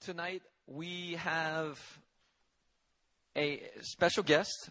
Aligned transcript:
Tonight 0.00 0.40
we 0.66 1.12
have 1.16 1.78
a 3.36 3.60
special 3.82 4.22
guest 4.22 4.70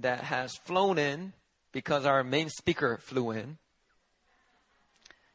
that 0.00 0.24
has 0.24 0.56
flown 0.64 0.96
in 0.96 1.34
because 1.72 2.06
our 2.06 2.24
main 2.24 2.48
speaker 2.48 2.98
flew 3.02 3.32
in. 3.32 3.58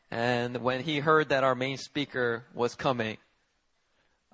And 0.10 0.58
when 0.58 0.82
he 0.82 1.02
heard 1.02 1.30
that 1.30 1.44
our 1.44 1.54
main 1.54 1.78
speaker 1.78 2.46
was 2.56 2.74
coming, 2.74 3.18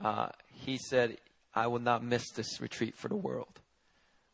uh, 0.01 0.29
he 0.53 0.77
said, 0.77 1.17
I 1.53 1.67
will 1.67 1.79
not 1.79 2.01
miss 2.01 2.31
this 2.31 2.61
retreat 2.61 2.95
for 2.95 3.09
the 3.09 3.15
world. 3.17 3.59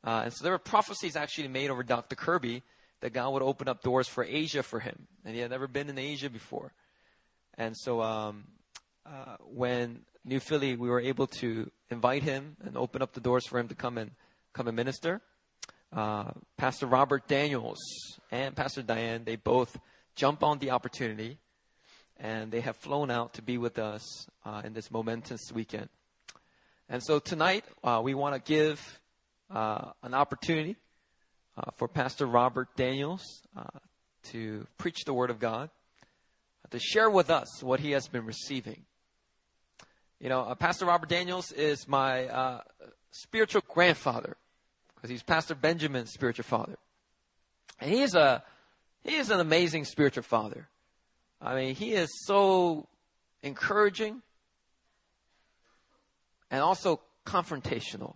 Uh, 0.04 0.22
and 0.26 0.34
so 0.34 0.44
there 0.44 0.52
were 0.52 0.60
prophecies 0.60 1.16
actually 1.16 1.48
made 1.48 1.72
over 1.72 1.82
Dr. 1.82 2.16
Kirby 2.16 2.62
that 3.00 3.12
God 3.12 3.34
would 3.34 3.42
open 3.42 3.68
up 3.68 3.82
doors 3.82 4.08
for 4.08 4.24
Asia 4.24 4.62
for 4.62 4.80
him. 4.80 5.08
And 5.26 5.34
he 5.34 5.42
had 5.42 5.50
never 5.50 5.68
been 5.68 5.90
in 5.90 5.98
Asia 5.98 6.30
before. 6.30 6.74
And 7.58 7.76
so 7.76 8.04
um, 8.04 8.44
uh, 9.04 9.38
when 9.44 10.02
New 10.28 10.42
Philly, 10.42 10.76
we 10.76 10.90
were 10.90 11.00
able 11.00 11.26
to 11.26 11.72
invite 11.90 12.22
him 12.22 12.58
and 12.66 12.76
open 12.76 13.02
up 13.02 13.14
the 13.14 13.22
doors 13.22 13.48
for 13.48 13.60
him 13.60 13.70
to 13.70 13.76
come 13.76 13.98
and 13.98 14.12
come 14.52 14.68
and 14.68 14.76
minister. 14.76 15.22
Uh, 15.94 16.32
Pastor 16.58 16.86
Robert 16.86 17.30
Daniels 17.30 17.80
and 18.30 18.54
Pastor 18.54 18.82
Diane, 18.82 19.24
they 19.24 19.38
both 19.38 19.80
jump 20.18 20.44
on 20.44 20.60
the 20.60 20.72
opportunity 20.72 21.38
and 22.18 22.52
they 22.52 22.60
have 22.60 22.76
flown 22.76 23.10
out 23.10 23.36
to 23.36 23.42
be 23.42 23.58
with 23.58 23.80
us 23.80 24.28
uh, 24.44 24.64
in 24.66 24.74
this 24.74 24.92
momentous 24.92 25.50
weekend. 25.54 25.88
And 26.90 27.02
so 27.02 27.20
tonight, 27.20 27.64
uh, 27.82 28.02
we 28.04 28.14
want 28.14 28.36
to 28.36 28.42
give 28.42 29.00
uh, 29.50 29.92
an 30.04 30.14
opportunity 30.14 30.76
uh, 31.56 31.72
for 31.78 31.88
Pastor 31.88 32.26
Robert 32.26 32.68
Daniels 32.76 33.24
uh, 33.56 33.64
to 34.32 34.68
preach 34.78 35.06
the 35.06 35.14
Word 35.14 35.30
of 35.30 35.40
God, 35.40 35.70
to 36.70 36.80
share 36.80 37.10
with 37.10 37.30
us 37.30 37.64
what 37.64 37.80
he 37.80 37.92
has 37.92 38.10
been 38.10 38.26
receiving. 38.26 38.84
You 40.20 40.30
know, 40.30 40.42
uh, 40.42 40.56
Pastor 40.56 40.86
Robert 40.86 41.10
Daniels 41.10 41.52
is 41.52 41.88
my 41.88 42.26
uh, 42.26 42.62
spiritual 43.12 43.62
grandfather 43.68 44.36
because 44.96 45.12
he's 45.12 45.22
Pastor 45.22 45.54
Benjamin's 45.54 46.12
spiritual 46.12 46.44
father. 46.44 46.78
And 47.80 47.92
he 47.92 48.02
is 48.02 48.16
a 48.16 48.44
he 49.04 49.16
is 49.16 49.30
an 49.30 49.40
amazing 49.40 49.86
spiritual 49.86 50.24
father. 50.24 50.68
I 51.40 51.56
mean, 51.56 51.76
he 51.76 51.94
is 51.94 52.10
so 52.26 52.88
encouraging 53.44 54.24
and 56.50 56.62
also 56.62 57.00
confrontational. 57.26 58.16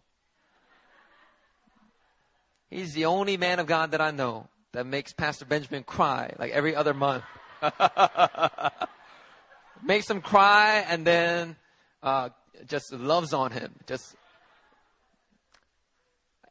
He's 2.71 2.93
the 2.93 3.05
only 3.05 3.37
man 3.37 3.59
of 3.59 3.67
God 3.67 3.91
that 3.91 4.01
I 4.01 4.09
know 4.09 4.47
that 4.71 4.87
makes 4.87 5.13
Pastor 5.13 5.45
Benjamin 5.45 5.83
cry 5.83 6.33
like 6.39 6.51
every 6.51 6.75
other 6.75 6.95
month. 6.95 7.23
makes 9.83 10.09
him 10.09 10.21
cry 10.21 10.83
and 10.87 11.05
then 11.05 11.55
uh, 12.03 12.29
just 12.67 12.91
loves 12.93 13.33
on 13.33 13.51
him. 13.51 13.73
Just 13.87 14.15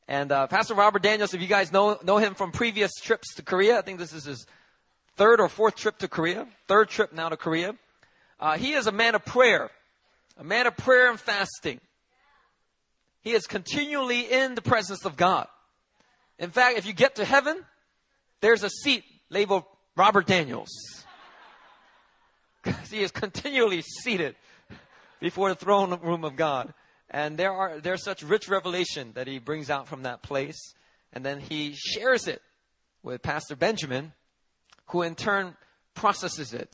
and 0.08 0.32
uh, 0.32 0.48
Pastor 0.48 0.74
Robert 0.74 1.02
Daniels, 1.02 1.34
if 1.34 1.40
you 1.40 1.46
guys 1.46 1.72
know 1.72 1.98
know 2.02 2.18
him 2.18 2.34
from 2.34 2.52
previous 2.52 2.92
trips 3.00 3.34
to 3.36 3.42
Korea, 3.42 3.78
I 3.78 3.82
think 3.82 3.98
this 3.98 4.12
is 4.12 4.24
his 4.24 4.46
third 5.16 5.40
or 5.40 5.48
fourth 5.48 5.76
trip 5.76 5.98
to 5.98 6.08
Korea, 6.08 6.46
third 6.66 6.88
trip 6.88 7.12
now 7.12 7.28
to 7.28 7.36
Korea. 7.36 7.74
Uh, 8.38 8.56
he 8.56 8.72
is 8.72 8.86
a 8.86 8.92
man 8.92 9.14
of 9.14 9.24
prayer, 9.24 9.70
a 10.38 10.44
man 10.44 10.66
of 10.66 10.76
prayer 10.76 11.10
and 11.10 11.20
fasting. 11.20 11.80
He 13.22 13.32
is 13.32 13.46
continually 13.46 14.20
in 14.20 14.54
the 14.54 14.62
presence 14.62 15.04
of 15.04 15.16
God. 15.16 15.46
In 16.38 16.50
fact, 16.50 16.78
if 16.78 16.86
you 16.86 16.94
get 16.94 17.16
to 17.16 17.24
heaven, 17.24 17.64
there's 18.40 18.62
a 18.62 18.70
seat 18.70 19.04
labeled 19.28 19.64
Robert 19.94 20.26
Daniels. 20.26 20.70
because 22.62 22.90
he 22.90 23.02
is 23.02 23.10
continually 23.10 23.82
seated 23.82 24.34
before 25.20 25.50
the 25.50 25.54
throne 25.54 25.98
room 26.02 26.24
of 26.24 26.36
God. 26.36 26.74
And 27.10 27.36
there 27.36 27.52
are 27.52 27.80
there's 27.80 28.02
such 28.04 28.22
rich 28.22 28.48
revelation 28.48 29.12
that 29.14 29.26
he 29.26 29.38
brings 29.38 29.70
out 29.70 29.88
from 29.88 30.02
that 30.04 30.22
place. 30.22 30.74
And 31.12 31.24
then 31.24 31.40
he 31.40 31.74
shares 31.74 32.28
it 32.28 32.40
with 33.02 33.22
Pastor 33.22 33.56
Benjamin, 33.56 34.12
who 34.88 35.02
in 35.02 35.14
turn 35.14 35.56
processes 35.94 36.54
it 36.54 36.70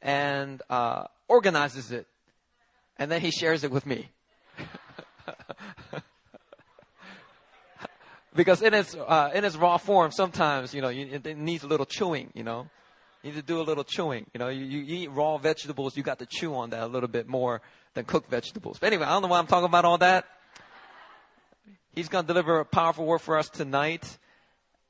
and 0.00 0.62
uh, 0.70 1.04
organizes 1.28 1.92
it. 1.92 2.06
And 2.96 3.10
then 3.10 3.20
he 3.20 3.30
shares 3.30 3.64
it 3.64 3.70
with 3.70 3.84
me. 3.86 4.08
because 8.34 8.62
in 8.62 8.74
its 8.74 8.94
uh, 8.94 9.30
in 9.34 9.44
its 9.44 9.56
raw 9.56 9.76
form, 9.76 10.10
sometimes 10.12 10.74
you 10.74 10.80
know 10.80 10.88
it 10.88 11.36
needs 11.36 11.64
a 11.64 11.66
little 11.66 11.86
chewing. 11.86 12.30
You 12.34 12.44
know, 12.44 12.68
you 13.22 13.30
need 13.30 13.36
to 13.36 13.42
do 13.42 13.60
a 13.60 13.62
little 13.62 13.84
chewing. 13.84 14.26
You 14.34 14.38
know, 14.38 14.48
you, 14.48 14.64
you 14.64 14.84
eat 14.86 15.10
raw 15.12 15.38
vegetables, 15.38 15.96
you 15.96 16.02
got 16.02 16.18
to 16.18 16.26
chew 16.26 16.54
on 16.54 16.70
that 16.70 16.82
a 16.82 16.86
little 16.86 17.08
bit 17.08 17.28
more 17.28 17.62
than 17.94 18.04
cooked 18.04 18.30
vegetables. 18.30 18.78
But 18.80 18.88
anyway, 18.88 19.04
I 19.04 19.10
don't 19.10 19.22
know 19.22 19.28
why 19.28 19.38
I'm 19.38 19.46
talking 19.46 19.66
about 19.66 19.84
all 19.84 19.98
that. 19.98 20.26
He's 21.94 22.08
going 22.08 22.24
to 22.24 22.26
deliver 22.26 22.58
a 22.58 22.64
powerful 22.64 23.06
word 23.06 23.20
for 23.20 23.38
us 23.38 23.48
tonight. 23.48 24.18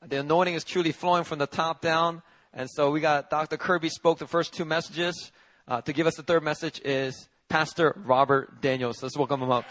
The 0.06 0.20
anointing 0.20 0.54
is 0.54 0.64
truly 0.64 0.92
flowing 0.92 1.24
from 1.24 1.38
the 1.38 1.46
top 1.46 1.80
down. 1.80 2.22
And 2.54 2.68
so 2.70 2.90
we 2.90 3.00
got 3.00 3.28
Dr. 3.28 3.56
Kirby 3.56 3.88
spoke 3.88 4.18
the 4.18 4.26
first 4.26 4.54
two 4.54 4.64
messages. 4.64 5.32
Uh, 5.68 5.80
to 5.82 5.92
give 5.92 6.06
us 6.06 6.16
the 6.16 6.22
third 6.22 6.42
message 6.42 6.80
is 6.84 7.28
Pastor 7.48 8.00
Robert 8.04 8.60
Daniels. 8.60 9.02
Let's 9.02 9.16
welcome 9.16 9.42
him 9.42 9.50
up. 9.50 9.64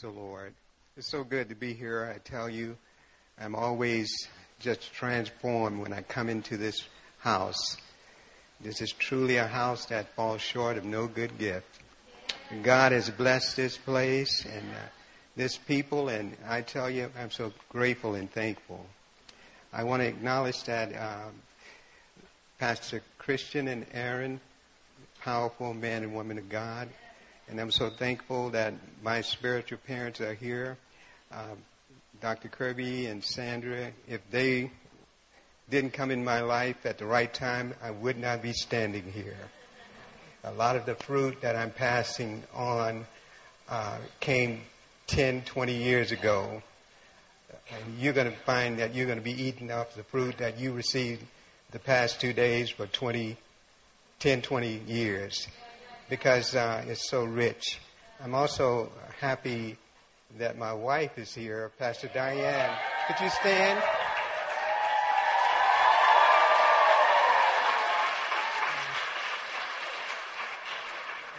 Praise 0.00 0.14
the 0.14 0.20
Lord. 0.20 0.54
It's 0.96 1.08
so 1.08 1.24
good 1.24 1.48
to 1.48 1.54
be 1.54 1.74
here. 1.74 2.10
I 2.14 2.18
tell 2.18 2.48
you, 2.48 2.76
I'm 3.38 3.54
always 3.54 4.10
just 4.58 4.92
transformed 4.92 5.80
when 5.80 5.92
I 5.92 6.02
come 6.02 6.28
into 6.28 6.56
this 6.56 6.84
house. 7.18 7.76
This 8.60 8.80
is 8.80 8.92
truly 8.92 9.36
a 9.36 9.46
house 9.46 9.86
that 9.86 10.14
falls 10.14 10.40
short 10.40 10.78
of 10.78 10.84
no 10.84 11.06
good 11.06 11.36
gift. 11.38 11.80
God 12.62 12.92
has 12.92 13.10
blessed 13.10 13.56
this 13.56 13.76
place 13.76 14.44
and 14.44 14.70
uh, 14.70 14.88
this 15.36 15.58
people, 15.58 16.08
and 16.08 16.36
I 16.48 16.62
tell 16.62 16.88
you, 16.88 17.10
I'm 17.18 17.30
so 17.30 17.52
grateful 17.68 18.14
and 18.14 18.30
thankful. 18.30 18.86
I 19.72 19.84
want 19.84 20.02
to 20.02 20.08
acknowledge 20.08 20.62
that 20.64 20.94
um, 20.96 21.32
Pastor 22.58 23.02
Christian 23.18 23.68
and 23.68 23.84
Aaron, 23.92 24.40
powerful 25.20 25.74
man 25.74 26.04
and 26.04 26.14
woman 26.14 26.38
of 26.38 26.48
God, 26.48 26.88
and 27.50 27.60
I'm 27.60 27.72
so 27.72 27.90
thankful 27.90 28.50
that 28.50 28.74
my 29.02 29.22
spiritual 29.22 29.78
parents 29.84 30.20
are 30.20 30.34
here. 30.34 30.78
Um, 31.32 31.58
Dr. 32.20 32.48
Kirby 32.48 33.06
and 33.06 33.24
Sandra, 33.24 33.90
if 34.08 34.20
they 34.30 34.70
didn't 35.68 35.92
come 35.92 36.12
in 36.12 36.24
my 36.24 36.42
life 36.42 36.86
at 36.86 36.98
the 36.98 37.06
right 37.06 37.32
time, 37.32 37.74
I 37.82 37.90
would 37.90 38.18
not 38.18 38.40
be 38.40 38.52
standing 38.52 39.10
here. 39.12 39.36
A 40.44 40.52
lot 40.52 40.76
of 40.76 40.86
the 40.86 40.94
fruit 40.94 41.40
that 41.40 41.56
I'm 41.56 41.72
passing 41.72 42.44
on 42.54 43.04
uh, 43.68 43.98
came 44.20 44.60
10, 45.08 45.42
20 45.42 45.74
years 45.74 46.12
ago. 46.12 46.62
And 47.72 47.98
you're 47.98 48.12
going 48.12 48.30
to 48.30 48.38
find 48.38 48.78
that 48.78 48.94
you're 48.94 49.06
going 49.06 49.18
to 49.18 49.24
be 49.24 49.42
eating 49.42 49.72
off 49.72 49.96
the 49.96 50.04
fruit 50.04 50.38
that 50.38 50.58
you 50.58 50.72
received 50.72 51.24
the 51.72 51.80
past 51.80 52.20
two 52.20 52.32
days 52.32 52.70
for 52.70 52.86
20, 52.86 53.36
10, 54.20 54.42
20 54.42 54.82
years 54.86 55.48
because 56.10 56.56
uh, 56.56 56.84
it's 56.88 57.08
so 57.08 57.22
rich. 57.24 57.78
I'm 58.22 58.34
also 58.34 58.90
happy 59.20 59.78
that 60.38 60.58
my 60.58 60.72
wife 60.72 61.16
is 61.16 61.32
here, 61.32 61.70
Pastor 61.78 62.10
Diane. 62.12 62.76
Could 63.06 63.24
you 63.24 63.30
stand? 63.30 63.80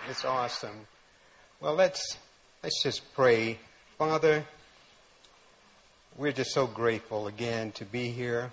It's 0.10 0.26
awesome. 0.26 0.88
Well, 1.60 1.76
let's 1.76 2.18
let's 2.64 2.82
just 2.82 3.14
pray. 3.14 3.60
Father, 3.98 4.46
we're 6.18 6.32
just 6.32 6.52
so 6.52 6.66
grateful 6.66 7.28
again 7.28 7.72
to 7.74 7.86
be 7.86 8.10
here. 8.10 8.52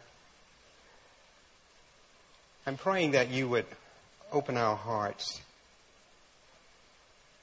I'm 2.67 2.77
praying 2.77 3.13
that 3.13 3.31
you 3.31 3.49
would 3.49 3.67
open 4.31 4.57
our 4.57 4.77
hearts 4.77 5.41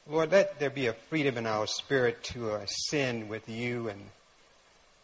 Lord, 0.07 0.31
let 0.31 0.60
there 0.60 0.69
be 0.69 0.86
a 0.86 0.94
freedom 0.94 1.36
in 1.36 1.48
our 1.48 1.66
spirit 1.66 2.24
to 2.25 2.52
uh, 2.52 2.57
ascend 2.57 3.28
with 3.28 3.50
you 3.50 3.90
and, 3.90 4.02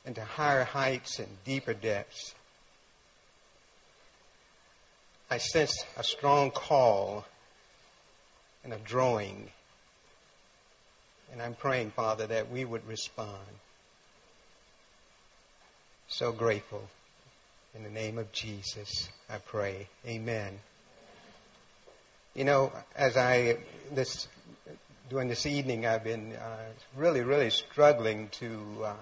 and 0.06 0.14
to 0.14 0.24
higher 0.24 0.64
heights 0.64 1.18
and 1.18 1.28
deeper 1.44 1.74
depths. 1.74 2.36
I 5.32 5.40
sense 5.40 5.84
a 5.98 6.04
strong 6.04 6.52
call 6.52 7.26
and 8.64 8.74
a 8.74 8.78
drawing. 8.78 9.50
And 11.32 11.42
I'm 11.42 11.56
praying, 11.56 11.92
Father, 11.92 12.28
that 12.28 12.52
we 12.52 12.64
would 12.64 12.88
respond. 12.88 13.48
So 16.10 16.32
grateful. 16.32 16.88
In 17.74 17.82
the 17.82 17.90
name 17.90 18.20
of 18.20 18.32
Jesus, 18.32 19.10
I 19.28 19.38
pray. 19.38 19.88
Amen. 20.06 20.60
You 22.36 22.44
know, 22.44 22.72
as 22.96 23.18
I 23.18 23.58
this 23.92 24.28
during 25.12 25.28
this 25.28 25.46
evening, 25.46 25.86
I've 25.86 26.06
been 26.06 26.32
uh, 26.32 26.56
really, 26.96 27.20
really 27.20 27.50
struggling 27.50 28.30
to 28.40 28.86
uh, 28.86 28.94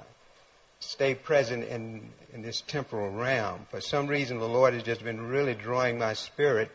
stay 0.79 1.13
present 1.13 1.65
in 1.65 2.09
in 2.33 2.41
this 2.41 2.61
temporal 2.61 3.11
realm. 3.11 3.67
For 3.69 3.79
some 3.79 4.07
reason, 4.07 4.39
the 4.39 4.47
Lord 4.47 4.73
has 4.73 4.81
just 4.81 5.03
been 5.03 5.27
really 5.27 5.53
drawing 5.53 5.99
my 5.99 6.13
spirit, 6.13 6.71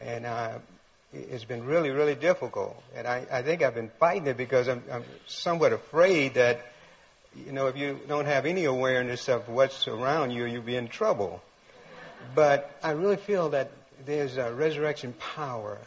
and 0.00 0.26
uh, 0.26 0.58
it's 1.12 1.44
been 1.44 1.64
really, 1.64 1.90
really 1.90 2.16
difficult. 2.16 2.82
And 2.96 3.06
I, 3.06 3.24
I 3.30 3.42
think 3.42 3.62
I've 3.62 3.76
been 3.76 3.92
fighting 4.00 4.26
it 4.26 4.36
because 4.36 4.66
I'm, 4.66 4.82
I'm 4.90 5.04
somewhat 5.28 5.72
afraid 5.72 6.34
that 6.34 6.66
you 7.46 7.52
know, 7.52 7.68
if 7.68 7.76
you 7.76 8.00
don't 8.08 8.26
have 8.26 8.46
any 8.46 8.64
awareness 8.64 9.28
of 9.28 9.48
what's 9.48 9.86
around 9.86 10.32
you, 10.32 10.44
you'll 10.44 10.62
be 10.62 10.74
in 10.74 10.88
trouble. 10.88 11.40
But 12.34 12.76
I 12.82 12.92
really 12.92 13.16
feel 13.16 13.50
that 13.50 13.70
there's 14.04 14.38
a 14.38 14.52
resurrection 14.52 15.14
power 15.36 15.78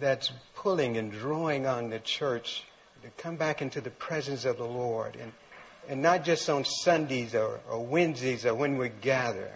that's 0.00 0.30
pulling 0.54 0.96
and 0.96 1.12
drawing 1.12 1.66
on 1.66 1.90
the 1.90 1.98
church 1.98 2.64
to 3.02 3.08
come 3.22 3.36
back 3.36 3.62
into 3.62 3.80
the 3.80 3.90
presence 3.90 4.44
of 4.44 4.56
the 4.56 4.64
Lord. 4.64 5.16
And, 5.20 5.32
and 5.88 6.02
not 6.02 6.24
just 6.24 6.48
on 6.48 6.64
Sundays 6.64 7.34
or, 7.34 7.60
or 7.70 7.84
Wednesdays 7.84 8.44
or 8.46 8.54
when 8.54 8.76
we 8.76 8.88
gather, 8.88 9.50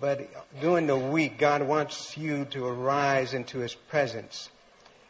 but 0.00 0.28
during 0.60 0.86
the 0.86 0.96
week, 0.96 1.38
God 1.38 1.62
wants 1.62 2.16
you 2.16 2.46
to 2.46 2.66
arise 2.66 3.34
into 3.34 3.58
His 3.58 3.74
presence. 3.74 4.48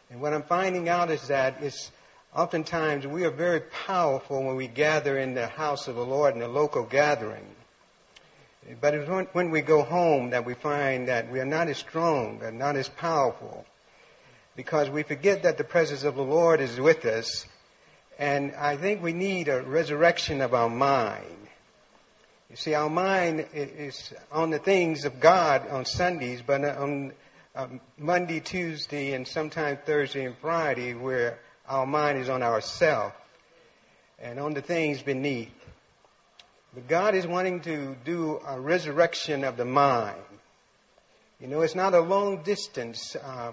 And 0.09 0.21
what 0.21 0.33
I'm 0.33 0.43
finding 0.43 0.89
out 0.89 1.09
is 1.09 1.27
that 1.29 1.61
it's 1.61 1.91
Oftentimes, 2.35 3.07
we 3.07 3.23
are 3.23 3.31
very 3.31 3.61
powerful 3.61 4.43
when 4.43 4.57
we 4.57 4.67
gather 4.67 5.17
in 5.17 5.35
the 5.35 5.47
house 5.47 5.87
of 5.87 5.95
the 5.95 6.05
Lord 6.05 6.35
in 6.35 6.41
a 6.41 6.49
local 6.49 6.83
gathering. 6.83 7.45
But 8.81 8.93
it's 8.93 9.09
when 9.31 9.51
we 9.51 9.61
go 9.61 9.83
home 9.83 10.31
that 10.31 10.43
we 10.43 10.53
find 10.53 11.07
that 11.07 11.31
we 11.31 11.39
are 11.39 11.45
not 11.45 11.69
as 11.69 11.77
strong 11.77 12.41
and 12.43 12.59
not 12.59 12.75
as 12.75 12.89
powerful 12.89 13.65
because 14.55 14.89
we 14.89 15.03
forget 15.03 15.43
that 15.43 15.57
the 15.57 15.63
presence 15.63 16.03
of 16.03 16.15
the 16.15 16.23
Lord 16.23 16.61
is 16.61 16.79
with 16.79 17.05
us. 17.05 17.45
And 18.17 18.53
I 18.55 18.77
think 18.77 19.03
we 19.03 19.11
need 19.13 19.49
a 19.49 19.61
resurrection 19.61 20.41
of 20.41 20.53
our 20.53 20.69
mind. 20.69 21.47
You 22.49 22.55
see, 22.55 22.73
our 22.73 22.89
mind 22.89 23.47
is 23.53 24.13
on 24.31 24.51
the 24.51 24.59
things 24.59 25.03
of 25.03 25.19
God 25.19 25.67
on 25.69 25.83
Sundays, 25.83 26.41
but 26.45 26.63
on 26.63 27.11
um, 27.55 27.81
Monday, 27.97 28.39
Tuesday, 28.39 29.13
and 29.13 29.27
sometimes 29.27 29.79
Thursday 29.85 30.25
and 30.25 30.37
Friday, 30.37 30.93
where 30.93 31.39
our 31.67 31.85
mind 31.85 32.19
is 32.19 32.29
on 32.29 32.43
ourselves 32.43 33.13
and 34.19 34.39
on 34.39 34.53
the 34.53 34.61
things 34.61 35.01
beneath. 35.01 35.51
But 36.73 36.87
God 36.87 37.15
is 37.15 37.27
wanting 37.27 37.61
to 37.61 37.95
do 38.05 38.39
a 38.45 38.59
resurrection 38.59 39.43
of 39.43 39.57
the 39.57 39.65
mind. 39.65 40.21
You 41.41 41.47
know, 41.47 41.61
it's 41.61 41.75
not 41.75 41.93
a 41.93 41.99
long 41.99 42.43
distance 42.43 43.15
uh, 43.15 43.51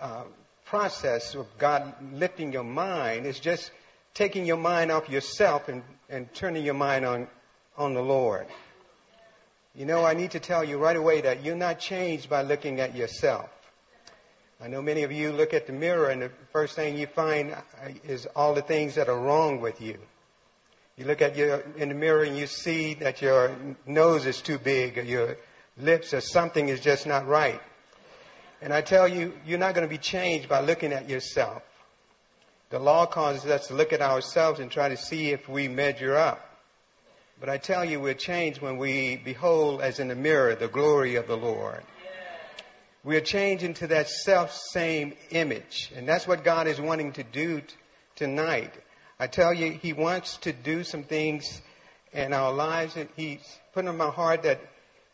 uh, 0.00 0.24
process 0.72 1.34
of 1.34 1.46
God 1.58 1.92
lifting 2.14 2.50
your 2.50 2.64
mind. 2.64 3.26
is 3.26 3.38
just 3.38 3.72
taking 4.14 4.46
your 4.46 4.56
mind 4.56 4.90
off 4.90 5.06
yourself 5.06 5.68
and, 5.68 5.82
and 6.08 6.32
turning 6.32 6.64
your 6.64 6.72
mind 6.72 7.04
on, 7.04 7.28
on 7.76 7.92
the 7.92 8.00
Lord. 8.00 8.46
You 9.74 9.84
know, 9.84 10.02
I 10.02 10.14
need 10.14 10.30
to 10.30 10.40
tell 10.40 10.64
you 10.64 10.78
right 10.78 10.96
away 10.96 11.20
that 11.20 11.44
you're 11.44 11.56
not 11.56 11.78
changed 11.78 12.30
by 12.30 12.40
looking 12.40 12.80
at 12.80 12.96
yourself. 12.96 13.50
I 14.62 14.68
know 14.68 14.80
many 14.80 15.02
of 15.02 15.12
you 15.12 15.30
look 15.32 15.52
at 15.52 15.66
the 15.66 15.74
mirror 15.74 16.08
and 16.08 16.22
the 16.22 16.30
first 16.54 16.74
thing 16.74 16.96
you 16.96 17.06
find 17.06 17.54
is 18.08 18.24
all 18.34 18.54
the 18.54 18.62
things 18.62 18.94
that 18.94 19.10
are 19.10 19.20
wrong 19.20 19.60
with 19.60 19.78
you. 19.78 19.98
You 20.96 21.04
look 21.04 21.20
at 21.20 21.36
your 21.36 21.62
in 21.76 21.90
the 21.90 21.94
mirror 21.94 22.22
and 22.22 22.34
you 22.34 22.46
see 22.46 22.94
that 22.94 23.20
your 23.20 23.54
nose 23.86 24.24
is 24.24 24.40
too 24.40 24.56
big 24.56 24.96
or 24.96 25.02
your 25.02 25.36
lips 25.76 26.14
or 26.14 26.22
something 26.22 26.70
is 26.70 26.80
just 26.80 27.06
not 27.06 27.26
right. 27.26 27.60
And 28.62 28.72
I 28.72 28.80
tell 28.80 29.08
you, 29.08 29.32
you're 29.44 29.58
not 29.58 29.74
going 29.74 29.86
to 29.86 29.90
be 29.90 29.98
changed 29.98 30.48
by 30.48 30.60
looking 30.60 30.92
at 30.92 31.08
yourself. 31.08 31.64
The 32.70 32.78
law 32.78 33.06
causes 33.06 33.50
us 33.50 33.66
to 33.66 33.74
look 33.74 33.92
at 33.92 34.00
ourselves 34.00 34.60
and 34.60 34.70
try 34.70 34.88
to 34.88 34.96
see 34.96 35.30
if 35.30 35.48
we 35.48 35.66
measure 35.66 36.16
up. 36.16 36.48
But 37.40 37.48
I 37.48 37.58
tell 37.58 37.84
you, 37.84 37.98
we're 37.98 38.14
changed 38.14 38.62
when 38.62 38.76
we 38.76 39.16
behold, 39.16 39.82
as 39.82 39.98
in 39.98 40.06
the 40.06 40.14
mirror, 40.14 40.54
the 40.54 40.68
glory 40.68 41.16
of 41.16 41.26
the 41.26 41.36
Lord. 41.36 41.82
We 43.02 43.16
are 43.16 43.20
changed 43.20 43.64
into 43.64 43.88
that 43.88 44.08
self 44.08 44.54
same 44.54 45.14
image. 45.30 45.90
And 45.96 46.08
that's 46.08 46.28
what 46.28 46.44
God 46.44 46.68
is 46.68 46.80
wanting 46.80 47.10
to 47.14 47.24
do 47.24 47.62
t- 47.62 47.74
tonight. 48.14 48.72
I 49.18 49.26
tell 49.26 49.52
you, 49.52 49.72
He 49.72 49.92
wants 49.92 50.36
to 50.38 50.52
do 50.52 50.84
some 50.84 51.02
things 51.02 51.62
in 52.12 52.32
our 52.32 52.52
lives. 52.52 52.94
And 52.94 53.08
He's 53.16 53.58
put 53.72 53.86
in 53.86 53.96
my 53.96 54.10
heart 54.10 54.44
that 54.44 54.60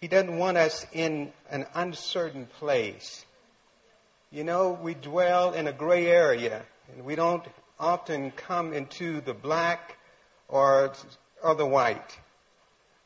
He 0.02 0.06
doesn't 0.06 0.36
want 0.36 0.58
us 0.58 0.84
in 0.92 1.32
an 1.48 1.64
uncertain 1.74 2.46
place. 2.58 3.24
You 4.30 4.44
know, 4.44 4.78
we 4.82 4.94
dwell 4.94 5.54
in 5.54 5.66
a 5.66 5.72
gray 5.72 6.06
area, 6.06 6.62
and 6.92 7.04
we 7.04 7.14
don't 7.14 7.44
often 7.78 8.30
come 8.32 8.72
into 8.72 9.20
the 9.20 9.34
black 9.34 9.96
or, 10.48 10.92
or 11.42 11.54
the 11.54 11.66
white 11.66 12.18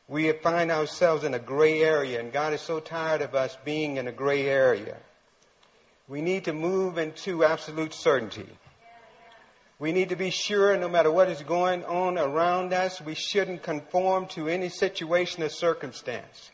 we 0.07 0.31
find 0.31 0.69
ourselves 0.69 1.23
in 1.23 1.33
a 1.33 1.39
gray 1.39 1.81
area, 1.81 2.19
and 2.19 2.31
God 2.31 2.53
is 2.53 2.61
so 2.61 2.79
tired 2.79 3.21
of 3.21 3.35
us 3.35 3.57
being 3.63 3.97
in 3.97 4.07
a 4.07 4.11
gray 4.11 4.47
area. 4.47 4.97
We 6.07 6.21
need 6.21 6.45
to 6.45 6.53
move 6.53 6.97
into 6.97 7.43
absolute 7.43 7.93
certainty. 7.93 8.49
We 9.79 9.91
need 9.91 10.09
to 10.09 10.15
be 10.15 10.29
sure 10.29 10.77
no 10.77 10.89
matter 10.89 11.11
what 11.11 11.29
is 11.29 11.41
going 11.41 11.83
on 11.85 12.17
around 12.17 12.73
us, 12.73 13.01
we 13.01 13.15
shouldn't 13.15 13.63
conform 13.63 14.27
to 14.27 14.47
any 14.47 14.69
situation 14.69 15.41
or 15.41 15.49
circumstance. 15.49 16.51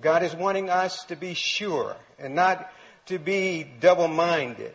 God 0.00 0.22
is 0.22 0.34
wanting 0.34 0.68
us 0.68 1.04
to 1.04 1.16
be 1.16 1.34
sure 1.34 1.96
and 2.18 2.34
not 2.34 2.70
to 3.06 3.18
be 3.18 3.66
double 3.80 4.08
minded. 4.08 4.74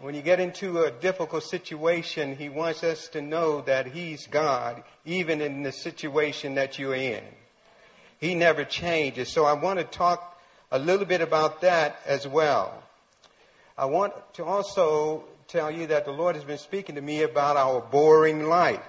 When 0.00 0.14
you 0.14 0.22
get 0.22 0.40
into 0.40 0.82
a 0.82 0.90
difficult 0.90 1.44
situation, 1.44 2.36
He 2.36 2.48
wants 2.48 2.84
us 2.84 3.08
to 3.08 3.22
know 3.22 3.62
that 3.62 3.86
He's 3.86 4.26
God, 4.26 4.82
even 5.04 5.40
in 5.40 5.62
the 5.62 5.72
situation 5.72 6.54
that 6.54 6.78
you're 6.78 6.94
in. 6.94 7.22
He 8.18 8.34
never 8.34 8.64
changes. 8.64 9.28
So 9.28 9.44
I 9.44 9.54
want 9.54 9.78
to 9.78 9.84
talk 9.84 10.38
a 10.70 10.78
little 10.78 11.06
bit 11.06 11.20
about 11.20 11.60
that 11.62 12.00
as 12.06 12.26
well. 12.26 12.82
I 13.78 13.86
want 13.86 14.14
to 14.34 14.44
also 14.44 15.24
tell 15.48 15.70
you 15.70 15.86
that 15.88 16.04
the 16.04 16.12
Lord 16.12 16.34
has 16.34 16.44
been 16.44 16.58
speaking 16.58 16.94
to 16.94 17.00
me 17.00 17.22
about 17.22 17.56
our 17.56 17.80
boring 17.80 18.44
life. 18.44 18.80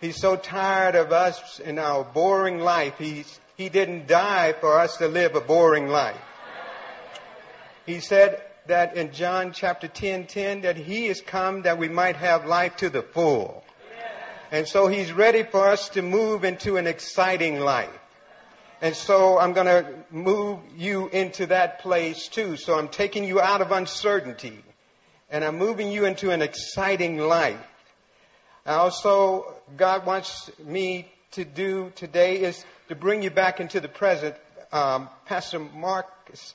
He's 0.00 0.20
so 0.20 0.36
tired 0.36 0.94
of 0.94 1.12
us 1.12 1.58
in 1.58 1.78
our 1.78 2.04
boring 2.04 2.60
life. 2.60 2.94
He's, 2.98 3.40
he 3.56 3.68
didn't 3.68 4.06
die 4.06 4.52
for 4.52 4.78
us 4.78 4.96
to 4.98 5.08
live 5.08 5.34
a 5.34 5.40
boring 5.40 5.88
life. 5.88 6.20
He 7.86 8.00
said 8.00 8.42
that 8.66 8.96
in 8.96 9.12
John 9.12 9.52
chapter 9.52 9.86
10, 9.86 10.26
10, 10.26 10.62
that 10.62 10.76
he 10.76 11.06
has 11.06 11.20
come 11.20 11.62
that 11.62 11.78
we 11.78 11.88
might 11.88 12.16
have 12.16 12.44
life 12.44 12.76
to 12.78 12.90
the 12.90 13.02
full. 13.02 13.64
And 14.50 14.66
so 14.66 14.88
he's 14.88 15.12
ready 15.12 15.42
for 15.44 15.68
us 15.68 15.88
to 15.90 16.02
move 16.02 16.44
into 16.44 16.76
an 16.76 16.86
exciting 16.86 17.60
life. 17.60 17.90
And 18.80 18.94
so 18.94 19.38
I'm 19.38 19.52
going 19.52 19.66
to 19.66 19.94
move 20.10 20.58
you 20.76 21.08
into 21.08 21.46
that 21.46 21.80
place 21.80 22.28
too. 22.28 22.56
So 22.56 22.78
I'm 22.78 22.88
taking 22.88 23.24
you 23.24 23.40
out 23.40 23.60
of 23.60 23.72
uncertainty 23.72 24.62
and 25.30 25.42
I'm 25.44 25.56
moving 25.56 25.90
you 25.90 26.04
into 26.04 26.30
an 26.30 26.42
exciting 26.42 27.18
life. 27.18 27.58
Also, 28.66 29.54
God 29.76 30.04
wants 30.06 30.50
me 30.64 31.10
to 31.32 31.44
do 31.44 31.92
today 31.94 32.40
is 32.40 32.64
to 32.88 32.94
bring 32.94 33.22
you 33.22 33.30
back 33.30 33.60
into 33.60 33.80
the 33.80 33.88
present. 33.88 34.34
Um, 34.72 35.08
Pastor 35.24 35.60
Marcus, 35.60 36.54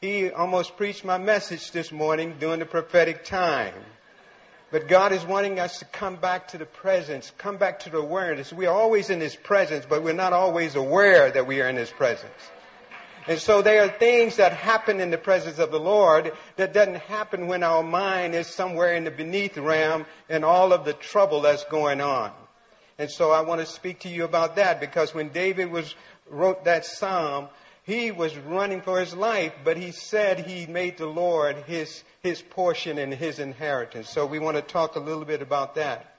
he 0.00 0.30
almost 0.30 0.76
preached 0.76 1.04
my 1.04 1.18
message 1.18 1.72
this 1.72 1.90
morning 1.90 2.36
during 2.38 2.60
the 2.60 2.66
prophetic 2.66 3.24
time. 3.24 3.74
But 4.70 4.86
God 4.86 5.12
is 5.12 5.24
wanting 5.24 5.58
us 5.58 5.80
to 5.80 5.86
come 5.86 6.16
back 6.16 6.48
to 6.48 6.58
the 6.58 6.66
presence, 6.66 7.32
come 7.36 7.56
back 7.56 7.80
to 7.80 7.90
the 7.90 7.98
awareness. 7.98 8.52
We 8.52 8.66
are 8.66 8.74
always 8.74 9.10
in 9.10 9.20
His 9.20 9.34
presence, 9.34 9.86
but 9.88 10.04
we're 10.04 10.12
not 10.12 10.32
always 10.32 10.76
aware 10.76 11.30
that 11.32 11.46
we 11.46 11.60
are 11.62 11.68
in 11.68 11.76
His 11.76 11.90
presence. 11.90 12.50
And 13.26 13.40
so 13.40 13.60
there 13.60 13.82
are 13.82 13.88
things 13.88 14.36
that 14.36 14.52
happen 14.52 15.00
in 15.00 15.10
the 15.10 15.18
presence 15.18 15.58
of 15.58 15.70
the 15.70 15.80
Lord 15.80 16.32
that 16.56 16.72
doesn't 16.72 16.96
happen 16.96 17.46
when 17.46 17.62
our 17.62 17.82
mind 17.82 18.34
is 18.34 18.46
somewhere 18.46 18.94
in 18.94 19.04
the 19.04 19.10
beneath 19.10 19.56
realm 19.58 20.06
and 20.28 20.44
all 20.44 20.72
of 20.72 20.84
the 20.84 20.92
trouble 20.92 21.40
that's 21.40 21.64
going 21.64 22.00
on. 22.00 22.30
And 22.98 23.10
so 23.10 23.30
I 23.32 23.40
want 23.40 23.60
to 23.60 23.66
speak 23.66 24.00
to 24.00 24.08
you 24.08 24.24
about 24.24 24.56
that 24.56 24.80
because 24.80 25.12
when 25.12 25.30
David 25.30 25.70
was 25.70 25.94
wrote 26.30 26.64
that 26.64 26.84
psalm, 26.84 27.48
he 27.88 28.10
was 28.10 28.36
running 28.36 28.82
for 28.82 29.00
his 29.00 29.14
life, 29.14 29.54
but 29.64 29.78
he 29.78 29.92
said 29.92 30.40
he 30.40 30.66
made 30.66 30.98
the 30.98 31.06
Lord 31.06 31.56
his, 31.66 32.04
his 32.22 32.42
portion 32.42 32.98
and 32.98 33.14
his 33.14 33.38
inheritance. 33.38 34.10
So 34.10 34.26
we 34.26 34.38
want 34.38 34.58
to 34.58 34.62
talk 34.62 34.96
a 34.96 35.00
little 35.00 35.24
bit 35.24 35.40
about 35.40 35.76
that. 35.76 36.18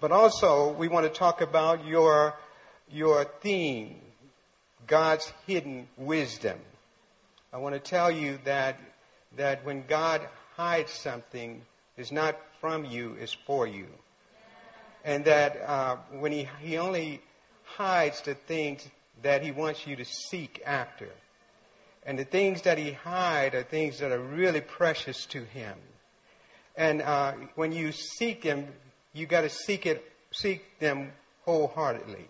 But 0.00 0.10
also, 0.10 0.72
we 0.72 0.88
want 0.88 1.06
to 1.06 1.16
talk 1.16 1.40
about 1.40 1.86
your, 1.86 2.34
your 2.90 3.24
theme, 3.42 3.94
God's 4.88 5.32
hidden 5.46 5.86
wisdom. 5.96 6.58
I 7.52 7.58
want 7.58 7.76
to 7.76 7.80
tell 7.80 8.10
you 8.10 8.40
that, 8.42 8.76
that 9.36 9.64
when 9.64 9.84
God 9.86 10.20
hides 10.56 10.90
something, 10.90 11.62
it's 11.96 12.10
not 12.10 12.36
from 12.60 12.84
you, 12.84 13.16
it's 13.20 13.36
for 13.46 13.68
you. 13.68 13.86
And 15.04 15.24
that 15.26 15.62
uh, 15.64 15.96
when 16.10 16.32
he, 16.32 16.48
he 16.60 16.76
only 16.76 17.22
hides 17.62 18.20
the 18.22 18.34
things 18.34 18.84
that 19.22 19.42
he 19.42 19.50
wants 19.50 19.86
you 19.86 19.96
to 19.96 20.04
seek 20.04 20.62
after. 20.66 21.08
And 22.06 22.18
the 22.18 22.24
things 22.24 22.62
that 22.62 22.78
he 22.78 22.92
hide 22.92 23.54
are 23.54 23.62
things 23.62 23.98
that 23.98 24.12
are 24.12 24.20
really 24.20 24.60
precious 24.60 25.24
to 25.26 25.44
him. 25.44 25.74
And 26.76 27.02
uh, 27.02 27.32
when 27.54 27.72
you 27.72 27.92
seek 27.92 28.42
him, 28.42 28.68
you 29.12 29.26
got 29.26 29.42
to 29.42 29.48
seek 29.48 29.86
it, 29.86 30.04
seek 30.32 30.78
them 30.80 31.12
wholeheartedly. 31.44 32.26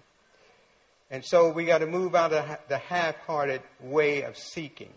And 1.11 1.25
so 1.25 1.51
we 1.51 1.65
got 1.65 1.79
to 1.79 1.87
move 1.87 2.15
out 2.15 2.33
of 2.33 2.59
the 2.69 2.79
half-hearted 2.79 3.63
way 3.81 4.23
of 4.23 4.37
seeking. 4.37 4.93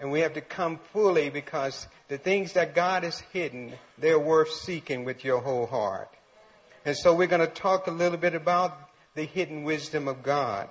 And 0.00 0.10
we 0.10 0.20
have 0.20 0.34
to 0.34 0.40
come 0.40 0.80
fully 0.92 1.30
because 1.30 1.86
the 2.08 2.18
things 2.18 2.54
that 2.54 2.74
God 2.74 3.04
has 3.04 3.20
hidden, 3.32 3.72
they're 3.98 4.18
worth 4.18 4.50
seeking 4.50 5.04
with 5.04 5.24
your 5.24 5.40
whole 5.40 5.66
heart. 5.66 6.10
And 6.84 6.96
so 6.96 7.14
we're 7.14 7.28
going 7.28 7.46
to 7.46 7.46
talk 7.46 7.86
a 7.86 7.92
little 7.92 8.18
bit 8.18 8.34
about 8.34 8.76
the 9.14 9.24
hidden 9.24 9.62
wisdom 9.62 10.08
of 10.08 10.22
God. 10.22 10.68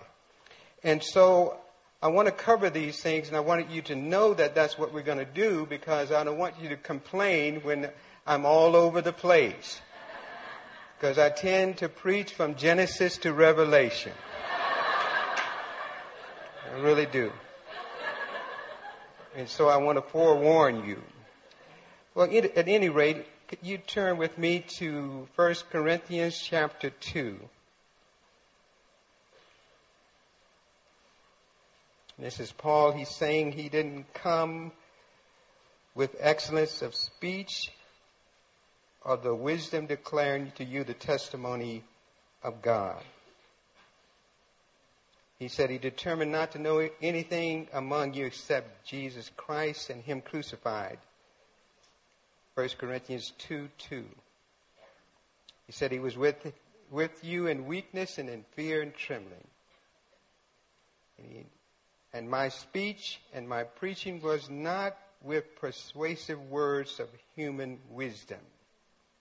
And 0.84 1.04
so 1.04 1.58
I 2.02 2.08
want 2.08 2.28
to 2.28 2.32
cover 2.32 2.70
these 2.70 3.00
things 3.00 3.28
and 3.28 3.38
I 3.38 3.42
want 3.42 3.70
you 3.70 3.84
to 3.84 3.96
know 3.96 4.34
that 4.34 4.56
that's 4.56 4.78
what 4.78 4.92
we're 4.94 5.04
going 5.04 5.20
to 5.20 5.26
do 5.26 5.68
because 5.70 6.12
I 6.12 6.24
don't 6.24 6.38
want 6.38 6.56
you 6.60 6.70
to 6.70 6.76
complain 6.76 7.62
when 7.62 7.90
I'm 8.26 8.46
all 8.46 8.76
over 8.76 9.02
the 9.02 9.14
place. 9.14 9.82
Because 10.98 11.18
I 11.18 11.30
tend 11.30 11.78
to 11.78 11.90
preach 11.90 12.34
from 12.34 12.56
Genesis 12.56 13.18
to 13.20 13.34
Revelation. 13.34 14.14
I 16.74 16.80
really 16.80 17.06
do. 17.06 17.32
And 19.36 19.48
so 19.48 19.70
I 19.70 19.78
want 19.78 19.98
to 19.98 20.02
forewarn 20.02 20.86
you. 20.86 21.02
Well, 22.16 22.30
at 22.36 22.68
any 22.68 22.90
rate, 22.90 23.26
you 23.62 23.78
turn 23.78 24.18
with 24.18 24.38
me 24.38 24.66
to 24.78 25.28
1 25.36 25.56
Corinthians 25.72 26.38
chapter 26.38 26.90
2. 26.90 27.40
This 32.22 32.40
is 32.40 32.52
Paul. 32.52 32.92
He's 32.92 33.10
saying 33.10 33.54
he 33.54 33.68
didn't 33.68 34.14
come 34.14 34.72
with 35.96 36.16
excellence 36.20 36.84
of 36.84 36.94
speech 36.94 37.72
or 39.04 39.18
the 39.18 39.34
wisdom 39.34 39.88
declaring 39.88 40.52
to 40.58 40.64
you 40.64 40.84
the 40.84 40.94
testimony 40.94 41.84
of 42.44 42.62
God. 42.62 43.02
He 45.40 45.48
said 45.48 45.72
he 45.72 45.80
determined 45.80 46.32
not 46.32 46.52
to 46.52 46.60
know 46.60 46.88
anything 47.02 47.68
among 47.74 48.14
you 48.14 48.28
except 48.28 48.86
Jesus 48.86 49.32
Christ 49.36 49.90
and 49.90 50.04
him 50.04 50.22
crucified. 50.22 51.00
1 52.54 52.70
Corinthians 52.78 53.34
2 53.40 53.68
2. 53.90 54.06
He 55.66 55.72
said 55.72 55.92
he 55.92 55.98
was 55.98 56.16
with, 56.16 56.54
with 56.92 57.24
you 57.24 57.48
in 57.48 57.66
weakness 57.66 58.20
and 58.20 58.30
in 58.30 58.46
fear 58.56 58.84
and 58.84 58.94
trembling. 58.94 59.48
And, 61.18 61.28
he, 61.32 61.46
and 62.14 62.30
my 62.30 62.50
speech 62.50 63.22
and 63.34 63.48
my 63.48 63.64
preaching 63.64 64.22
was 64.22 64.50
not 64.50 64.98
with 65.24 65.56
persuasive 65.56 66.42
words 66.50 67.00
of 67.00 67.08
human 67.36 67.80
wisdom. 67.90 68.40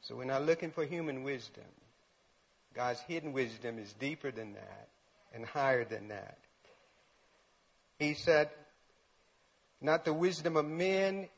So 0.03 0.17
we're 0.17 0.25
not 0.25 0.47
looking 0.47 0.71
for 0.71 0.85
human 0.85 1.23
wisdom. 1.23 1.65
God's 2.75 3.01
hidden 3.01 3.33
wisdom 3.33 3.79
is 3.79 3.93
deeper 3.95 4.31
than 4.31 4.55
that 4.55 4.89
and 5.35 5.45
higher 5.45 5.85
than 5.85 6.09
that. 6.09 6.39
He 7.99 8.15
said, 8.15 8.49
not 9.81 10.05
the 10.05 10.13
wisdom 10.13 10.57
of 10.57 10.67
men, 10.67 11.29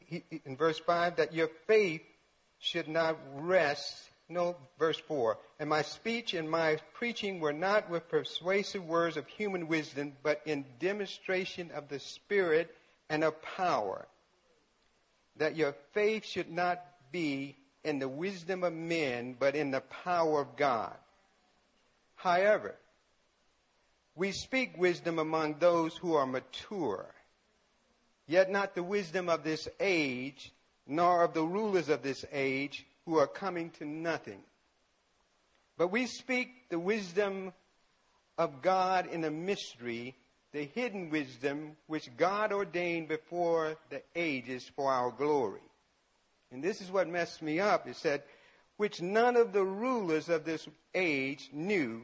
in 0.45 0.57
verse 0.57 0.79
5, 0.79 1.17
that 1.17 1.33
your 1.33 1.49
faith 1.67 2.03
should 2.59 2.89
not 2.89 3.19
rest. 3.35 3.95
No, 4.33 4.57
verse 4.79 4.99
4. 4.99 5.39
And 5.61 5.69
my 5.69 5.83
speech 5.83 6.33
and 6.35 6.51
my 6.51 6.79
preaching 6.95 7.41
were 7.41 7.53
not 7.53 7.91
with 7.91 8.09
persuasive 8.09 8.85
words 8.85 9.17
of 9.17 9.27
human 9.27 9.69
wisdom, 9.69 10.15
but 10.23 10.41
in 10.47 10.65
demonstration 10.81 11.71
of 11.73 11.89
the 11.89 11.99
Spirit 11.99 12.75
and 13.11 13.23
of 13.23 13.41
power. 13.43 14.07
That 15.37 15.57
your 15.57 15.75
faith 15.93 16.25
should 16.25 16.51
not 16.51 16.83
be 17.11 17.57
in 17.85 17.99
the 17.99 18.09
wisdom 18.09 18.65
of 18.65 18.73
men, 18.73 19.37
but 19.39 19.55
in 19.55 19.71
the 19.71 19.81
power 19.81 20.41
of 20.41 20.57
God. 20.57 20.97
However, 22.15 22.75
we 24.15 24.33
speak 24.33 24.79
wisdom 24.79 25.19
among 25.19 25.57
those 25.59 25.97
who 25.97 26.15
are 26.15 26.27
mature, 26.27 27.07
yet 28.27 28.51
not 28.51 28.75
the 28.75 28.83
wisdom 28.83 29.29
of 29.29 29.43
this 29.43 29.69
age, 29.81 30.53
nor 30.87 31.25
of 31.25 31.35
the 31.35 31.43
rulers 31.43 31.89
of 31.89 32.03
this 32.03 32.25
age 32.33 32.87
who 33.07 33.19
are 33.19 33.27
coming 33.27 33.71
to 33.79 33.85
nothing. 33.85 34.41
But 35.77 35.89
we 35.89 36.07
speak 36.07 36.69
the 36.69 36.79
wisdom 36.79 37.53
of 38.39 38.63
God 38.63 39.07
in 39.07 39.25
a 39.25 39.31
mystery, 39.31 40.15
the 40.53 40.65
hidden 40.65 41.11
wisdom 41.11 41.77
which 41.87 42.17
God 42.17 42.53
ordained 42.53 43.09
before 43.09 43.77
the 43.91 44.03
ages 44.15 44.71
for 44.77 44.93
our 44.93 45.11
glory. 45.11 45.61
And 46.51 46.63
this 46.63 46.81
is 46.81 46.91
what 46.91 47.09
messed 47.09 47.43
me 47.43 47.61
up. 47.61 47.89
It 47.89 47.97
said, 47.97 48.23
which 48.77 49.01
none 49.01 49.37
of 49.37 49.53
the 49.53 49.65
rulers 49.65 50.29
of 50.29 50.45
this 50.45 50.67
age 50.95 51.51
knew 51.53 52.03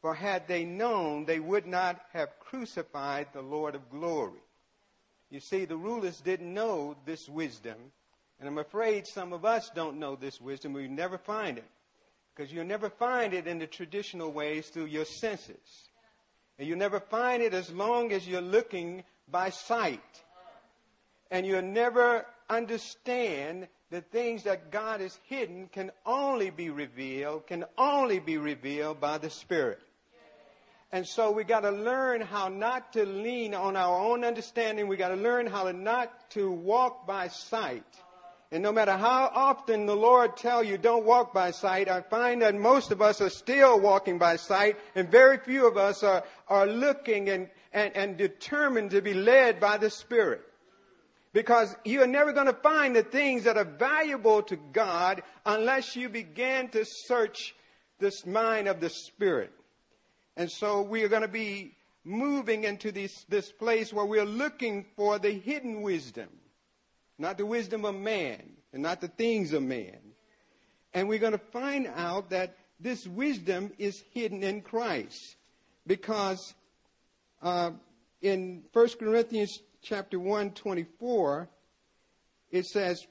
for 0.00 0.14
had 0.14 0.46
they 0.46 0.64
known, 0.64 1.24
they 1.24 1.40
would 1.40 1.66
not 1.66 2.00
have 2.12 2.38
crucified 2.38 3.28
the 3.32 3.42
Lord 3.42 3.74
of 3.74 3.90
glory. 3.90 4.40
You 5.30 5.40
see, 5.40 5.64
the 5.64 5.76
rulers 5.76 6.20
didn't 6.20 6.52
know 6.52 6.96
this 7.04 7.28
wisdom. 7.28 7.76
And 8.38 8.48
I'm 8.48 8.58
afraid 8.58 9.06
some 9.06 9.32
of 9.32 9.44
us 9.44 9.70
don't 9.74 9.98
know 9.98 10.14
this 10.14 10.40
wisdom. 10.40 10.72
We 10.72 10.86
never 10.86 11.18
find 11.18 11.58
it. 11.58 11.64
Because 12.34 12.52
you'll 12.52 12.64
never 12.64 12.88
find 12.88 13.34
it 13.34 13.48
in 13.48 13.58
the 13.58 13.66
traditional 13.66 14.30
ways 14.30 14.68
through 14.68 14.86
your 14.86 15.04
senses. 15.04 15.88
And 16.58 16.68
you'll 16.68 16.78
never 16.78 17.00
find 17.00 17.42
it 17.42 17.52
as 17.52 17.70
long 17.70 18.12
as 18.12 18.28
you're 18.28 18.40
looking 18.40 19.02
by 19.28 19.50
sight. 19.50 20.00
And 21.30 21.46
you'll 21.46 21.62
never 21.62 22.24
understand 22.48 23.68
the 23.90 24.00
things 24.02 24.44
that 24.44 24.70
God 24.70 25.00
has 25.00 25.18
hidden 25.24 25.68
can 25.72 25.90
only 26.06 26.50
be 26.50 26.70
revealed, 26.70 27.46
can 27.46 27.64
only 27.76 28.20
be 28.20 28.38
revealed 28.38 29.00
by 29.00 29.18
the 29.18 29.30
Spirit. 29.30 29.80
And 30.90 31.06
so 31.06 31.30
we 31.30 31.44
got 31.44 31.60
to 31.60 31.70
learn 31.70 32.20
how 32.20 32.48
not 32.48 32.94
to 32.94 33.04
lean 33.04 33.54
on 33.54 33.76
our 33.76 33.98
own 33.98 34.24
understanding. 34.24 34.88
We 34.88 34.96
got 34.96 35.08
to 35.08 35.16
learn 35.16 35.46
how 35.46 35.64
to 35.64 35.72
not 35.72 36.30
to 36.30 36.50
walk 36.50 37.06
by 37.06 37.28
sight. 37.28 37.84
And 38.50 38.62
no 38.62 38.72
matter 38.72 38.96
how 38.96 39.30
often 39.34 39.84
the 39.84 39.96
Lord 39.96 40.36
tell 40.36 40.64
you 40.64 40.78
don't 40.78 41.04
walk 41.04 41.34
by 41.34 41.50
sight, 41.50 41.88
I 41.88 42.00
find 42.00 42.40
that 42.40 42.54
most 42.54 42.90
of 42.90 43.02
us 43.02 43.20
are 43.20 43.28
still 43.28 43.78
walking 43.78 44.18
by 44.18 44.36
sight 44.36 44.78
and 44.94 45.10
very 45.10 45.36
few 45.36 45.66
of 45.66 45.76
us 45.76 46.02
are, 46.02 46.24
are 46.48 46.66
looking 46.66 47.28
and, 47.28 47.50
and, 47.74 47.94
and 47.94 48.16
determined 48.16 48.92
to 48.92 49.02
be 49.02 49.12
led 49.12 49.60
by 49.60 49.76
the 49.76 49.90
Spirit. 49.90 50.40
Because 51.34 51.76
you're 51.84 52.06
never 52.06 52.32
going 52.32 52.46
to 52.46 52.54
find 52.54 52.96
the 52.96 53.02
things 53.02 53.44
that 53.44 53.58
are 53.58 53.64
valuable 53.64 54.42
to 54.44 54.56
God 54.56 55.22
unless 55.44 55.94
you 55.94 56.08
begin 56.08 56.68
to 56.70 56.86
search 56.86 57.54
this 57.98 58.24
mind 58.24 58.66
of 58.66 58.80
the 58.80 58.88
Spirit. 58.88 59.52
And 60.38 60.50
so 60.50 60.80
we 60.80 61.04
are 61.04 61.08
going 61.08 61.22
to 61.22 61.28
be 61.28 61.74
moving 62.02 62.64
into 62.64 62.92
this, 62.92 63.24
this 63.28 63.52
place 63.52 63.92
where 63.92 64.06
we're 64.06 64.24
looking 64.24 64.86
for 64.96 65.18
the 65.18 65.32
hidden 65.32 65.82
wisdom, 65.82 66.28
not 67.18 67.38
the 67.38 67.46
wisdom 67.46 67.84
of 67.84 67.94
man 67.94 68.42
and 68.72 68.82
not 68.82 69.00
the 69.00 69.08
things 69.08 69.52
of 69.52 69.62
man. 69.62 69.98
And 70.94 71.08
we're 71.08 71.18
going 71.18 71.32
to 71.32 71.38
find 71.38 71.86
out 71.94 72.30
that 72.30 72.56
this 72.80 73.06
wisdom 73.06 73.72
is 73.78 74.02
hidden 74.12 74.42
in 74.42 74.62
Christ 74.62 75.36
because 75.86 76.54
uh, 77.42 77.72
in 78.22 78.62
1 78.72 78.88
Corinthians 78.98 79.60
chapter 79.82 80.18
1, 80.18 80.52
24, 80.52 81.48
it 82.50 82.66
says, 82.66 83.04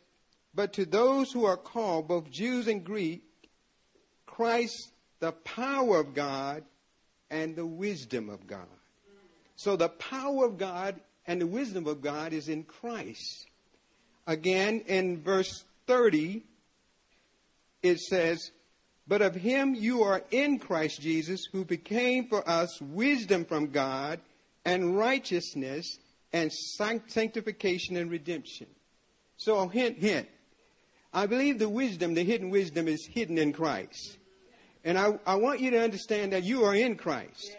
But 0.55 0.73
to 0.73 0.85
those 0.85 1.31
who 1.31 1.45
are 1.45 1.57
called, 1.57 2.07
both 2.07 2.29
Jews 2.29 2.67
and 2.67 2.83
Greek, 2.83 3.23
Christ, 4.25 4.91
the 5.19 5.31
power 5.31 5.99
of 5.99 6.13
God 6.13 6.63
and 7.29 7.55
the 7.55 7.65
wisdom 7.65 8.29
of 8.29 8.47
God. 8.47 8.67
So 9.55 9.75
the 9.75 9.89
power 9.89 10.45
of 10.45 10.57
God 10.57 10.99
and 11.25 11.41
the 11.41 11.47
wisdom 11.47 11.87
of 11.87 12.01
God 12.01 12.31
is 12.31 12.47
in 12.47 12.63
Christ. 12.63 13.47
Again, 14.27 14.84
in 14.88 15.24
verse 15.24 15.63
30, 15.88 16.43
it 17.81 18.00
says, 18.00 18.51
But 19.07 19.22
of 19.22 19.34
him 19.34 19.74
you 19.74 20.03
are 20.03 20.22
in 20.31 20.60
Christ 20.60 21.01
Jesus, 21.01 21.46
who 21.51 21.63
became 21.63 22.27
for 22.27 22.48
us 22.48 22.79
wisdom 22.81 23.46
from 23.46 23.67
God 23.67 24.19
and 24.65 24.98
righteousness 24.98 25.98
and 26.34 26.51
sanctification 26.51 27.96
and 27.96 28.12
redemption. 28.12 28.67
So, 29.38 29.65
hint, 29.69 29.98
hint. 29.98 30.27
I 31.13 31.25
believe 31.25 31.57
the 31.57 31.69
wisdom, 31.69 32.13
the 32.13 32.24
hidden 32.24 32.50
wisdom, 32.50 32.89
is 32.89 33.07
hidden 33.10 33.38
in 33.38 33.53
Christ. 33.53 34.17
And 34.84 34.98
I, 34.98 35.17
I 35.25 35.36
want 35.36 35.62
you 35.62 35.72
to 35.72 35.81
understand 35.81 36.34
that 36.34 36.43
you 36.43 36.65
are 36.65 36.75
in 36.75 36.96
Christ. 36.96 37.55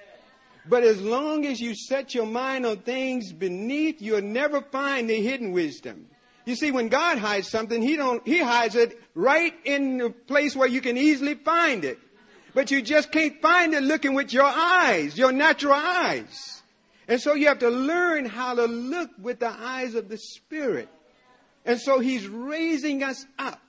But 0.69 0.83
as 0.83 1.01
long 1.01 1.47
as 1.47 1.61
you 1.61 1.75
set 1.75 2.15
your 2.15 2.27
mind 2.27 2.67
on 2.67 2.79
things 2.79 3.33
beneath, 3.33 4.03
you'll 4.03 4.21
never 4.21 4.61
find 4.61 5.09
the 5.09 5.21
hidden 5.21 5.53
wisdom. 5.53 6.07
You 6.49 6.57
see, 6.57 6.71
when 6.71 6.89
God 6.89 7.19
hides 7.19 7.47
something, 7.47 7.83
He 7.83 7.97
don't, 7.97 8.27
He 8.27 8.39
hides 8.39 8.75
it 8.75 8.99
right 9.15 9.53
in 9.67 9.99
the 9.99 10.09
place 10.09 10.57
where 10.57 10.67
you 10.67 10.81
can 10.81 10.97
easily 10.97 11.35
find 11.35 11.85
it. 11.85 11.99
But 12.55 12.71
you 12.71 12.81
just 12.81 13.13
can't 13.13 13.39
find 13.43 13.75
it 13.75 13.83
looking 13.83 14.15
with 14.15 14.33
your 14.33 14.47
eyes, 14.47 15.19
your 15.19 15.31
natural 15.31 15.75
eyes. 15.75 16.63
And 17.07 17.21
so 17.21 17.35
you 17.35 17.49
have 17.49 17.59
to 17.59 17.69
learn 17.69 18.25
how 18.25 18.55
to 18.55 18.65
look 18.65 19.11
with 19.21 19.41
the 19.41 19.51
eyes 19.51 19.95
of 19.95 20.09
the 20.09 20.17
Spirit. 20.17 20.89
And 21.67 21.79
so 21.79 22.01
He's 22.01 22.27
raising 22.27 23.03
us 23.03 23.27
up 23.39 23.61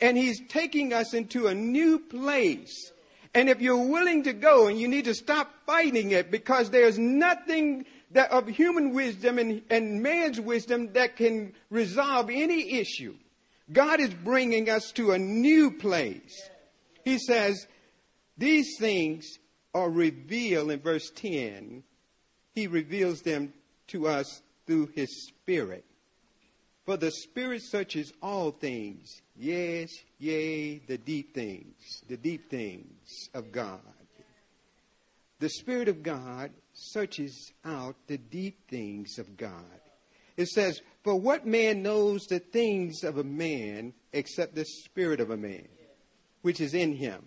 and 0.00 0.16
He's 0.16 0.40
taking 0.48 0.92
us 0.92 1.14
into 1.14 1.46
a 1.46 1.54
new 1.54 2.00
place. 2.00 2.90
And 3.32 3.48
if 3.48 3.60
you're 3.60 3.76
willing 3.76 4.24
to 4.24 4.32
go 4.32 4.66
and 4.66 4.76
you 4.76 4.88
need 4.88 5.04
to 5.04 5.14
stop 5.14 5.54
fighting 5.66 6.10
it 6.10 6.32
because 6.32 6.70
there's 6.70 6.98
nothing 6.98 7.86
that 8.12 8.30
of 8.30 8.48
human 8.48 8.94
wisdom 8.94 9.38
and, 9.38 9.62
and 9.70 10.02
man's 10.02 10.40
wisdom 10.40 10.92
that 10.94 11.16
can 11.16 11.52
resolve 11.70 12.30
any 12.30 12.78
issue. 12.78 13.14
God 13.72 14.00
is 14.00 14.14
bringing 14.14 14.70
us 14.70 14.92
to 14.92 15.12
a 15.12 15.18
new 15.18 15.70
place. 15.70 16.48
He 17.04 17.18
says, 17.18 17.66
these 18.38 18.76
things 18.78 19.26
are 19.74 19.90
revealed 19.90 20.70
in 20.70 20.80
verse 20.80 21.10
10. 21.14 21.82
He 22.54 22.66
reveals 22.66 23.20
them 23.20 23.52
to 23.88 24.08
us 24.08 24.42
through 24.66 24.90
his 24.94 25.28
spirit. 25.28 25.84
For 26.86 26.96
the 26.96 27.10
spirit 27.10 27.62
searches 27.62 28.12
all 28.22 28.50
things. 28.50 29.20
Yes, 29.36 29.90
yea, 30.18 30.78
the 30.78 30.96
deep 30.96 31.34
things, 31.34 32.02
the 32.08 32.16
deep 32.16 32.48
things 32.48 33.28
of 33.34 33.52
God. 33.52 33.80
The 35.40 35.50
spirit 35.50 35.88
of 35.88 36.02
God 36.02 36.50
searches 36.78 37.52
out 37.64 37.96
the 38.06 38.18
deep 38.18 38.68
things 38.68 39.18
of 39.18 39.36
God. 39.36 39.80
It 40.36 40.48
says, 40.48 40.80
For 41.02 41.16
what 41.16 41.46
man 41.46 41.82
knows 41.82 42.26
the 42.26 42.38
things 42.38 43.02
of 43.02 43.18
a 43.18 43.24
man 43.24 43.92
except 44.12 44.54
the 44.54 44.64
spirit 44.64 45.20
of 45.20 45.30
a 45.30 45.36
man, 45.36 45.68
which 46.42 46.60
is 46.60 46.74
in 46.74 46.94
him? 46.94 47.24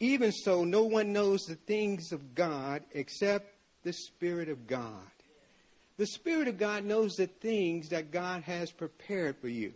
Even 0.00 0.30
so, 0.30 0.64
no 0.64 0.84
one 0.84 1.12
knows 1.12 1.42
the 1.42 1.56
things 1.56 2.12
of 2.12 2.34
God 2.34 2.82
except 2.92 3.54
the 3.82 3.92
Spirit 3.92 4.48
of 4.48 4.66
God. 4.66 4.92
The 5.96 6.06
Spirit 6.06 6.46
of 6.46 6.58
God 6.58 6.84
knows 6.84 7.14
the 7.14 7.26
things 7.26 7.88
that 7.88 8.12
God 8.12 8.42
has 8.44 8.70
prepared 8.70 9.36
for 9.38 9.48
you. 9.48 9.72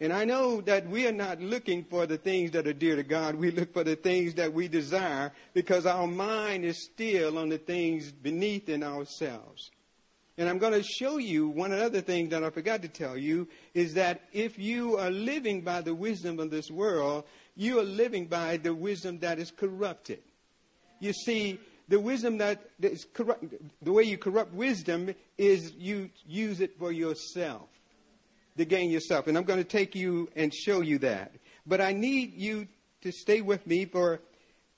And 0.00 0.12
I 0.12 0.24
know 0.24 0.60
that 0.60 0.88
we 0.88 1.08
are 1.08 1.12
not 1.12 1.40
looking 1.40 1.82
for 1.82 2.06
the 2.06 2.18
things 2.18 2.52
that 2.52 2.68
are 2.68 2.72
dear 2.72 2.94
to 2.94 3.02
God. 3.02 3.34
We 3.34 3.50
look 3.50 3.72
for 3.72 3.82
the 3.82 3.96
things 3.96 4.34
that 4.34 4.52
we 4.52 4.68
desire 4.68 5.32
because 5.54 5.86
our 5.86 6.06
mind 6.06 6.64
is 6.64 6.84
still 6.84 7.36
on 7.36 7.48
the 7.48 7.58
things 7.58 8.12
beneath 8.12 8.68
in 8.68 8.84
ourselves. 8.84 9.70
And 10.36 10.48
I'm 10.48 10.58
going 10.58 10.72
to 10.72 10.84
show 10.84 11.16
you 11.18 11.48
one 11.48 11.72
other 11.72 12.00
thing 12.00 12.28
that 12.28 12.44
I 12.44 12.50
forgot 12.50 12.82
to 12.82 12.88
tell 12.88 13.16
you 13.16 13.48
is 13.74 13.94
that 13.94 14.20
if 14.32 14.56
you 14.56 14.96
are 14.96 15.10
living 15.10 15.62
by 15.62 15.80
the 15.80 15.94
wisdom 15.94 16.38
of 16.38 16.52
this 16.52 16.70
world, 16.70 17.24
you 17.56 17.80
are 17.80 17.84
living 17.84 18.26
by 18.26 18.56
the 18.56 18.72
wisdom 18.72 19.18
that 19.18 19.40
is 19.40 19.50
corrupted. 19.50 20.22
You 21.00 21.12
see, 21.12 21.58
the 21.88 21.98
wisdom 21.98 22.38
that 22.38 22.70
is 22.80 23.04
corrupt, 23.12 23.46
the 23.82 23.92
way 23.92 24.04
you 24.04 24.16
corrupt 24.16 24.54
wisdom 24.54 25.12
is 25.36 25.72
you 25.72 26.10
use 26.24 26.60
it 26.60 26.78
for 26.78 26.92
yourself 26.92 27.68
to 28.58 28.64
gain 28.64 28.90
yourself. 28.90 29.26
And 29.26 29.36
I'm 29.36 29.44
going 29.44 29.58
to 29.62 29.68
take 29.68 29.94
you 29.94 30.28
and 30.36 30.52
show 30.52 30.80
you 30.80 30.98
that. 30.98 31.32
But 31.66 31.80
I 31.80 31.92
need 31.92 32.34
you 32.34 32.68
to 33.02 33.12
stay 33.12 33.40
with 33.40 33.66
me 33.66 33.84
for 33.84 34.20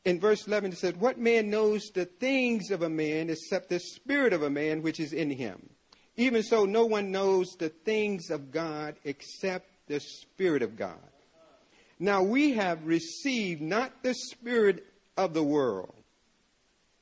in 0.04 0.18
verse 0.18 0.46
11 0.46 0.72
it 0.72 0.78
says, 0.78 0.94
What 0.94 1.18
man 1.18 1.50
knows 1.50 1.90
the 1.94 2.04
things 2.04 2.70
of 2.70 2.82
a 2.82 2.88
man 2.88 3.30
except 3.30 3.68
the 3.68 3.80
spirit 3.80 4.32
of 4.32 4.42
a 4.42 4.50
man 4.50 4.82
which 4.82 5.00
is 5.00 5.12
in 5.12 5.30
him? 5.30 5.70
Even 6.16 6.42
so, 6.42 6.64
no 6.64 6.87
one 6.87 7.10
knows 7.10 7.54
the 7.58 7.68
things 7.68 8.30
of 8.30 8.50
God 8.50 8.96
except 9.04 9.66
the 9.88 10.00
spirit 10.00 10.62
of 10.62 10.76
God. 10.76 10.99
Now 11.99 12.22
we 12.22 12.52
have 12.52 12.87
received 12.87 13.60
not 13.60 14.02
the 14.02 14.14
spirit 14.14 14.87
of 15.16 15.34
the 15.34 15.42
world, 15.42 15.94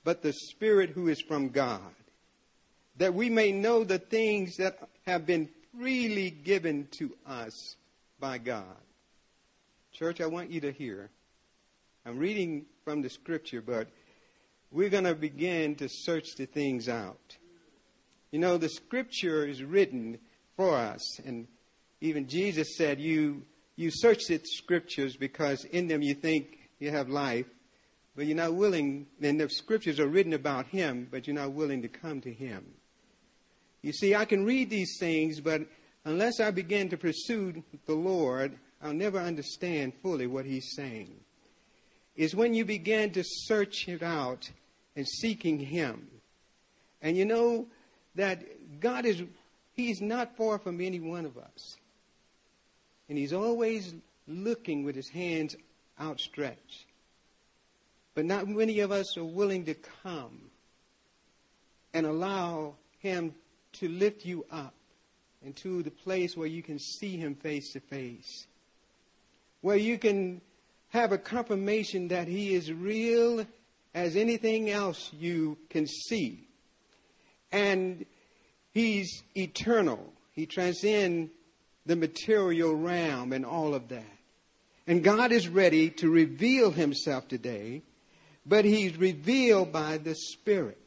but 0.04 0.23
the 0.23 0.32
spirit 0.32 0.90
who 0.90 1.08
is 1.08 1.20
from 1.20 1.50
God, 1.50 1.94
that 2.97 3.14
we 3.14 3.30
may 3.30 3.52
know 3.52 3.85
the 3.85 3.99
things 3.99 4.56
that 4.56 4.78
have 5.06 5.25
been 5.25 5.49
freely 5.76 6.31
given 6.31 6.89
to 6.99 7.17
us 7.26 7.76
by 8.21 8.39
God. 8.39 8.65
Church, 9.93 10.21
I 10.21 10.26
want 10.26 10.50
you 10.50 10.61
to 10.63 10.73
hear. 10.73 11.11
I'm 12.07 12.19
reading 12.19 12.67
from 12.85 13.02
the 13.02 13.11
scripture, 13.11 13.61
but 13.61 13.89
we're 14.71 14.89
going 14.89 15.04
to 15.04 15.15
begin 15.15 15.75
to 15.76 15.89
search 15.89 16.37
the 16.37 16.47
things 16.47 16.89
out. 16.89 17.37
You 18.31 18.39
know, 18.39 18.59
the 18.59 18.69
scripture 18.69 19.47
is 19.47 19.63
written 19.63 20.19
for 20.57 20.76
us, 20.76 21.19
and 21.25 21.47
even 22.00 22.28
Jesus 22.28 22.76
said, 22.76 23.00
You, 23.00 23.43
you 23.76 23.91
search 23.91 24.26
the 24.26 24.41
scriptures 24.45 25.17
because 25.17 25.65
in 25.65 25.89
them 25.89 26.02
you 26.02 26.15
think 26.15 26.59
you 26.78 26.91
have 26.91 27.09
life, 27.09 27.47
but 28.15 28.26
you're 28.26 28.37
not 28.37 28.54
willing, 28.54 29.07
and 29.23 29.41
the 29.41 29.49
scriptures 29.49 29.99
are 30.00 30.09
written 30.09 30.33
about 30.33 30.67
Him, 30.67 31.09
but 31.11 31.26
you're 31.26 31.37
not 31.37 31.52
willing 31.52 31.83
to 31.83 31.89
come 31.89 32.21
to 32.23 32.33
Him. 32.33 32.67
You 33.82 33.93
see, 33.93 34.14
I 34.14 34.25
can 34.25 34.45
read 34.45 34.71
these 34.71 34.97
things, 34.99 35.41
but 35.41 35.62
unless 36.04 36.41
I 36.41 36.50
begin 36.50 36.88
to 36.91 36.97
pursue 36.97 37.62
the 37.86 37.95
Lord, 37.95 38.58
I'll 38.82 38.93
never 38.93 39.19
understand 39.19 39.93
fully 40.02 40.26
what 40.26 40.45
He's 40.45 40.75
saying. 40.75 41.14
It's 42.17 42.34
when 42.34 42.54
you 42.54 42.64
begin 42.64 43.12
to 43.12 43.23
search 43.25 43.88
it 43.88 44.02
out 44.02 44.50
and 44.97 45.06
seeking 45.06 45.60
Him. 45.60 46.08
And 47.00 47.17
you 47.17 47.25
know 47.25 47.69
that 48.17 48.80
God 48.80 49.06
is, 49.06 49.23
He's 49.75 50.00
not 50.00 50.36
far 50.36 50.58
from 50.58 50.80
any 50.80 50.99
one 50.99 51.25
of 51.25 51.38
us. 51.38 51.76
And 53.08 53.17
He's 53.17 53.32
always 53.32 53.95
looking 54.26 54.84
with 54.84 54.97
His 54.97 55.08
hands 55.08 55.54
outstretched. 56.00 56.86
But 58.14 58.25
not 58.25 58.49
many 58.49 58.80
of 58.80 58.91
us 58.91 59.17
are 59.17 59.25
willing 59.25 59.64
to 59.67 59.75
come 60.02 60.41
and 61.95 62.04
allow 62.04 62.75
Him 62.99 63.34
to 63.75 63.89
lift 63.89 64.25
you 64.25 64.45
up 64.50 64.75
into 65.43 65.83
the 65.83 65.91
place 65.91 66.37
where 66.37 66.47
you 66.47 66.63
can 66.63 66.78
see 66.78 67.17
Him 67.17 67.35
face 67.35 67.73
to 67.73 67.81
face, 67.81 68.47
where 69.61 69.76
you 69.76 69.99
can 69.99 70.41
have 70.91 71.13
a 71.13 71.19
confirmation 71.19 72.09
that 72.09 72.28
He 72.28 72.54
is 72.54 72.73
real 72.73 73.47
as 73.95 74.17
anything 74.17 74.71
else 74.71 75.11
you 75.13 75.59
can 75.71 75.87
see. 75.87 76.47
And 77.52 78.04
He's 78.73 79.23
eternal. 79.35 80.13
He 80.33 80.47
transcends 80.47 81.31
the 81.87 81.97
material 81.97 82.75
realm 82.75 83.33
and 83.33 83.45
all 83.45 83.75
of 83.75 83.89
that. 83.89 84.04
And 84.87 85.04
God 85.04 85.33
is 85.33 85.49
ready 85.49 85.91
to 85.91 86.11
reveal 86.11 86.71
Himself 86.71 87.28
today, 87.28 87.83
but 88.47 88.65
He's 88.65 88.97
revealed 88.97 89.73
by 89.73 89.99
the 89.99 90.15
Spirit. 90.15 90.78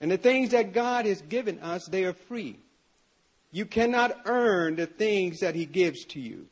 And 0.00 0.10
the 0.10 0.18
things 0.18 0.50
that 0.50 0.72
God 0.72 1.06
has 1.06 1.20
given 1.22 1.58
us, 1.60 1.86
they 1.86 2.04
are 2.04 2.12
free. 2.12 2.58
You 3.50 3.64
cannot 3.64 4.16
earn 4.26 4.76
the 4.76 4.86
things 4.86 5.40
that 5.40 5.54
He 5.54 5.64
gives 5.64 6.04
to 6.06 6.20
you. 6.20 6.46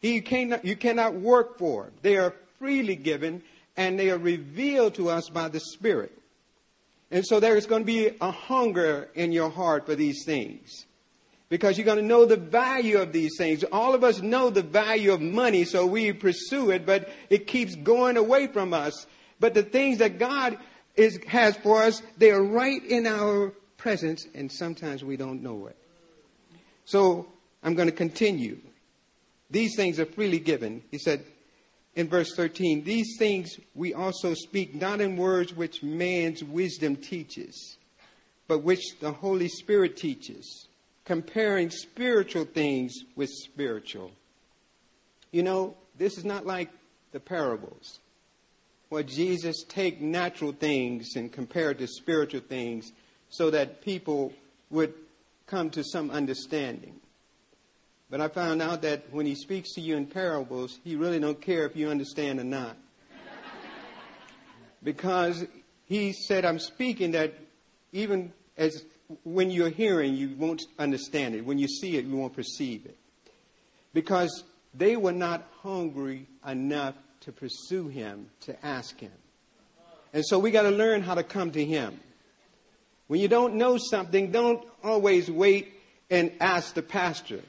He 0.00 0.20
cannot, 0.20 0.64
you 0.64 0.76
cannot 0.76 1.14
work 1.14 1.58
for. 1.58 1.90
They 2.02 2.16
are 2.16 2.34
freely 2.58 2.96
given 2.96 3.42
and 3.76 3.98
they 3.98 4.10
are 4.10 4.18
revealed 4.18 4.94
to 4.94 5.10
us 5.10 5.28
by 5.28 5.48
the 5.48 5.60
Spirit. 5.60 6.12
And 7.10 7.24
so 7.24 7.40
there 7.40 7.56
is 7.56 7.66
going 7.66 7.82
to 7.82 7.86
be 7.86 8.10
a 8.20 8.30
hunger 8.30 9.08
in 9.14 9.32
your 9.32 9.50
heart 9.50 9.86
for 9.86 9.94
these 9.94 10.24
things. 10.24 10.86
Because 11.48 11.78
you're 11.78 11.84
going 11.84 11.98
to 11.98 12.04
know 12.04 12.24
the 12.24 12.36
value 12.36 12.98
of 12.98 13.12
these 13.12 13.36
things. 13.38 13.62
All 13.70 13.94
of 13.94 14.02
us 14.02 14.20
know 14.20 14.50
the 14.50 14.62
value 14.62 15.12
of 15.12 15.20
money, 15.20 15.64
so 15.64 15.86
we 15.86 16.12
pursue 16.12 16.70
it, 16.70 16.84
but 16.84 17.08
it 17.30 17.46
keeps 17.46 17.76
going 17.76 18.16
away 18.16 18.48
from 18.48 18.74
us. 18.74 19.06
But 19.38 19.54
the 19.54 19.62
things 19.62 19.98
that 19.98 20.18
God 20.18 20.58
is, 20.96 21.18
has 21.26 21.56
for 21.56 21.82
us, 21.82 22.02
they 22.16 22.30
are 22.30 22.42
right 22.42 22.84
in 22.84 23.06
our 23.06 23.52
presence, 23.76 24.26
and 24.34 24.50
sometimes 24.50 25.04
we 25.04 25.16
don't 25.16 25.42
know 25.42 25.66
it. 25.66 25.76
So 26.84 27.26
I'm 27.62 27.74
going 27.74 27.88
to 27.88 27.94
continue. 27.94 28.58
These 29.50 29.76
things 29.76 30.00
are 30.00 30.06
freely 30.06 30.38
given. 30.38 30.82
He 30.90 30.98
said 30.98 31.24
in 31.94 32.08
verse 32.08 32.34
13, 32.34 32.84
These 32.84 33.16
things 33.18 33.58
we 33.74 33.94
also 33.94 34.34
speak 34.34 34.74
not 34.74 35.00
in 35.00 35.16
words 35.16 35.54
which 35.54 35.82
man's 35.82 36.42
wisdom 36.42 36.96
teaches, 36.96 37.76
but 38.48 38.62
which 38.62 38.98
the 39.00 39.12
Holy 39.12 39.48
Spirit 39.48 39.96
teaches, 39.96 40.68
comparing 41.04 41.70
spiritual 41.70 42.44
things 42.44 42.94
with 43.16 43.30
spiritual. 43.30 44.12
You 45.32 45.42
know, 45.42 45.76
this 45.98 46.18
is 46.18 46.24
not 46.24 46.46
like 46.46 46.70
the 47.12 47.20
parables, 47.20 47.98
where 48.88 49.02
Jesus 49.02 49.64
take 49.64 50.00
natural 50.00 50.52
things 50.52 51.16
and 51.16 51.32
compare 51.32 51.72
it 51.72 51.78
to 51.78 51.86
spiritual 51.86 52.40
things 52.40 52.92
so 53.28 53.50
that 53.50 53.82
people 53.82 54.32
would 54.70 54.94
come 55.46 55.70
to 55.70 55.82
some 55.84 56.10
understanding. 56.10 56.94
But 58.10 58.20
I 58.20 58.28
found 58.28 58.62
out 58.62 58.82
that 58.82 59.12
when 59.12 59.26
he 59.26 59.34
speaks 59.34 59.72
to 59.74 59.80
you 59.80 59.96
in 59.96 60.06
parables, 60.06 60.78
he 60.84 60.94
really 60.94 61.18
don't 61.18 61.40
care 61.40 61.66
if 61.66 61.74
you 61.74 61.88
understand 61.88 62.38
or 62.38 62.44
not. 62.44 62.76
because 64.82 65.44
he 65.86 66.12
said, 66.12 66.44
I'm 66.44 66.60
speaking 66.60 67.12
that 67.12 67.34
even 67.92 68.32
as 68.56 68.84
when 69.24 69.50
you're 69.50 69.70
hearing, 69.70 70.14
you 70.14 70.34
won't 70.36 70.62
understand 70.78 71.34
it. 71.34 71.44
When 71.44 71.58
you 71.58 71.68
see 71.68 71.96
it, 71.96 72.04
you 72.04 72.16
won't 72.16 72.34
perceive 72.34 72.86
it. 72.86 72.96
Because 73.92 74.44
they 74.74 74.96
were 74.96 75.12
not 75.12 75.46
hungry 75.62 76.26
enough 76.46 76.94
to 77.26 77.32
pursue 77.32 77.88
Him, 77.88 78.30
to 78.42 78.64
ask 78.64 79.00
Him. 79.00 79.10
And 80.12 80.24
so 80.24 80.38
we 80.38 80.52
got 80.52 80.62
to 80.62 80.70
learn 80.70 81.02
how 81.02 81.16
to 81.16 81.24
come 81.24 81.50
to 81.50 81.64
Him. 81.64 81.98
When 83.08 83.20
you 83.20 83.26
don't 83.26 83.56
know 83.56 83.78
something, 83.78 84.30
don't 84.30 84.64
always 84.84 85.28
wait 85.28 85.74
and 86.08 86.30
ask 86.38 86.74
the 86.74 86.82
pastor. 86.82 87.40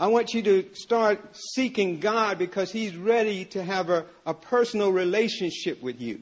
I 0.00 0.08
want 0.08 0.34
you 0.34 0.42
to 0.42 0.68
start 0.74 1.36
seeking 1.54 2.00
God 2.00 2.36
because 2.36 2.72
He's 2.72 2.96
ready 2.96 3.44
to 3.46 3.62
have 3.62 3.88
a, 3.88 4.04
a 4.26 4.34
personal 4.34 4.90
relationship 4.90 5.80
with 5.80 6.00
you. 6.00 6.20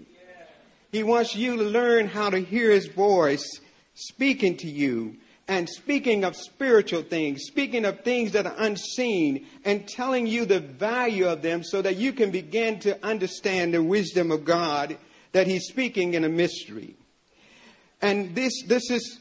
He 0.90 1.02
wants 1.02 1.34
you 1.34 1.56
to 1.56 1.62
learn 1.62 2.08
how 2.08 2.28
to 2.28 2.38
hear 2.38 2.70
His 2.70 2.88
voice 2.88 3.58
speaking 3.94 4.58
to 4.58 4.68
you 4.68 5.16
and 5.48 5.68
speaking 5.68 6.24
of 6.24 6.36
spiritual 6.36 7.02
things, 7.02 7.42
speaking 7.44 7.84
of 7.84 8.00
things 8.00 8.32
that 8.32 8.46
are 8.46 8.54
unseen, 8.58 9.46
and 9.64 9.88
telling 9.88 10.26
you 10.26 10.44
the 10.44 10.60
value 10.60 11.26
of 11.26 11.42
them 11.42 11.64
so 11.64 11.82
that 11.82 11.96
you 11.96 12.12
can 12.12 12.30
begin 12.30 12.78
to 12.80 13.04
understand 13.04 13.74
the 13.74 13.82
wisdom 13.82 14.30
of 14.30 14.44
God 14.44 14.96
that 15.32 15.46
He's 15.46 15.66
speaking 15.66 16.14
in 16.14 16.24
a 16.24 16.28
mystery. 16.28 16.94
And 18.00 18.34
this, 18.34 18.62
this 18.66 18.90
is 18.90 19.20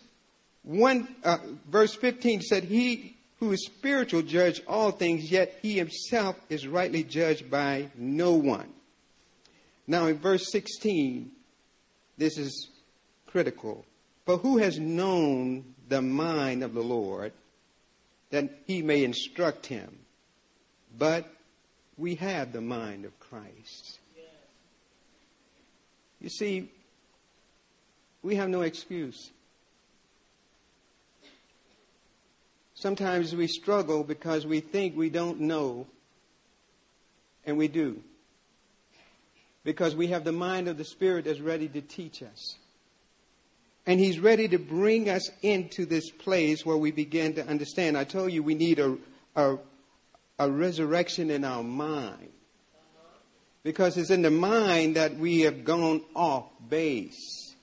one, 0.63 1.07
uh, 1.23 1.37
verse 1.69 1.95
15 1.95 2.41
said, 2.41 2.63
He 2.63 3.15
who 3.41 3.51
is 3.51 3.65
spiritual 3.65 4.21
judge 4.21 4.61
all 4.67 4.91
things, 4.91 5.31
yet 5.31 5.57
he 5.63 5.73
himself 5.73 6.39
is 6.49 6.67
rightly 6.67 7.03
judged 7.03 7.49
by 7.49 7.89
no 7.97 8.33
one. 8.33 8.69
Now, 9.87 10.05
in 10.05 10.19
verse 10.19 10.51
16, 10.51 11.31
this 12.19 12.37
is 12.37 12.69
critical. 13.25 13.83
For 14.25 14.37
who 14.37 14.59
has 14.59 14.77
known 14.77 15.73
the 15.91 16.01
mind 16.01 16.63
of 16.63 16.73
the 16.73 16.81
Lord 16.81 17.33
that 18.29 18.49
he 18.65 18.81
may 18.81 19.03
instruct 19.03 19.65
him? 19.65 19.99
But 20.97 21.29
we 21.97 22.15
have 22.15 22.53
the 22.53 22.61
mind 22.61 23.03
of 23.03 23.19
Christ. 23.19 23.99
You 26.21 26.29
see, 26.29 26.71
we 28.23 28.35
have 28.35 28.47
no 28.47 28.61
excuse. 28.61 29.31
Sometimes 32.75 33.35
we 33.35 33.47
struggle 33.47 34.03
because 34.03 34.45
we 34.45 34.61
think 34.61 34.95
we 34.95 35.09
don't 35.09 35.41
know, 35.41 35.87
and 37.45 37.57
we 37.57 37.67
do. 37.67 38.01
Because 39.63 39.95
we 39.95 40.07
have 40.07 40.23
the 40.23 40.31
mind 40.31 40.69
of 40.69 40.77
the 40.77 40.85
Spirit 40.85 41.25
that's 41.25 41.41
ready 41.41 41.67
to 41.67 41.81
teach 41.81 42.23
us. 42.23 42.55
And 43.85 43.99
He's 43.99 44.19
ready 44.19 44.47
to 44.47 44.57
bring 44.57 45.09
us 45.09 45.29
into 45.41 45.85
this 45.85 46.09
place 46.11 46.65
where 46.65 46.77
we 46.77 46.91
begin 46.91 47.33
to 47.35 47.47
understand. 47.47 47.97
I 47.97 48.03
told 48.03 48.31
you 48.31 48.43
we 48.43 48.55
need 48.55 48.79
a, 48.79 48.97
a, 49.35 49.57
a 50.39 50.49
resurrection 50.49 51.31
in 51.31 51.43
our 51.43 51.63
mind. 51.63 52.29
Because 53.63 53.97
it's 53.97 54.09
in 54.09 54.23
the 54.23 54.31
mind 54.31 54.95
that 54.95 55.15
we 55.15 55.41
have 55.41 55.63
gone 55.63 56.01
off 56.15 56.45
base. 56.67 57.53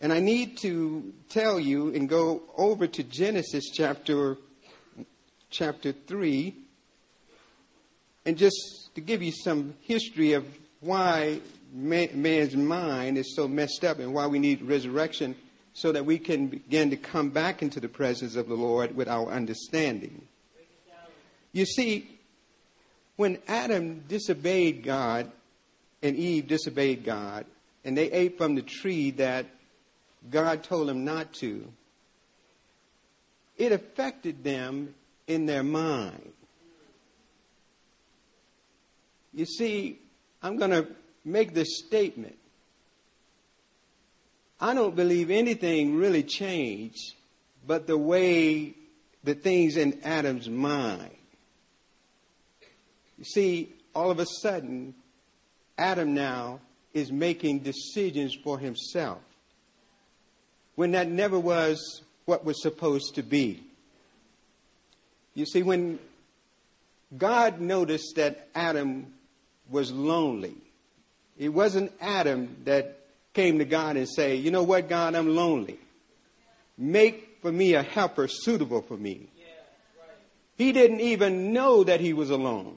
And 0.00 0.12
I 0.12 0.20
need 0.20 0.58
to 0.58 1.12
tell 1.28 1.58
you 1.58 1.94
and 1.94 2.08
go 2.08 2.42
over 2.56 2.86
to 2.86 3.02
Genesis 3.02 3.64
chapter 3.70 4.36
chapter 5.50 5.92
3 5.92 6.54
and 8.26 8.36
just 8.36 8.90
to 8.94 9.00
give 9.00 9.22
you 9.22 9.32
some 9.32 9.74
history 9.80 10.34
of 10.34 10.44
why 10.80 11.40
man's 11.72 12.56
mind 12.56 13.18
is 13.18 13.34
so 13.34 13.46
messed 13.48 13.84
up 13.84 13.98
and 13.98 14.14
why 14.14 14.26
we 14.26 14.38
need 14.38 14.62
resurrection 14.62 15.36
so 15.72 15.92
that 15.92 16.04
we 16.04 16.18
can 16.18 16.48
begin 16.48 16.90
to 16.90 16.96
come 16.96 17.30
back 17.30 17.62
into 17.62 17.80
the 17.80 17.88
presence 17.88 18.36
of 18.36 18.48
the 18.48 18.54
Lord 18.54 18.96
with 18.96 19.08
our 19.08 19.28
understanding. 19.30 20.26
You 21.52 21.64
see, 21.64 22.18
when 23.16 23.38
Adam 23.46 24.04
disobeyed 24.08 24.82
God 24.82 25.30
and 26.02 26.16
Eve 26.16 26.46
disobeyed 26.46 27.04
God, 27.04 27.46
and 27.84 27.96
they 27.96 28.10
ate 28.10 28.38
from 28.38 28.54
the 28.54 28.62
tree 28.62 29.12
that 29.12 29.46
God 30.30 30.62
told 30.62 30.88
them 30.88 31.04
not 31.04 31.32
to, 31.34 31.66
it 33.56 33.72
affected 33.72 34.44
them 34.44 34.94
in 35.26 35.46
their 35.46 35.62
mind. 35.62 36.32
You 39.32 39.46
see, 39.46 39.98
I'm 40.42 40.56
going 40.56 40.70
to 40.70 40.88
make 41.24 41.54
this 41.54 41.78
statement. 41.78 42.36
I 44.60 44.74
don't 44.74 44.96
believe 44.96 45.30
anything 45.30 45.96
really 45.96 46.22
changed 46.22 47.14
but 47.68 47.86
the 47.86 47.98
way 47.98 48.74
the 49.22 49.34
things 49.34 49.76
in 49.76 50.00
Adam's 50.02 50.48
mind. 50.48 51.10
You 53.18 53.24
see, 53.24 53.74
all 53.94 54.10
of 54.10 54.18
a 54.18 54.26
sudden, 54.40 54.94
Adam 55.76 56.14
now 56.14 56.60
is 56.94 57.12
making 57.12 57.60
decisions 57.60 58.34
for 58.42 58.58
himself 58.58 59.18
when 60.76 60.92
that 60.92 61.08
never 61.08 61.38
was 61.38 62.02
what 62.24 62.44
was 62.44 62.62
supposed 62.62 63.16
to 63.16 63.22
be. 63.22 63.62
You 65.34 65.44
see, 65.44 65.62
when 65.62 65.98
God 67.16 67.60
noticed 67.60 68.14
that 68.16 68.48
Adam 68.54 69.12
was 69.68 69.92
lonely, 69.92 70.56
it 71.38 71.50
wasn't 71.50 71.92
Adam 72.00 72.56
that 72.64 72.98
came 73.32 73.58
to 73.58 73.64
God 73.64 73.96
and 73.96 74.08
say, 74.08 74.36
you 74.36 74.50
know 74.50 74.64
what, 74.64 74.88
God, 74.88 75.14
I'm 75.14 75.36
lonely. 75.36 75.78
Make 76.76 77.38
for 77.40 77.52
me 77.52 77.74
a 77.74 77.82
helper 77.82 78.26
suitable 78.28 78.82
for 78.82 78.96
me. 78.96 79.28
He 80.56 80.72
didn't 80.72 81.00
even 81.00 81.52
know 81.52 81.84
that 81.84 82.00
he 82.00 82.12
was 82.12 82.30
alone. 82.30 82.76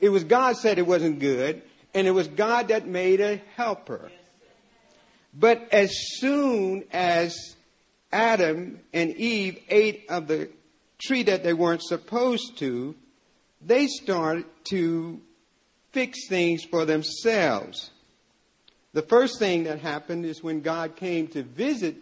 It 0.00 0.08
was 0.08 0.24
God 0.24 0.56
said 0.56 0.78
it 0.78 0.86
wasn't 0.86 1.20
good, 1.20 1.62
and 1.94 2.06
it 2.06 2.10
was 2.10 2.26
God 2.26 2.68
that 2.68 2.86
made 2.86 3.20
a 3.20 3.40
helper. 3.54 4.10
But 5.32 5.68
as 5.72 5.92
soon 6.18 6.84
as 6.90 7.36
Adam 8.10 8.80
and 8.92 9.14
Eve 9.14 9.62
ate 9.68 10.06
of 10.08 10.26
the 10.26 10.50
tree 10.98 11.22
that 11.24 11.44
they 11.44 11.52
weren't 11.52 11.82
supposed 11.82 12.58
to, 12.58 12.96
they 13.64 13.86
started 13.86 14.46
to 14.70 15.20
fix 15.92 16.28
things 16.28 16.64
for 16.64 16.84
themselves. 16.84 17.90
The 18.92 19.02
first 19.02 19.38
thing 19.38 19.64
that 19.64 19.80
happened 19.80 20.24
is 20.24 20.42
when 20.42 20.60
God 20.62 20.96
came 20.96 21.28
to 21.28 21.42
visit 21.42 21.96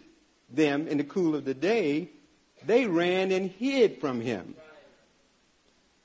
them 0.49 0.87
in 0.87 0.97
the 0.97 1.03
cool 1.03 1.35
of 1.35 1.45
the 1.45 1.53
day, 1.53 2.09
they 2.65 2.87
ran 2.87 3.31
and 3.31 3.49
hid 3.49 4.01
from 4.01 4.21
him. 4.21 4.55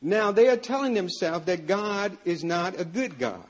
Now 0.03 0.33
they 0.33 0.49
are 0.49 0.57
telling 0.57 0.95
themselves 0.95 1.47
that 1.47 1.67
God 1.67 2.17
is 2.25 2.45
not 2.45 2.79
a 2.79 2.85
good 2.85 3.19
God. 3.19 3.47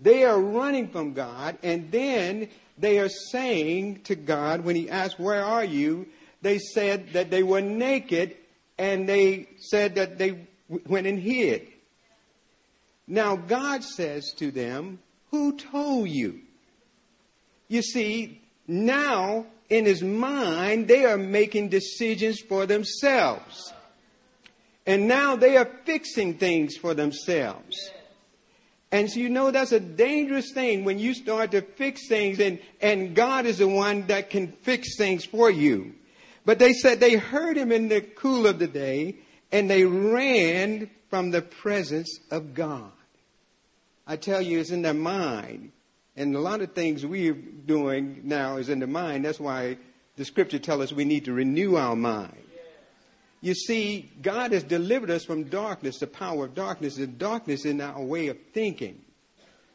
They 0.00 0.24
are 0.24 0.40
running 0.40 0.88
from 0.88 1.12
God, 1.12 1.58
and 1.64 1.90
then 1.90 2.48
they 2.78 3.00
are 3.00 3.08
saying 3.08 4.02
to 4.04 4.14
God, 4.14 4.60
when 4.60 4.76
He 4.76 4.88
asked, 4.88 5.18
Where 5.18 5.44
are 5.44 5.64
you? 5.64 6.06
they 6.40 6.58
said 6.58 7.14
that 7.14 7.30
they 7.30 7.42
were 7.42 7.60
naked, 7.60 8.36
and 8.78 9.08
they 9.08 9.48
said 9.58 9.96
that 9.96 10.18
they 10.18 10.46
went 10.68 11.06
and 11.08 11.18
hid. 11.18 11.66
Now, 13.08 13.36
God 13.36 13.82
says 13.82 14.32
to 14.36 14.50
them, 14.50 15.00
Who 15.30 15.56
told 15.56 16.10
you? 16.10 16.40
You 17.66 17.82
see, 17.82 18.42
now 18.66 19.46
in 19.70 19.86
his 19.86 20.02
mind, 20.02 20.88
they 20.88 21.04
are 21.06 21.18
making 21.18 21.70
decisions 21.70 22.40
for 22.40 22.66
themselves. 22.66 23.72
And 24.86 25.08
now 25.08 25.36
they 25.36 25.56
are 25.56 25.70
fixing 25.84 26.38
things 26.38 26.76
for 26.76 26.94
themselves. 26.94 27.76
And 28.90 29.10
so 29.10 29.20
you 29.20 29.28
know 29.28 29.50
that's 29.50 29.72
a 29.72 29.80
dangerous 29.80 30.52
thing 30.52 30.84
when 30.84 30.98
you 30.98 31.12
start 31.12 31.50
to 31.50 31.60
fix 31.60 32.08
things 32.08 32.40
and, 32.40 32.58
and 32.80 33.14
God 33.14 33.44
is 33.44 33.58
the 33.58 33.68
one 33.68 34.06
that 34.06 34.30
can 34.30 34.52
fix 34.62 34.96
things 34.96 35.26
for 35.26 35.50
you. 35.50 35.94
But 36.46 36.58
they 36.58 36.72
said 36.72 36.98
they 36.98 37.16
heard 37.16 37.58
him 37.58 37.70
in 37.70 37.88
the 37.88 38.00
cool 38.00 38.46
of 38.46 38.58
the 38.58 38.66
day 38.66 39.16
and 39.52 39.68
they 39.68 39.84
ran 39.84 40.88
from 41.10 41.30
the 41.30 41.42
presence 41.42 42.18
of 42.30 42.54
God. 42.54 42.90
I 44.08 44.16
tell 44.16 44.40
you, 44.40 44.58
it's 44.58 44.70
in 44.70 44.82
their 44.82 44.94
mind. 44.94 45.70
And 46.16 46.34
a 46.34 46.40
lot 46.40 46.62
of 46.62 46.72
things 46.72 47.04
we're 47.04 47.34
doing 47.34 48.22
now 48.24 48.56
is 48.56 48.70
in 48.70 48.80
the 48.80 48.86
mind. 48.86 49.26
That's 49.26 49.38
why 49.38 49.76
the 50.16 50.24
scripture 50.24 50.58
tells 50.58 50.80
us 50.80 50.92
we 50.92 51.04
need 51.04 51.26
to 51.26 51.32
renew 51.34 51.76
our 51.76 51.94
mind. 51.94 52.34
You 53.40 53.54
see, 53.54 54.10
God 54.20 54.52
has 54.52 54.64
delivered 54.64 55.10
us 55.10 55.24
from 55.24 55.44
darkness, 55.44 55.98
the 55.98 56.08
power 56.08 56.46
of 56.46 56.54
darkness, 56.54 56.96
the 56.96 57.06
darkness 57.06 57.64
in 57.64 57.80
our 57.80 58.02
way 58.02 58.28
of 58.28 58.38
thinking. 58.52 59.00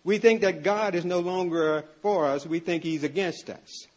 We 0.04 0.18
think 0.18 0.42
that 0.42 0.64
God 0.64 0.96
is 0.96 1.06
no 1.06 1.20
longer 1.20 1.86
for 2.02 2.26
us, 2.26 2.46
we 2.46 2.60
think 2.60 2.84
He's 2.84 3.04
against 3.04 3.50
us. 3.50 3.88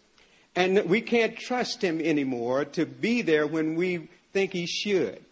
And 0.54 0.84
we 0.88 1.00
can't 1.00 1.36
trust 1.36 1.82
Him 1.82 2.00
anymore 2.00 2.66
to 2.66 2.86
be 2.86 3.22
there 3.22 3.46
when 3.46 3.74
we 3.74 4.08
think 4.32 4.52
He 4.52 4.66
should. 4.66 5.24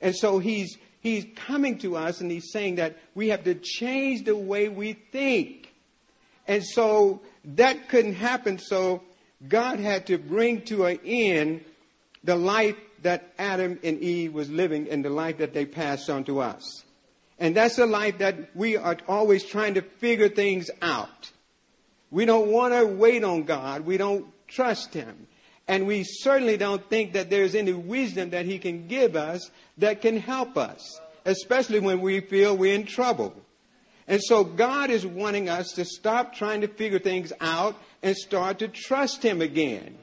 And 0.00 0.14
so 0.14 0.38
He's, 0.38 0.78
he's 1.04 1.26
coming 1.36 1.78
to 1.78 1.96
us 1.96 2.20
and 2.20 2.30
He's 2.30 2.50
saying 2.50 2.76
that 2.76 2.96
we 3.14 3.28
have 3.28 3.44
to 3.44 3.54
change 3.54 4.24
the 4.24 4.34
way 4.34 4.68
we 4.68 4.94
think. 4.94 5.72
And 6.48 6.64
so 6.64 7.20
that 7.44 7.88
couldn't 7.88 8.14
happen, 8.14 8.58
so 8.58 9.02
God 9.46 9.78
had 9.78 10.06
to 10.08 10.18
bring 10.18 10.62
to 10.62 10.86
an 10.86 10.98
end 11.04 11.64
the 12.24 12.34
life 12.34 12.76
that 13.02 13.32
Adam 13.38 13.78
and 13.84 14.00
Eve 14.00 14.32
was 14.32 14.50
living 14.50 14.88
and 14.90 15.04
the 15.04 15.10
life 15.10 15.38
that 15.38 15.52
they 15.52 15.66
passed 15.66 16.10
on 16.10 16.24
to 16.24 16.40
us. 16.40 16.84
And 17.38 17.54
that's 17.54 17.78
a 17.78 17.86
life 17.86 18.18
that 18.18 18.56
we 18.56 18.76
are 18.76 18.96
always 19.06 19.44
trying 19.44 19.74
to 19.74 19.82
figure 19.82 20.28
things 20.28 20.70
out. 20.80 21.30
We 22.10 22.24
don't 22.24 22.48
want 22.48 22.72
to 22.72 22.86
wait 22.86 23.24
on 23.24 23.42
God. 23.42 23.82
We 23.82 23.98
don't 23.98 24.26
trust 24.48 24.94
Him. 24.94 25.26
And 25.66 25.86
we 25.86 26.04
certainly 26.04 26.56
don't 26.56 26.88
think 26.90 27.14
that 27.14 27.30
there's 27.30 27.54
any 27.54 27.72
wisdom 27.72 28.30
that 28.30 28.46
He 28.46 28.58
can 28.58 28.86
give 28.86 29.16
us 29.16 29.50
that 29.78 30.02
can 30.02 30.18
help 30.18 30.56
us, 30.58 31.00
especially 31.24 31.80
when 31.80 32.00
we 32.00 32.20
feel 32.20 32.56
we're 32.56 32.74
in 32.74 32.86
trouble. 32.86 33.34
And 34.06 34.20
so 34.22 34.44
God 34.44 34.90
is 34.90 35.06
wanting 35.06 35.48
us 35.48 35.72
to 35.72 35.84
stop 35.84 36.34
trying 36.34 36.60
to 36.60 36.68
figure 36.68 36.98
things 36.98 37.32
out 37.40 37.76
and 38.02 38.14
start 38.14 38.58
to 38.58 38.68
trust 38.68 39.22
Him 39.22 39.40
again. 39.40 39.96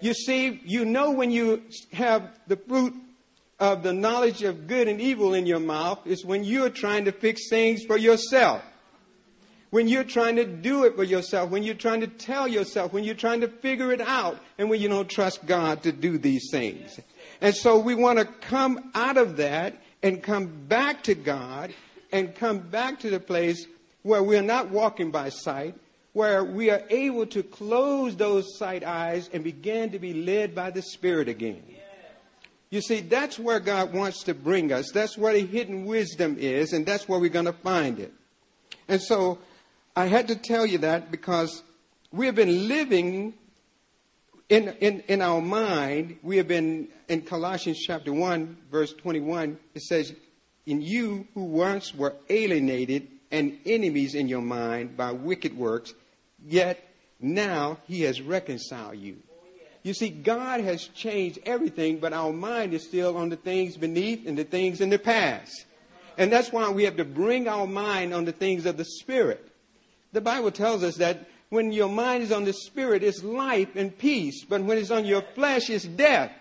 You 0.00 0.14
see, 0.14 0.60
you 0.64 0.84
know 0.84 1.10
when 1.10 1.30
you 1.30 1.62
have 1.92 2.30
the 2.46 2.56
fruit 2.56 2.94
of 3.58 3.82
the 3.82 3.92
knowledge 3.92 4.42
of 4.42 4.66
good 4.66 4.88
and 4.88 5.00
evil 5.00 5.34
in 5.34 5.46
your 5.46 5.60
mouth 5.60 6.06
is 6.06 6.24
when 6.24 6.44
you're 6.44 6.70
trying 6.70 7.06
to 7.06 7.12
fix 7.12 7.48
things 7.48 7.84
for 7.84 7.96
yourself. 7.96 8.62
When 9.70 9.88
you're 9.88 10.04
trying 10.04 10.36
to 10.36 10.44
do 10.44 10.84
it 10.84 10.96
for 10.96 11.04
yourself, 11.04 11.50
when 11.50 11.62
you're 11.62 11.74
trying 11.74 12.00
to 12.00 12.06
tell 12.06 12.46
yourself, 12.46 12.92
when 12.92 13.04
you're 13.04 13.14
trying 13.14 13.40
to 13.40 13.48
figure 13.48 13.92
it 13.92 14.00
out, 14.00 14.38
and 14.58 14.70
when 14.70 14.80
you 14.80 14.88
don't 14.88 15.08
trust 15.08 15.44
God 15.44 15.82
to 15.82 15.92
do 15.92 16.18
these 16.18 16.48
things. 16.50 16.98
And 17.40 17.54
so 17.54 17.78
we 17.78 17.94
want 17.94 18.18
to 18.18 18.24
come 18.24 18.90
out 18.94 19.16
of 19.16 19.36
that 19.38 19.82
and 20.02 20.22
come 20.22 20.46
back 20.68 21.02
to 21.04 21.14
God 21.14 21.74
and 22.12 22.34
come 22.34 22.60
back 22.60 23.00
to 23.00 23.10
the 23.10 23.20
place 23.20 23.66
where 24.02 24.22
we're 24.22 24.40
not 24.40 24.70
walking 24.70 25.10
by 25.10 25.28
sight, 25.30 25.74
where 26.12 26.44
we 26.44 26.70
are 26.70 26.82
able 26.88 27.26
to 27.26 27.42
close 27.42 28.16
those 28.16 28.56
sight 28.56 28.84
eyes 28.84 29.28
and 29.32 29.42
begin 29.42 29.90
to 29.90 29.98
be 29.98 30.14
led 30.14 30.54
by 30.54 30.70
the 30.70 30.80
Spirit 30.80 31.28
again. 31.28 31.62
You 32.70 32.80
see, 32.80 33.00
that's 33.00 33.38
where 33.38 33.60
God 33.60 33.92
wants 33.92 34.22
to 34.24 34.34
bring 34.34 34.72
us. 34.72 34.90
That's 34.92 35.18
where 35.18 35.32
the 35.32 35.44
hidden 35.44 35.84
wisdom 35.84 36.36
is, 36.38 36.72
and 36.72 36.86
that's 36.86 37.08
where 37.08 37.18
we're 37.18 37.30
going 37.30 37.46
to 37.46 37.52
find 37.52 37.98
it. 37.98 38.12
And 38.88 39.00
so 39.00 39.38
I 39.98 40.06
had 40.06 40.28
to 40.28 40.36
tell 40.36 40.66
you 40.66 40.78
that 40.78 41.10
because 41.10 41.62
we 42.12 42.26
have 42.26 42.34
been 42.34 42.68
living 42.68 43.32
in, 44.50 44.68
in, 44.80 45.00
in 45.08 45.22
our 45.22 45.40
mind, 45.40 46.18
we 46.22 46.36
have 46.36 46.46
been 46.46 46.88
in 47.08 47.22
Colossians 47.22 47.78
chapter 47.80 48.12
1, 48.12 48.58
verse 48.70 48.92
21, 48.92 49.58
it 49.74 49.82
says, 49.82 50.14
In 50.66 50.82
you 50.82 51.26
who 51.32 51.44
once 51.44 51.94
were 51.94 52.14
alienated 52.28 53.08
and 53.30 53.58
enemies 53.64 54.14
in 54.14 54.28
your 54.28 54.42
mind 54.42 54.98
by 54.98 55.12
wicked 55.12 55.56
works, 55.56 55.94
yet 56.44 56.86
now 57.18 57.78
he 57.88 58.02
has 58.02 58.20
reconciled 58.20 58.98
you. 58.98 59.16
You 59.82 59.94
see, 59.94 60.10
God 60.10 60.60
has 60.60 60.88
changed 60.88 61.38
everything, 61.46 62.00
but 62.00 62.12
our 62.12 62.34
mind 62.34 62.74
is 62.74 62.84
still 62.84 63.16
on 63.16 63.30
the 63.30 63.36
things 63.36 63.78
beneath 63.78 64.26
and 64.26 64.36
the 64.36 64.44
things 64.44 64.82
in 64.82 64.90
the 64.90 64.98
past. 64.98 65.64
And 66.18 66.30
that's 66.30 66.52
why 66.52 66.68
we 66.68 66.84
have 66.84 66.98
to 66.98 67.04
bring 67.04 67.48
our 67.48 67.66
mind 67.66 68.12
on 68.12 68.26
the 68.26 68.32
things 68.32 68.66
of 68.66 68.76
the 68.76 68.84
Spirit. 68.84 69.45
The 70.16 70.22
Bible 70.22 70.50
tells 70.50 70.82
us 70.82 70.96
that 70.96 71.28
when 71.50 71.72
your 71.72 71.90
mind 71.90 72.22
is 72.22 72.32
on 72.32 72.44
the 72.44 72.54
Spirit, 72.54 73.02
it's 73.02 73.22
life 73.22 73.76
and 73.76 73.96
peace, 73.98 74.46
but 74.46 74.62
when 74.62 74.78
it's 74.78 74.90
on 74.90 75.04
your 75.04 75.20
flesh, 75.20 75.68
it's 75.68 75.84
death. 75.84 76.32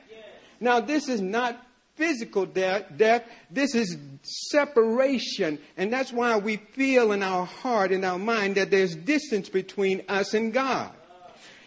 Now, 0.61 0.79
this 0.79 1.09
is 1.09 1.19
not 1.19 1.61
physical 1.95 2.45
death, 2.45 2.85
death. 2.95 3.25
This 3.51 3.75
is 3.75 3.97
separation. 4.21 5.59
And 5.75 5.91
that's 5.91 6.13
why 6.13 6.37
we 6.37 6.55
feel 6.55 7.11
in 7.11 7.21
our 7.21 7.45
heart, 7.45 7.91
in 7.91 8.05
our 8.05 8.17
mind, 8.17 8.55
that 8.55 8.71
there's 8.71 8.95
distance 8.95 9.49
between 9.49 10.03
us 10.07 10.33
and 10.33 10.53
God. 10.53 10.93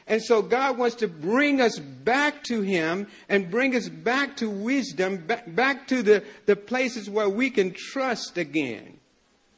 And 0.06 0.22
so 0.22 0.40
God 0.40 0.78
wants 0.78 0.96
to 0.96 1.08
bring 1.08 1.60
us 1.60 1.78
back 1.78 2.42
to 2.44 2.62
Him 2.62 3.08
and 3.28 3.50
bring 3.50 3.76
us 3.76 3.90
back 3.90 4.38
to 4.38 4.48
wisdom, 4.48 5.18
back, 5.26 5.54
back 5.54 5.86
to 5.88 6.02
the, 6.02 6.24
the 6.46 6.56
places 6.56 7.10
where 7.10 7.28
we 7.28 7.50
can 7.50 7.74
trust 7.74 8.38
again. 8.38 8.97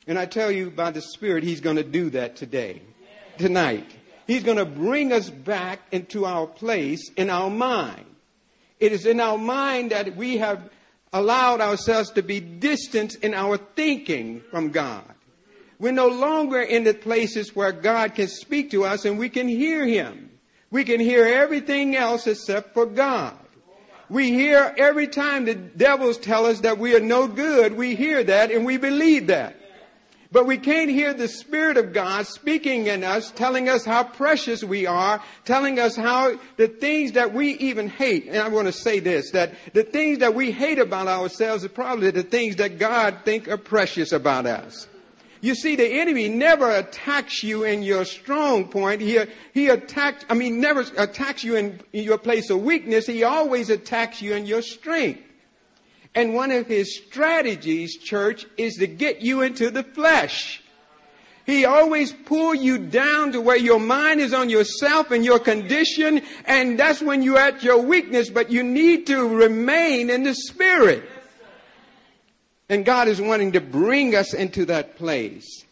And 0.06 0.18
I 0.18 0.26
tell 0.26 0.50
you 0.50 0.70
by 0.70 0.90
the 0.90 1.00
Spirit, 1.00 1.44
He's 1.44 1.60
going 1.60 1.76
to 1.76 1.82
do 1.82 2.10
that 2.10 2.36
today, 2.36 2.82
tonight. 3.38 3.90
He's 4.26 4.42
going 4.42 4.58
to 4.58 4.64
bring 4.64 5.12
us 5.12 5.28
back 5.28 5.80
into 5.92 6.24
our 6.24 6.46
place 6.46 7.10
in 7.16 7.30
our 7.30 7.50
mind. 7.50 8.06
It 8.78 8.92
is 8.92 9.04
in 9.04 9.20
our 9.20 9.36
mind 9.36 9.90
that 9.90 10.16
we 10.16 10.38
have 10.38 10.70
allowed 11.12 11.60
ourselves 11.60 12.10
to 12.12 12.22
be 12.22 12.40
distant 12.40 13.16
in 13.16 13.34
our 13.34 13.56
thinking 13.56 14.40
from 14.50 14.70
God. 14.70 15.04
We're 15.78 15.92
no 15.92 16.08
longer 16.08 16.60
in 16.60 16.84
the 16.84 16.94
places 16.94 17.56
where 17.56 17.72
God 17.72 18.14
can 18.14 18.28
speak 18.28 18.70
to 18.70 18.84
us 18.84 19.04
and 19.04 19.18
we 19.18 19.28
can 19.28 19.48
hear 19.48 19.86
Him. 19.86 20.30
We 20.70 20.84
can 20.84 21.00
hear 21.00 21.26
everything 21.26 21.96
else 21.96 22.26
except 22.26 22.74
for 22.74 22.86
God. 22.86 23.36
We 24.08 24.30
hear 24.30 24.74
every 24.76 25.08
time 25.08 25.44
the 25.44 25.54
devils 25.54 26.18
tell 26.18 26.46
us 26.46 26.60
that 26.60 26.78
we 26.78 26.94
are 26.94 27.00
no 27.00 27.26
good, 27.26 27.76
we 27.76 27.94
hear 27.94 28.22
that 28.24 28.50
and 28.50 28.64
we 28.64 28.76
believe 28.76 29.28
that. 29.28 29.56
But 30.32 30.46
we 30.46 30.58
can't 30.58 30.90
hear 30.90 31.12
the 31.12 31.26
Spirit 31.26 31.76
of 31.76 31.92
God 31.92 32.24
speaking 32.24 32.86
in 32.86 33.02
us, 33.02 33.32
telling 33.32 33.68
us 33.68 33.84
how 33.84 34.04
precious 34.04 34.62
we 34.62 34.86
are, 34.86 35.20
telling 35.44 35.80
us 35.80 35.96
how 35.96 36.38
the 36.56 36.68
things 36.68 37.12
that 37.12 37.34
we 37.34 37.54
even 37.54 37.88
hate. 37.88 38.26
And 38.28 38.38
I 38.38 38.46
want 38.46 38.68
to 38.68 38.72
say 38.72 39.00
this, 39.00 39.32
that 39.32 39.54
the 39.72 39.82
things 39.82 40.18
that 40.18 40.34
we 40.34 40.52
hate 40.52 40.78
about 40.78 41.08
ourselves 41.08 41.64
are 41.64 41.68
probably 41.68 42.12
the 42.12 42.22
things 42.22 42.56
that 42.56 42.78
God 42.78 43.18
think 43.24 43.48
are 43.48 43.56
precious 43.56 44.12
about 44.12 44.46
us. 44.46 44.86
You 45.40 45.56
see, 45.56 45.74
the 45.74 46.00
enemy 46.00 46.28
never 46.28 46.70
attacks 46.70 47.42
you 47.42 47.64
in 47.64 47.82
your 47.82 48.04
strong 48.04 48.68
point. 48.68 49.00
He, 49.00 49.18
he 49.52 49.68
attacks, 49.68 50.24
I 50.28 50.34
mean, 50.34 50.60
never 50.60 50.84
attacks 50.96 51.42
you 51.42 51.56
in 51.56 51.80
your 51.92 52.18
place 52.18 52.50
of 52.50 52.62
weakness. 52.62 53.06
He 53.06 53.24
always 53.24 53.70
attacks 53.70 54.22
you 54.22 54.34
in 54.34 54.46
your 54.46 54.62
strength. 54.62 55.22
And 56.14 56.34
one 56.34 56.50
of 56.50 56.66
his 56.66 56.96
strategies, 56.96 57.96
church, 57.96 58.46
is 58.56 58.74
to 58.76 58.86
get 58.86 59.20
you 59.20 59.42
into 59.42 59.70
the 59.70 59.84
flesh. 59.84 60.62
He 61.46 61.64
always 61.64 62.12
pull 62.12 62.54
you 62.54 62.78
down 62.78 63.32
to 63.32 63.40
where 63.40 63.56
your 63.56 63.80
mind 63.80 64.20
is 64.20 64.32
on 64.32 64.50
yourself 64.50 65.10
and 65.10 65.24
your 65.24 65.38
condition, 65.38 66.22
and 66.44 66.78
that's 66.78 67.00
when 67.00 67.22
you're 67.22 67.38
at 67.38 67.62
your 67.62 67.78
weakness, 67.78 68.30
but 68.30 68.50
you 68.50 68.62
need 68.62 69.06
to 69.08 69.26
remain 69.26 70.10
in 70.10 70.22
the 70.22 70.34
spirit. 70.34 71.08
And 72.68 72.84
God 72.84 73.08
is 73.08 73.20
wanting 73.20 73.52
to 73.52 73.60
bring 73.60 74.14
us 74.14 74.32
into 74.32 74.64
that 74.66 74.96
place. 74.96 75.64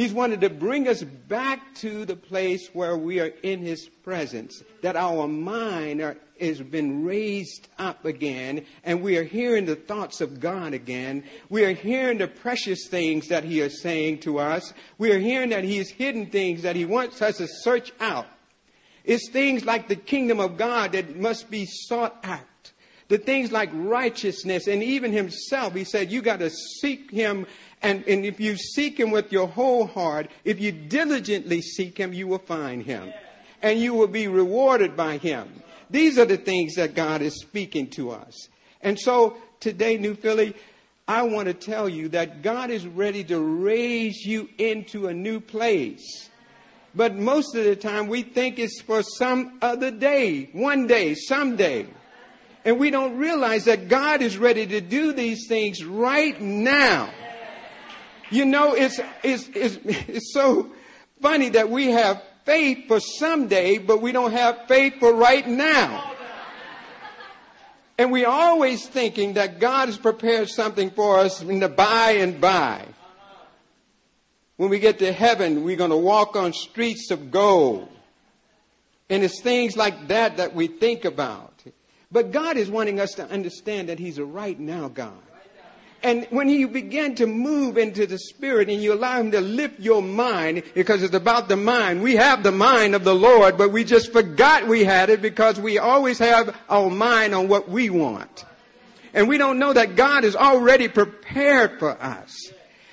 He's 0.00 0.14
wanted 0.14 0.40
to 0.40 0.48
bring 0.48 0.88
us 0.88 1.02
back 1.02 1.74
to 1.74 2.06
the 2.06 2.16
place 2.16 2.70
where 2.72 2.96
we 2.96 3.20
are 3.20 3.34
in 3.42 3.60
His 3.60 3.86
presence, 3.86 4.64
that 4.80 4.96
our 4.96 5.28
mind 5.28 6.00
are, 6.00 6.16
has 6.40 6.58
been 6.62 7.04
raised 7.04 7.68
up 7.78 8.06
again, 8.06 8.64
and 8.82 9.02
we 9.02 9.18
are 9.18 9.24
hearing 9.24 9.66
the 9.66 9.76
thoughts 9.76 10.22
of 10.22 10.40
God 10.40 10.72
again. 10.72 11.24
We 11.50 11.66
are 11.66 11.74
hearing 11.74 12.16
the 12.16 12.28
precious 12.28 12.88
things 12.88 13.28
that 13.28 13.44
He 13.44 13.60
is 13.60 13.82
saying 13.82 14.20
to 14.20 14.38
us. 14.38 14.72
We 14.96 15.12
are 15.12 15.18
hearing 15.18 15.50
that 15.50 15.64
He 15.64 15.76
has 15.76 15.90
hidden 15.90 16.30
things 16.30 16.62
that 16.62 16.76
He 16.76 16.86
wants 16.86 17.20
us 17.20 17.36
to 17.36 17.46
search 17.46 17.92
out. 18.00 18.26
It's 19.04 19.28
things 19.28 19.66
like 19.66 19.88
the 19.88 19.96
kingdom 19.96 20.40
of 20.40 20.56
God 20.56 20.92
that 20.92 21.14
must 21.14 21.50
be 21.50 21.66
sought 21.66 22.16
out 22.24 22.46
the 23.10 23.18
things 23.18 23.50
like 23.50 23.68
righteousness 23.74 24.68
and 24.68 24.84
even 24.84 25.12
himself. 25.12 25.74
He 25.74 25.82
said, 25.82 26.12
you 26.12 26.22
got 26.22 26.38
to 26.38 26.48
seek 26.48 27.10
him. 27.10 27.46
And, 27.82 28.04
and 28.06 28.26
if 28.26 28.38
you 28.40 28.56
seek 28.56 28.98
him 28.98 29.10
with 29.10 29.32
your 29.32 29.48
whole 29.48 29.86
heart, 29.86 30.30
if 30.44 30.60
you 30.60 30.70
diligently 30.70 31.62
seek 31.62 31.96
him, 31.96 32.12
you 32.12 32.26
will 32.26 32.38
find 32.38 32.82
him. 32.82 33.12
And 33.62 33.78
you 33.78 33.94
will 33.94 34.08
be 34.08 34.28
rewarded 34.28 34.96
by 34.96 35.16
him. 35.16 35.62
These 35.88 36.18
are 36.18 36.24
the 36.24 36.36
things 36.36 36.74
that 36.74 36.94
God 36.94 37.22
is 37.22 37.40
speaking 37.40 37.88
to 37.90 38.10
us. 38.10 38.48
And 38.82 38.98
so 38.98 39.36
today, 39.60 39.96
New 39.98 40.14
Philly, 40.14 40.54
I 41.08 41.22
want 41.22 41.48
to 41.48 41.54
tell 41.54 41.88
you 41.88 42.08
that 42.10 42.42
God 42.42 42.70
is 42.70 42.86
ready 42.86 43.24
to 43.24 43.40
raise 43.40 44.24
you 44.24 44.48
into 44.58 45.08
a 45.08 45.14
new 45.14 45.40
place. 45.40 46.30
But 46.94 47.16
most 47.16 47.54
of 47.54 47.64
the 47.64 47.76
time 47.76 48.08
we 48.08 48.22
think 48.22 48.58
it's 48.58 48.80
for 48.80 49.02
some 49.02 49.58
other 49.62 49.90
day, 49.90 50.50
one 50.52 50.86
day, 50.86 51.14
someday. 51.14 51.86
And 52.64 52.78
we 52.78 52.90
don't 52.90 53.16
realize 53.16 53.64
that 53.64 53.88
God 53.88 54.22
is 54.22 54.36
ready 54.36 54.66
to 54.66 54.80
do 54.80 55.12
these 55.12 55.46
things 55.48 55.84
right 55.84 56.40
now. 56.40 57.10
You 58.30 58.44
know, 58.44 58.74
it's, 58.74 59.00
it's, 59.22 59.48
it's, 59.54 59.78
it's 59.84 60.32
so 60.32 60.70
funny 61.20 61.50
that 61.50 61.68
we 61.68 61.90
have 61.90 62.22
faith 62.44 62.86
for 62.88 63.00
someday, 63.00 63.78
but 63.78 64.00
we 64.00 64.12
don't 64.12 64.32
have 64.32 64.66
faith 64.68 64.94
for 65.00 65.12
right 65.12 65.46
now. 65.46 66.12
And 67.98 68.10
we're 68.10 68.28
always 68.28 68.86
thinking 68.86 69.34
that 69.34 69.60
God 69.60 69.88
has 69.88 69.98
prepared 69.98 70.48
something 70.48 70.90
for 70.90 71.18
us 71.18 71.42
in 71.42 71.60
the 71.60 71.68
by 71.68 72.12
and 72.12 72.40
by. 72.40 72.86
When 74.56 74.70
we 74.70 74.78
get 74.78 75.00
to 75.00 75.12
heaven, 75.12 75.64
we're 75.64 75.76
going 75.76 75.90
to 75.90 75.96
walk 75.96 76.36
on 76.36 76.52
streets 76.52 77.10
of 77.10 77.30
gold. 77.30 77.88
And 79.10 79.22
it's 79.22 79.42
things 79.42 79.76
like 79.76 80.08
that 80.08 80.36
that 80.36 80.54
we 80.54 80.68
think 80.68 81.04
about. 81.04 81.62
But 82.12 82.32
God 82.32 82.56
is 82.56 82.70
wanting 82.70 83.00
us 83.00 83.12
to 83.14 83.28
understand 83.28 83.88
that 83.88 83.98
He's 83.98 84.18
a 84.18 84.24
right 84.24 84.58
now 84.58 84.88
God. 84.88 85.12
And 86.02 86.26
when 86.30 86.48
you 86.48 86.68
begin 86.68 87.14
to 87.16 87.26
move 87.26 87.76
into 87.76 88.06
the 88.06 88.18
Spirit 88.18 88.70
and 88.70 88.82
you 88.82 88.94
allow 88.94 89.20
Him 89.20 89.32
to 89.32 89.40
lift 89.40 89.80
your 89.80 90.00
mind, 90.02 90.62
because 90.74 91.02
it's 91.02 91.14
about 91.14 91.48
the 91.48 91.56
mind, 91.56 92.02
we 92.02 92.16
have 92.16 92.42
the 92.42 92.52
mind 92.52 92.94
of 92.94 93.04
the 93.04 93.14
Lord, 93.14 93.58
but 93.58 93.70
we 93.70 93.84
just 93.84 94.12
forgot 94.12 94.66
we 94.66 94.84
had 94.84 95.10
it 95.10 95.20
because 95.20 95.60
we 95.60 95.78
always 95.78 96.18
have 96.18 96.56
our 96.70 96.88
mind 96.88 97.34
on 97.34 97.48
what 97.48 97.68
we 97.68 97.90
want. 97.90 98.46
And 99.12 99.28
we 99.28 99.36
don't 99.36 99.58
know 99.58 99.72
that 99.72 99.96
God 99.96 100.24
is 100.24 100.36
already 100.36 100.88
prepared 100.88 101.78
for 101.78 101.90
us. 102.00 102.50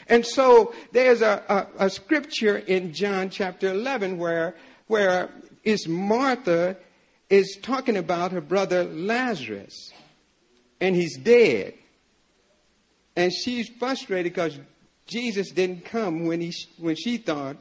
And 0.10 0.26
so 0.26 0.74
there's 0.92 1.22
a, 1.22 1.68
a, 1.80 1.86
a 1.86 1.90
scripture 1.90 2.58
in 2.58 2.94
John 2.94 3.30
chapter 3.30 3.70
11 3.70 4.18
where, 4.18 4.56
where 4.88 5.30
is 5.64 5.88
Martha 5.88 6.78
is 7.30 7.58
talking 7.62 7.98
about 7.98 8.32
her 8.32 8.42
brother 8.42 8.84
Lazarus 8.86 9.92
and 10.80 10.96
he's 10.96 11.18
dead. 11.18 11.74
And 13.18 13.34
she's 13.34 13.68
frustrated 13.68 14.32
because 14.32 14.58
Jesus 15.08 15.50
didn't 15.50 15.86
come 15.86 16.28
when, 16.28 16.40
he, 16.40 16.54
when 16.78 16.96
she 16.96 17.18
thought 17.18 17.58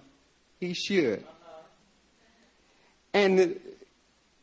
he 0.60 0.74
should. 0.74 1.24
And 3.14 3.58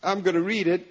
I'm 0.02 0.21
going 0.21 0.36
to 0.36 0.41
read 0.41 0.67
it. 0.67 0.88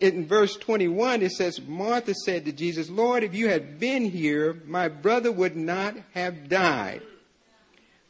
In 0.00 0.26
verse 0.26 0.56
21, 0.56 1.22
it 1.22 1.30
says, 1.32 1.60
Martha 1.60 2.14
said 2.14 2.46
to 2.46 2.52
Jesus, 2.52 2.90
Lord, 2.90 3.22
if 3.22 3.32
you 3.32 3.48
had 3.48 3.78
been 3.78 4.10
here, 4.10 4.60
my 4.66 4.88
brother 4.88 5.30
would 5.30 5.56
not 5.56 5.94
have 6.14 6.48
died. 6.48 7.02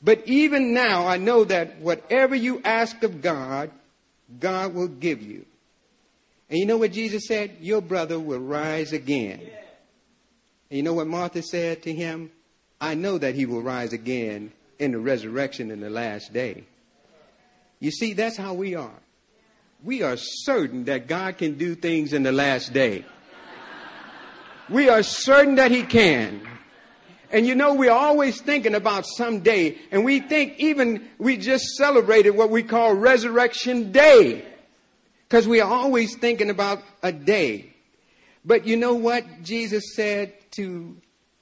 But 0.03 0.27
even 0.27 0.73
now, 0.73 1.07
I 1.07 1.19
know 1.19 1.45
that 1.45 1.79
whatever 1.81 2.35
you 2.35 2.63
ask 2.65 3.03
of 3.03 3.21
God, 3.21 3.71
God 4.39 4.73
will 4.75 4.89
give 4.89 5.21
you. 5.21 5.45
And 6.49 6.59
you 6.59 6.65
know 6.65 6.79
what 6.79 6.93
Jesus 6.93 7.27
said? 7.27 7.59
Your 7.61 7.83
brother 7.83 8.19
will 8.19 8.41
rise 8.41 8.95
again. 8.95 9.41
And 10.71 10.77
you 10.77 10.83
know 10.85 10.95
what 10.95 11.09
Martha 11.09 11.43
said 11.43 11.83
to 11.83 11.93
him? 11.93 12.31
I 12.81 12.95
know 12.95 13.19
that 13.19 13.35
he 13.35 13.45
will 13.45 13.61
rise 13.61 13.93
again 13.93 14.53
in 14.79 14.93
the 14.93 14.99
resurrection 14.99 15.71
in 15.71 15.81
the 15.81 15.91
last 15.91 16.33
day. 16.33 16.65
You 17.81 17.91
see, 17.91 18.13
that's 18.13 18.37
how 18.37 18.55
we 18.55 18.75
are. 18.77 19.01
We 19.83 20.03
are 20.03 20.17
certain 20.17 20.85
that 20.85 21.09
God 21.09 21.39
can 21.39 21.59
do 21.59 21.75
things 21.75 22.13
in 22.13 22.23
the 22.23 22.33
last 22.33 22.73
day. 22.73 23.05
We 24.69 24.89
are 24.89 25.03
certain 25.03 25.57
that 25.57 25.71
he 25.71 25.83
can. 25.83 26.47
And 27.33 27.47
you 27.47 27.55
know, 27.55 27.75
we're 27.75 27.91
always 27.91 28.41
thinking 28.41 28.75
about 28.75 29.07
someday, 29.07 29.79
and 29.91 30.05
we 30.05 30.21
think 30.21 30.59
even 30.59 31.09
we 31.19 31.37
just 31.37 31.65
celebrated 31.77 32.31
what 32.31 32.51
we 32.51 32.63
call 32.63 32.95
Resurrection 32.95 33.93
Day. 33.93 34.45
Because 35.29 35.47
we 35.47 35.61
are 35.61 35.71
always 35.71 36.17
thinking 36.17 36.51
about 36.51 36.83
a 37.03 37.13
day. 37.13 37.73
But 38.45 38.67
you 38.67 38.77
know 38.77 38.95
what 38.95 39.43
Jesus 39.43 39.95
said 39.95 40.35
to 40.53 40.97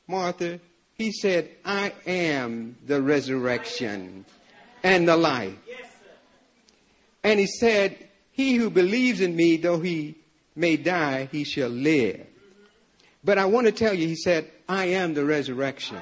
Martha? 0.07 0.61
He 0.95 1.13
said, 1.13 1.51
I 1.65 1.93
am 2.07 2.77
the 2.87 3.01
resurrection 3.01 4.25
and 4.83 5.09
the 5.09 5.17
life. 5.17 5.57
And 7.23 7.39
he 7.39 7.47
said, 7.47 8.09
He 8.33 8.55
who 8.55 8.71
believes 8.71 9.21
in 9.21 9.37
me, 9.37 9.57
though 9.57 9.81
he 9.81 10.17
may 10.57 10.77
die, 10.77 11.29
he 11.31 11.45
shall 11.45 11.69
live. 11.69 12.27
But 13.23 13.39
I 13.39 13.45
want 13.47 13.67
to 13.67 13.73
tell 13.73 13.95
you, 13.95 14.07
he 14.07 14.17
said, 14.17 14.51
I 14.69 14.87
am 14.87 15.15
the 15.15 15.25
resurrection. 15.25 16.01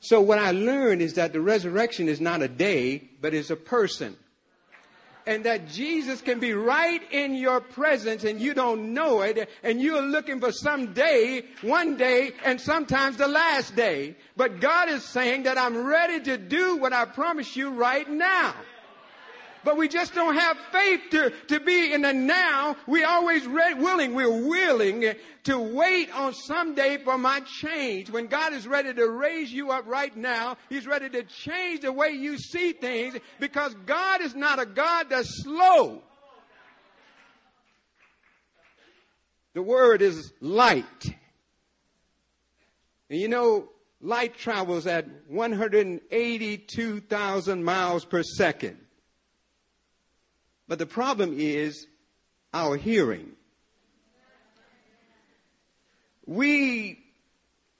So 0.00 0.20
what 0.20 0.38
I 0.38 0.52
learned 0.52 1.02
is 1.02 1.14
that 1.14 1.32
the 1.32 1.40
resurrection 1.40 2.08
is 2.08 2.20
not 2.20 2.42
a 2.42 2.48
day, 2.48 3.08
but 3.20 3.34
is 3.34 3.50
a 3.50 3.56
person 3.56 4.16
and 5.26 5.44
that 5.44 5.68
Jesus 5.68 6.20
can 6.20 6.38
be 6.38 6.52
right 6.52 7.00
in 7.12 7.34
your 7.34 7.60
presence 7.60 8.24
and 8.24 8.40
you 8.40 8.54
don't 8.54 8.94
know 8.94 9.22
it 9.22 9.48
and 9.62 9.80
you're 9.80 10.02
looking 10.02 10.40
for 10.40 10.52
some 10.52 10.92
day, 10.92 11.44
one 11.62 11.96
day, 11.96 12.32
and 12.44 12.60
sometimes 12.60 13.16
the 13.16 13.28
last 13.28 13.74
day. 13.74 14.16
But 14.36 14.60
God 14.60 14.88
is 14.88 15.04
saying 15.04 15.42
that 15.44 15.58
I'm 15.58 15.84
ready 15.84 16.20
to 16.20 16.36
do 16.38 16.76
what 16.76 16.92
I 16.92 17.04
promise 17.04 17.56
you 17.56 17.70
right 17.70 18.08
now. 18.08 18.54
But 19.66 19.76
we 19.76 19.88
just 19.88 20.14
don't 20.14 20.36
have 20.36 20.56
faith 20.70 21.00
to, 21.10 21.32
to 21.48 21.58
be 21.58 21.92
in 21.92 22.02
the 22.02 22.12
now. 22.12 22.76
We 22.86 23.02
always 23.02 23.44
ready, 23.48 23.74
willing, 23.74 24.14
we're 24.14 24.30
willing 24.30 25.16
to 25.42 25.58
wait 25.58 26.08
on 26.14 26.34
someday 26.34 26.98
for 26.98 27.18
my 27.18 27.40
change. 27.40 28.08
When 28.08 28.28
God 28.28 28.52
is 28.52 28.68
ready 28.68 28.94
to 28.94 29.10
raise 29.10 29.52
you 29.52 29.72
up 29.72 29.88
right 29.88 30.16
now, 30.16 30.56
He's 30.68 30.86
ready 30.86 31.10
to 31.10 31.24
change 31.24 31.80
the 31.80 31.90
way 31.90 32.10
you 32.10 32.38
see 32.38 32.74
things 32.74 33.16
because 33.40 33.74
God 33.86 34.20
is 34.20 34.36
not 34.36 34.60
a 34.60 34.66
God 34.66 35.10
that's 35.10 35.42
slow. 35.42 36.04
The 39.54 39.62
word 39.62 40.00
is 40.00 40.32
light. 40.40 40.84
And 43.10 43.20
you 43.20 43.26
know, 43.26 43.70
light 44.00 44.36
travels 44.36 44.86
at 44.86 45.08
182,000 45.26 47.64
miles 47.64 48.04
per 48.04 48.22
second. 48.22 48.85
But 50.68 50.78
the 50.78 50.86
problem 50.86 51.34
is 51.38 51.86
our 52.52 52.76
hearing. 52.76 53.32
We 56.26 56.98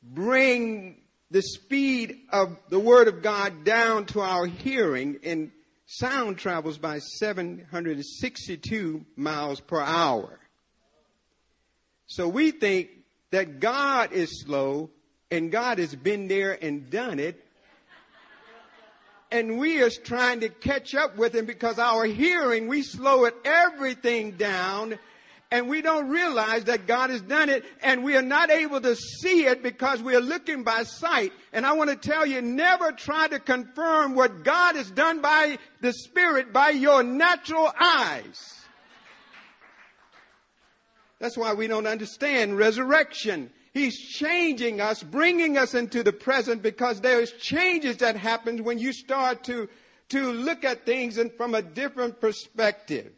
bring 0.02 0.98
the 1.30 1.42
speed 1.42 2.20
of 2.30 2.56
the 2.68 2.78
Word 2.78 3.08
of 3.08 3.22
God 3.22 3.64
down 3.64 4.06
to 4.06 4.20
our 4.20 4.46
hearing, 4.46 5.18
and 5.24 5.50
sound 5.86 6.38
travels 6.38 6.78
by 6.78 6.98
762 6.98 9.04
miles 9.16 9.60
per 9.60 9.80
hour. 9.80 10.38
So 12.06 12.28
we 12.28 12.52
think 12.52 12.90
that 13.30 13.58
God 13.58 14.12
is 14.12 14.42
slow, 14.42 14.90
and 15.30 15.50
God 15.50 15.78
has 15.78 15.94
been 15.94 16.28
there 16.28 16.56
and 16.62 16.90
done 16.90 17.18
it, 17.18 17.45
and 19.30 19.58
we 19.58 19.82
are 19.82 19.90
trying 19.90 20.40
to 20.40 20.48
catch 20.48 20.94
up 20.94 21.16
with 21.16 21.34
him 21.34 21.46
because 21.46 21.78
our 21.78 22.04
hearing, 22.04 22.68
we 22.68 22.82
slow 22.82 23.24
it 23.24 23.34
everything 23.44 24.32
down 24.32 24.98
and 25.50 25.68
we 25.68 25.80
don't 25.80 26.08
realize 26.08 26.64
that 26.64 26.86
God 26.86 27.10
has 27.10 27.22
done 27.22 27.48
it 27.48 27.64
and 27.82 28.02
we 28.02 28.16
are 28.16 28.22
not 28.22 28.50
able 28.50 28.80
to 28.80 28.96
see 28.96 29.46
it 29.46 29.62
because 29.62 30.02
we 30.02 30.14
are 30.16 30.20
looking 30.20 30.64
by 30.64 30.82
sight. 30.82 31.32
And 31.52 31.64
I 31.64 31.72
want 31.72 31.90
to 31.90 31.96
tell 31.96 32.26
you, 32.26 32.42
never 32.42 32.92
try 32.92 33.28
to 33.28 33.38
confirm 33.38 34.14
what 34.14 34.42
God 34.42 34.74
has 34.76 34.90
done 34.90 35.20
by 35.20 35.58
the 35.80 35.92
Spirit 35.92 36.52
by 36.52 36.70
your 36.70 37.02
natural 37.02 37.72
eyes. 37.78 38.54
That's 41.18 41.36
why 41.36 41.54
we 41.54 41.66
don't 41.66 41.86
understand 41.86 42.58
resurrection. 42.58 43.50
He's 43.76 43.98
changing 43.98 44.80
us, 44.80 45.02
bringing 45.02 45.58
us 45.58 45.74
into 45.74 46.02
the 46.02 46.10
present 46.10 46.62
because 46.62 47.02
there's 47.02 47.30
changes 47.32 47.98
that 47.98 48.16
happen 48.16 48.64
when 48.64 48.78
you 48.78 48.90
start 48.90 49.44
to, 49.44 49.68
to 50.08 50.32
look 50.32 50.64
at 50.64 50.86
things 50.86 51.18
in, 51.18 51.28
from 51.28 51.54
a 51.54 51.60
different 51.60 52.18
perspective. 52.18 53.12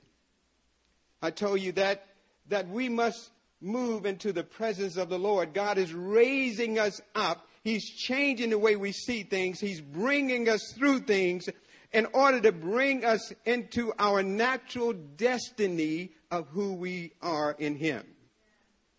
I 1.22 1.30
told 1.30 1.60
you 1.60 1.70
that, 1.72 2.06
that 2.48 2.68
we 2.68 2.88
must 2.88 3.30
move 3.60 4.04
into 4.04 4.32
the 4.32 4.42
presence 4.42 4.96
of 4.96 5.08
the 5.08 5.18
Lord. 5.18 5.54
God 5.54 5.78
is 5.78 5.94
raising 5.94 6.80
us 6.80 7.00
up. 7.14 7.46
He's 7.62 7.88
changing 7.88 8.50
the 8.50 8.58
way 8.58 8.74
we 8.74 8.90
see 8.90 9.22
things. 9.22 9.60
He's 9.60 9.80
bringing 9.80 10.48
us 10.48 10.72
through 10.76 11.02
things 11.02 11.48
in 11.92 12.06
order 12.06 12.40
to 12.40 12.50
bring 12.50 13.04
us 13.04 13.32
into 13.44 13.92
our 13.96 14.24
natural 14.24 14.92
destiny 14.92 16.10
of 16.32 16.48
who 16.48 16.72
we 16.72 17.12
are 17.22 17.52
in 17.60 17.76
Him. 17.76 18.04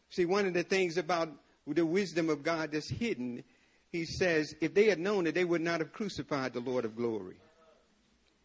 See, 0.09 0.23
one 0.23 0.45
of 0.45 0.53
the 0.53 0.63
things 0.63 0.97
about 0.97 1.29
the 1.75 1.85
wisdom 1.85 2.29
of 2.29 2.43
God 2.43 2.71
that's 2.71 2.89
hidden, 2.89 3.43
he 3.91 4.05
says, 4.05 4.55
if 4.61 4.73
they 4.73 4.85
had 4.85 4.99
known 4.99 5.27
it, 5.27 5.35
they 5.35 5.45
would 5.45 5.61
not 5.61 5.79
have 5.79 5.91
crucified 5.91 6.53
the 6.53 6.59
Lord 6.59 6.85
of 6.85 6.95
glory. 6.95 7.37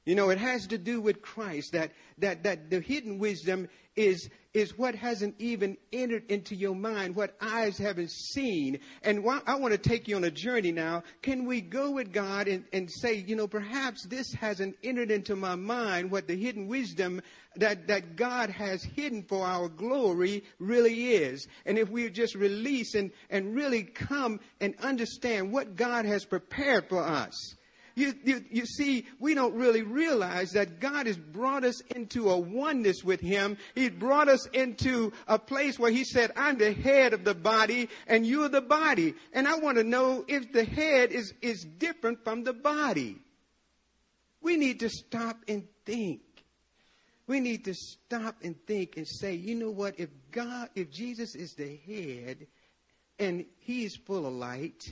You 0.04 0.14
know, 0.14 0.28
it 0.28 0.38
has 0.38 0.66
to 0.66 0.78
do 0.78 1.00
with 1.00 1.22
Christ, 1.22 1.72
that, 1.72 1.92
that, 2.18 2.42
that 2.42 2.68
the 2.68 2.80
hidden 2.80 3.18
wisdom 3.18 3.68
is, 3.96 4.28
is 4.52 4.76
what 4.76 4.94
hasn't 4.94 5.36
even 5.38 5.78
entered 5.92 6.30
into 6.30 6.54
your 6.54 6.74
mind, 6.74 7.16
what 7.16 7.34
eyes 7.40 7.78
haven't 7.78 8.10
seen. 8.10 8.80
And 9.02 9.24
I 9.46 9.54
want 9.54 9.72
to 9.72 9.78
take 9.78 10.06
you 10.06 10.16
on 10.16 10.24
a 10.24 10.30
journey 10.30 10.72
now. 10.72 11.04
Can 11.22 11.46
we 11.46 11.62
go 11.62 11.90
with 11.92 12.12
God 12.12 12.48
and, 12.48 12.64
and 12.72 12.90
say, 12.90 13.14
you 13.14 13.34
know, 13.34 13.48
perhaps 13.48 14.04
this 14.04 14.32
hasn't 14.34 14.76
entered 14.82 15.10
into 15.10 15.36
my 15.36 15.54
mind 15.54 16.10
what 16.10 16.28
the 16.28 16.36
hidden 16.36 16.66
wisdom 16.66 17.22
that, 17.56 17.86
that 17.86 18.16
God 18.16 18.50
has 18.50 18.82
hidden 18.82 19.22
for 19.22 19.46
our 19.46 19.68
glory 19.70 20.44
really 20.58 21.14
is. 21.14 21.46
And 21.64 21.78
if 21.78 21.88
we 21.88 22.10
just 22.10 22.34
release 22.34 22.94
and, 22.94 23.10
and 23.30 23.54
really 23.54 23.84
come 23.84 24.40
and 24.60 24.74
understand 24.82 25.50
what 25.50 25.76
God 25.76 26.04
has 26.04 26.26
prepared 26.26 26.90
for 26.90 27.02
us. 27.02 27.54
You, 27.96 28.12
you, 28.24 28.44
you 28.50 28.66
see, 28.66 29.06
we 29.20 29.34
don't 29.34 29.54
really 29.54 29.82
realize 29.82 30.50
that 30.52 30.80
God 30.80 31.06
has 31.06 31.16
brought 31.16 31.62
us 31.62 31.80
into 31.94 32.28
a 32.28 32.36
oneness 32.36 33.04
with 33.04 33.20
Him. 33.20 33.56
He 33.74 33.88
brought 33.88 34.28
us 34.28 34.46
into 34.46 35.12
a 35.28 35.38
place 35.38 35.78
where 35.78 35.92
He 35.92 36.04
said, 36.04 36.32
I'm 36.36 36.58
the 36.58 36.72
head 36.72 37.12
of 37.12 37.22
the 37.24 37.34
body 37.34 37.88
and 38.08 38.26
you're 38.26 38.48
the 38.48 38.60
body. 38.60 39.14
And 39.32 39.46
I 39.46 39.58
want 39.58 39.78
to 39.78 39.84
know 39.84 40.24
if 40.26 40.52
the 40.52 40.64
head 40.64 41.12
is, 41.12 41.34
is 41.40 41.64
different 41.64 42.24
from 42.24 42.42
the 42.42 42.52
body. 42.52 43.18
We 44.40 44.56
need 44.56 44.80
to 44.80 44.88
stop 44.88 45.38
and 45.46 45.64
think. 45.86 46.20
We 47.26 47.40
need 47.40 47.64
to 47.64 47.74
stop 47.74 48.36
and 48.42 48.56
think 48.66 48.96
and 48.96 49.06
say, 49.06 49.34
you 49.34 49.54
know 49.54 49.70
what? 49.70 49.98
If 49.98 50.10
God, 50.32 50.68
if 50.74 50.90
Jesus 50.90 51.34
is 51.36 51.54
the 51.54 51.78
head 51.86 52.46
and 53.20 53.46
He 53.60 53.84
is 53.84 53.96
full 53.96 54.26
of 54.26 54.32
light 54.32 54.82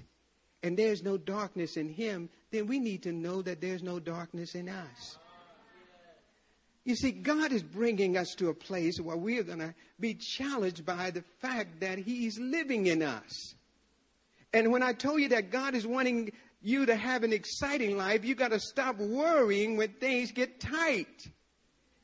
and 0.63 0.77
there's 0.77 1.03
no 1.03 1.19
darkness 1.19 1.77
in 1.77 1.89
Him, 1.89 2.31
then 2.53 2.67
we 2.67 2.79
need 2.79 3.03
to 3.03 3.13
know 3.13 3.43
that 3.43 3.61
there's 3.61 3.83
no 3.83 3.99
darkness 3.99 4.55
in 4.55 4.69
us. 4.69 5.19
You 6.85 6.97
see, 6.97 7.13
God 7.13 7.53
is 7.53 7.63
bringing 7.63 8.17
us 8.17 8.35
to 8.39 8.49
a 8.49 8.55
place 8.55 8.99
where 9.01 9.17
we 9.17 9.39
are 9.39 9.45
going 9.45 9.61
to 9.61 9.75
be 10.01 10.15
challenged 10.15 10.85
by 10.85 11.11
the 11.11 11.23
fact 11.41 11.81
that 11.81 11.99
He's 11.99 12.39
living 12.39 12.87
in 12.87 13.03
us. 13.03 13.55
And 14.53 14.73
when 14.73 14.83
I 14.83 14.93
told 14.93 15.21
you 15.21 15.29
that 15.29 15.51
God 15.51 15.75
is 15.75 15.87
wanting 15.87 16.33
you 16.61 16.87
to 16.87 16.97
have 16.97 17.23
an 17.23 17.33
exciting 17.33 17.97
life, 17.97 18.25
you 18.25 18.35
got 18.35 18.51
to 18.51 18.61
stop 18.61 18.97
worrying 18.99 19.77
when 19.77 19.91
things 19.95 20.33
get 20.33 20.61
tight. 20.61 21.29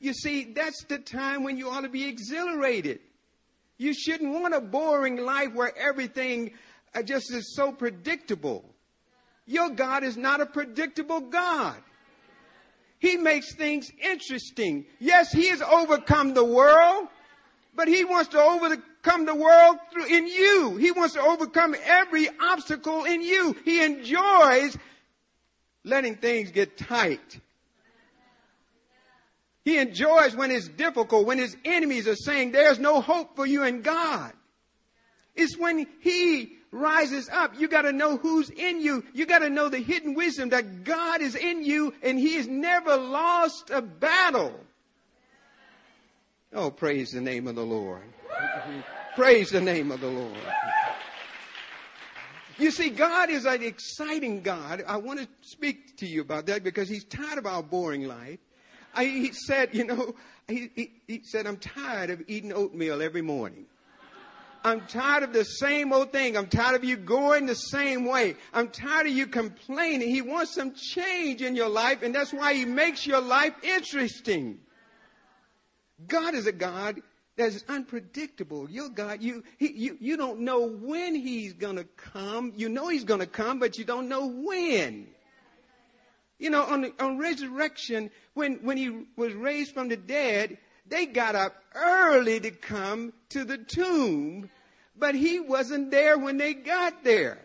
You 0.01 0.15
see, 0.15 0.53
that's 0.53 0.85
the 0.85 0.99
time 0.99 1.43
when 1.43 1.59
you 1.59 1.69
ought 1.71 1.83
to 1.83 1.89
be 1.89 2.07
exhilarated. 2.07 3.01
You 3.79 3.93
shouldn't 3.93 4.33
want 4.33 4.55
a 4.55 4.61
boring 4.61 5.17
life 5.17 5.53
where 5.55 5.77
everything 5.77 6.53
uh, 6.95 7.03
just 7.03 7.33
is 7.33 7.55
so 7.55 7.73
predictable. 7.73 8.65
Your 9.49 9.71
God 9.71 10.05
is 10.05 10.19
not 10.19 10.43
a 10.43 10.47
predictable 10.47 11.21
God. 11.21 11.75
He 12.99 13.17
makes 13.17 13.55
things 13.55 13.91
interesting. 13.99 14.85
Yes, 15.01 15.33
He 15.33 15.49
has 15.49 15.63
overcome 15.63 16.35
the 16.35 16.45
world, 16.45 17.09
but 17.75 17.89
He 17.89 18.05
wants 18.05 18.29
to 18.31 18.39
overcome 18.39 19.25
the 19.25 19.35
world 19.35 19.79
through, 19.91 20.05
in 20.15 20.27
you. 20.27 20.77
He 20.77 20.93
wants 20.93 21.15
to 21.15 21.23
overcome 21.23 21.75
every 21.83 22.29
obstacle 22.39 23.05
in 23.05 23.23
you. 23.23 23.57
He 23.65 23.83
enjoys 23.83 24.77
letting 25.83 26.17
things 26.17 26.51
get 26.51 26.77
tight. 26.77 27.41
He 29.65 29.79
enjoys 29.79 30.37
when 30.37 30.51
it's 30.51 30.69
difficult, 30.69 31.27
when 31.27 31.39
his 31.39 31.57
enemies 31.65 32.07
are 32.07 32.17
saying 32.17 32.53
there's 32.53 32.79
no 32.79 33.01
hope 33.01 33.35
for 33.35 33.47
you 33.47 33.65
in 33.65 33.81
God. 33.81 34.33
It's 35.35 35.57
when 35.57 35.87
he 36.01 36.58
rises 36.71 37.29
up. 37.31 37.59
You 37.59 37.69
got 37.69 37.83
to 37.83 37.93
know 37.93 38.17
who's 38.17 38.51
in 38.51 38.81
you. 38.81 39.05
You 39.13 39.27
got 39.27 39.41
to 39.41 39.51
know 39.51 39.69
the 39.69 39.79
hidden 39.79 40.15
wisdom 40.15 40.51
that 40.51 40.85
God 40.85 41.21
is 41.21 41.35
in 41.35 41.65
you 41.65 41.95
and 42.03 42.19
he 42.19 42.35
has 42.35 42.47
never 42.47 42.97
lost 42.97 43.71
a 43.71 43.83
battle. 43.83 44.59
Oh, 46.53 46.71
praise 46.71 47.11
the 47.11 47.21
name 47.21 47.47
of 47.47 47.55
the 47.57 47.65
Lord. 47.65 48.03
praise 49.15 49.51
the 49.51 49.61
name 49.61 49.91
of 49.91 50.01
the 50.01 50.09
Lord. 50.09 50.37
You 52.59 52.73
see, 52.73 52.91
God 52.91 53.31
is 53.31 53.45
an 53.45 53.63
exciting 53.63 54.43
God. 54.43 54.83
I 54.87 54.97
want 54.97 55.21
to 55.21 55.29
speak 55.43 55.97
to 55.99 56.07
you 56.07 56.23
about 56.23 56.47
that 56.47 56.65
because 56.65 56.89
He's 56.89 57.05
tired 57.05 57.39
of 57.39 57.47
our 57.47 57.63
boring 57.63 58.09
life. 58.09 58.41
I, 58.95 59.05
he 59.05 59.33
said, 59.33 59.71
you 59.75 59.85
know, 59.85 60.15
he, 60.49 60.71
he, 60.75 60.91
he 61.07 61.21
said, 61.23 61.47
I'm 61.47 61.59
tired 61.59 62.11
of 62.11 62.23
eating 62.27 62.53
oatmeal 62.53 63.01
every 63.01 63.23
morning. 63.23 63.67
I'm 64.69 64.87
tired 64.87 65.23
of 65.23 65.33
the 65.33 65.45
same 65.45 65.93
old 65.93 66.13
thing. 66.13 66.37
I'm 66.37 66.47
tired 66.47 66.77
of 66.77 66.85
you 66.85 66.97
going 66.97 67.47
the 67.47 67.55
same 67.55 68.05
way. 68.05 68.37
I'm 68.53 68.69
tired 68.69 69.07
of 69.07 69.13
you 69.13 69.27
complaining. 69.27 70.11
He 70.11 70.21
wants 70.21 70.55
some 70.55 70.75
change 70.75 71.41
in 71.41 71.57
your 71.57 71.71
life, 71.71 72.03
and 72.03 72.15
that's 72.15 72.33
why 72.33 72.53
He 72.53 72.67
makes 72.67 73.07
your 73.07 73.23
life 73.23 73.55
interesting. 73.63 74.59
God 76.07 76.35
is 76.35 76.47
a 76.47 76.53
God 76.53 77.01
that's 77.37 77.65
unpredictable. 77.69 78.69
Your 78.69 78.91
God, 78.91 79.23
you, 79.23 79.43
he, 79.57 79.73
you, 79.73 79.97
you 80.01 80.17
don't 80.19 80.41
know 80.41 80.69
when 80.69 81.15
He's 81.15 81.55
going 81.55 81.77
to 81.77 81.85
come. 81.85 82.53
You 82.55 82.69
know 82.69 82.89
He's 82.89 83.05
going 83.05 83.21
to 83.21 83.27
come, 83.27 83.59
but 83.59 83.79
you 83.79 83.85
don't 83.85 84.09
know 84.09 84.27
when. 84.27 85.07
You 86.39 86.51
know, 86.51 86.65
on, 86.65 86.93
on 87.01 87.19
resurrection, 87.19 88.11
when, 88.35 88.57
when 88.57 88.77
He 88.77 89.07
was 89.17 89.33
raised 89.33 89.73
from 89.73 89.89
the 89.89 89.97
dead, 89.97 90.59
they 90.87 91.07
got 91.07 91.35
up 91.35 91.55
early 91.75 92.41
to 92.41 92.51
come 92.51 93.13
to 93.31 93.45
the 93.45 93.59
tomb, 93.59 94.51
but 94.99 95.15
he 95.15 95.41
wasn't 95.41 95.91
there 95.91 96.19
when 96.19 96.37
they 96.37 96.55
got 96.55 97.05
there. 97.05 97.39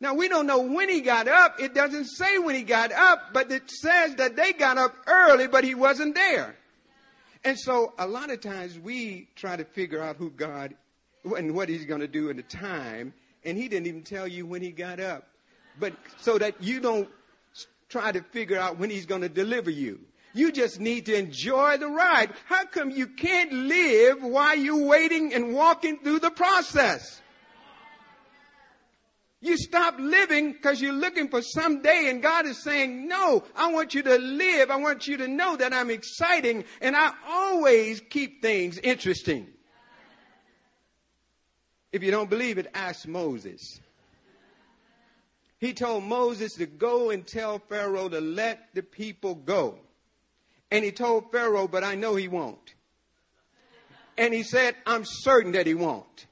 Now 0.00 0.14
we 0.14 0.28
don't 0.28 0.46
know 0.46 0.60
when 0.60 0.88
he 0.88 1.00
got 1.00 1.26
up. 1.26 1.58
It 1.58 1.74
doesn't 1.74 2.06
say 2.06 2.38
when 2.38 2.54
he 2.54 2.62
got 2.62 2.92
up, 2.92 3.32
but 3.32 3.50
it 3.50 3.70
says 3.70 4.14
that 4.16 4.36
they 4.36 4.52
got 4.52 4.76
up 4.76 4.94
early, 5.06 5.46
but 5.46 5.64
he 5.64 5.74
wasn't 5.74 6.14
there. 6.14 6.56
And 7.44 7.58
so 7.58 7.94
a 7.98 8.06
lot 8.06 8.30
of 8.30 8.40
times 8.40 8.78
we 8.78 9.28
try 9.36 9.56
to 9.56 9.64
figure 9.64 10.02
out 10.02 10.16
who 10.16 10.30
God 10.30 10.74
and 11.24 11.54
what 11.54 11.68
he's 11.68 11.84
going 11.84 12.00
to 12.00 12.08
do 12.08 12.28
in 12.28 12.36
the 12.36 12.42
time, 12.42 13.14
and 13.44 13.56
he 13.56 13.68
didn't 13.68 13.86
even 13.86 14.02
tell 14.02 14.28
you 14.28 14.46
when 14.46 14.62
he 14.62 14.70
got 14.70 15.00
up. 15.00 15.28
But 15.78 15.94
so 16.18 16.38
that 16.38 16.62
you 16.62 16.80
don't 16.80 17.08
try 17.88 18.12
to 18.12 18.22
figure 18.22 18.58
out 18.58 18.78
when 18.78 18.90
he's 18.90 19.06
going 19.06 19.22
to 19.22 19.28
deliver 19.28 19.70
you. 19.70 20.00
You 20.36 20.52
just 20.52 20.80
need 20.80 21.06
to 21.06 21.16
enjoy 21.16 21.78
the 21.78 21.88
ride. 21.88 22.30
How 22.44 22.66
come 22.66 22.90
you 22.90 23.06
can't 23.06 23.50
live 23.50 24.22
while 24.22 24.54
you're 24.54 24.86
waiting 24.86 25.32
and 25.32 25.54
walking 25.54 25.98
through 25.98 26.18
the 26.18 26.30
process? 26.30 27.22
You 29.40 29.56
stop 29.56 29.98
living 29.98 30.52
because 30.52 30.82
you're 30.82 30.92
looking 30.92 31.28
for 31.28 31.40
some 31.40 31.80
day 31.80 32.10
and 32.10 32.22
God 32.22 32.44
is 32.44 32.62
saying, 32.62 33.08
no, 33.08 33.44
I 33.54 33.72
want 33.72 33.94
you 33.94 34.02
to 34.02 34.18
live. 34.18 34.70
I 34.70 34.76
want 34.76 35.06
you 35.06 35.16
to 35.16 35.26
know 35.26 35.56
that 35.56 35.72
I'm 35.72 35.88
exciting 35.88 36.64
and 36.82 36.94
I 36.94 37.12
always 37.26 38.02
keep 38.10 38.42
things 38.42 38.76
interesting. 38.76 39.46
If 41.92 42.02
you 42.02 42.10
don't 42.10 42.28
believe 42.28 42.58
it, 42.58 42.66
ask 42.74 43.08
Moses. 43.08 43.80
He 45.58 45.72
told 45.72 46.04
Moses 46.04 46.52
to 46.56 46.66
go 46.66 47.08
and 47.08 47.26
tell 47.26 47.58
Pharaoh 47.58 48.10
to 48.10 48.20
let 48.20 48.74
the 48.74 48.82
people 48.82 49.34
go. 49.34 49.78
And 50.76 50.84
he 50.84 50.92
told 50.92 51.32
Pharaoh, 51.32 51.66
but 51.66 51.82
I 51.82 51.94
know 51.94 52.16
he 52.16 52.28
won't. 52.28 52.74
And 54.18 54.34
he 54.34 54.42
said, 54.42 54.74
I'm 54.84 55.06
certain 55.06 55.52
that 55.52 55.66
he 55.66 55.72
won't. 55.72 56.26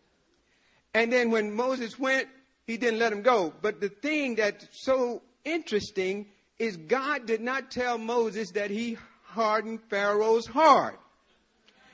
And 0.93 1.11
then 1.11 1.31
when 1.31 1.51
Moses 1.51 1.99
went, 1.99 2.29
he 2.67 2.77
didn't 2.77 2.99
let 2.99 3.11
him 3.11 3.23
go. 3.23 3.55
But 3.63 3.81
the 3.81 3.89
thing 3.89 4.35
that's 4.35 4.67
so 4.71 5.23
interesting 5.47 6.27
is 6.59 6.77
God 6.77 7.25
did 7.25 7.41
not 7.41 7.71
tell 7.71 7.97
Moses 7.97 8.51
that 8.51 8.71
he 8.71 8.99
hardened 9.23 9.81
Pharaoh's 9.89 10.47
heart. 10.47 11.01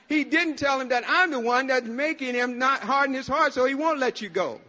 He 0.09 0.25
didn't 0.25 0.57
tell 0.57 0.81
him 0.81 0.89
that 0.89 1.05
I'm 1.07 1.31
the 1.31 1.39
one 1.39 1.69
that's 1.69 1.87
making 1.87 2.35
him 2.35 2.59
not 2.59 2.81
harden 2.81 3.15
his 3.15 3.29
heart 3.29 3.53
so 3.53 3.65
he 3.65 3.77
won't 3.77 4.01
let 4.01 4.21
you 4.21 4.29
go. 4.29 4.61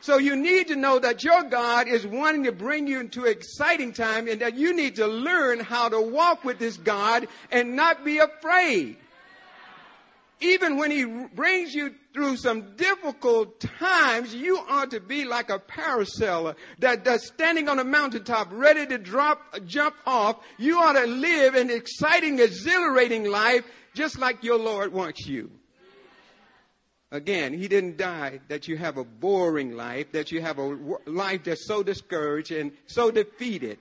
So 0.00 0.16
you 0.16 0.34
need 0.34 0.68
to 0.68 0.76
know 0.76 0.98
that 0.98 1.22
your 1.22 1.42
God 1.42 1.86
is 1.86 2.06
wanting 2.06 2.44
to 2.44 2.52
bring 2.52 2.86
you 2.86 3.00
into 3.00 3.26
exciting 3.26 3.92
time 3.92 4.28
and 4.28 4.40
that 4.40 4.56
you 4.56 4.74
need 4.74 4.96
to 4.96 5.06
learn 5.06 5.60
how 5.60 5.88
to 5.88 6.00
walk 6.00 6.42
with 6.42 6.58
this 6.58 6.78
God 6.78 7.28
and 7.50 7.76
not 7.76 8.04
be 8.04 8.18
afraid. 8.18 8.96
Even 10.40 10.78
when 10.78 10.90
he 10.90 11.04
brings 11.04 11.74
you 11.74 11.94
through 12.14 12.38
some 12.38 12.74
difficult 12.76 13.60
times, 13.60 14.34
you 14.34 14.58
ought 14.70 14.90
to 14.90 15.00
be 15.00 15.26
like 15.26 15.50
a 15.50 15.58
parasailor 15.58 16.56
that, 16.78 17.04
that's 17.04 17.26
standing 17.26 17.68
on 17.68 17.78
a 17.78 17.84
mountaintop 17.84 18.48
ready 18.50 18.86
to 18.86 18.96
drop, 18.96 19.38
jump 19.66 19.94
off. 20.06 20.36
You 20.56 20.78
ought 20.78 20.94
to 20.94 21.06
live 21.06 21.54
an 21.56 21.68
exciting, 21.68 22.38
exhilarating 22.38 23.24
life 23.24 23.66
just 23.92 24.18
like 24.18 24.42
your 24.42 24.58
Lord 24.58 24.94
wants 24.94 25.26
you. 25.26 25.50
Again, 27.12 27.52
he 27.52 27.66
didn't 27.66 27.96
die 27.96 28.40
that 28.48 28.68
you 28.68 28.76
have 28.76 28.96
a 28.96 29.04
boring 29.04 29.76
life, 29.76 30.12
that 30.12 30.30
you 30.30 30.40
have 30.40 30.58
a 30.58 30.76
life 31.06 31.42
that's 31.44 31.66
so 31.66 31.82
discouraged 31.82 32.52
and 32.52 32.70
so 32.86 33.10
defeated 33.10 33.78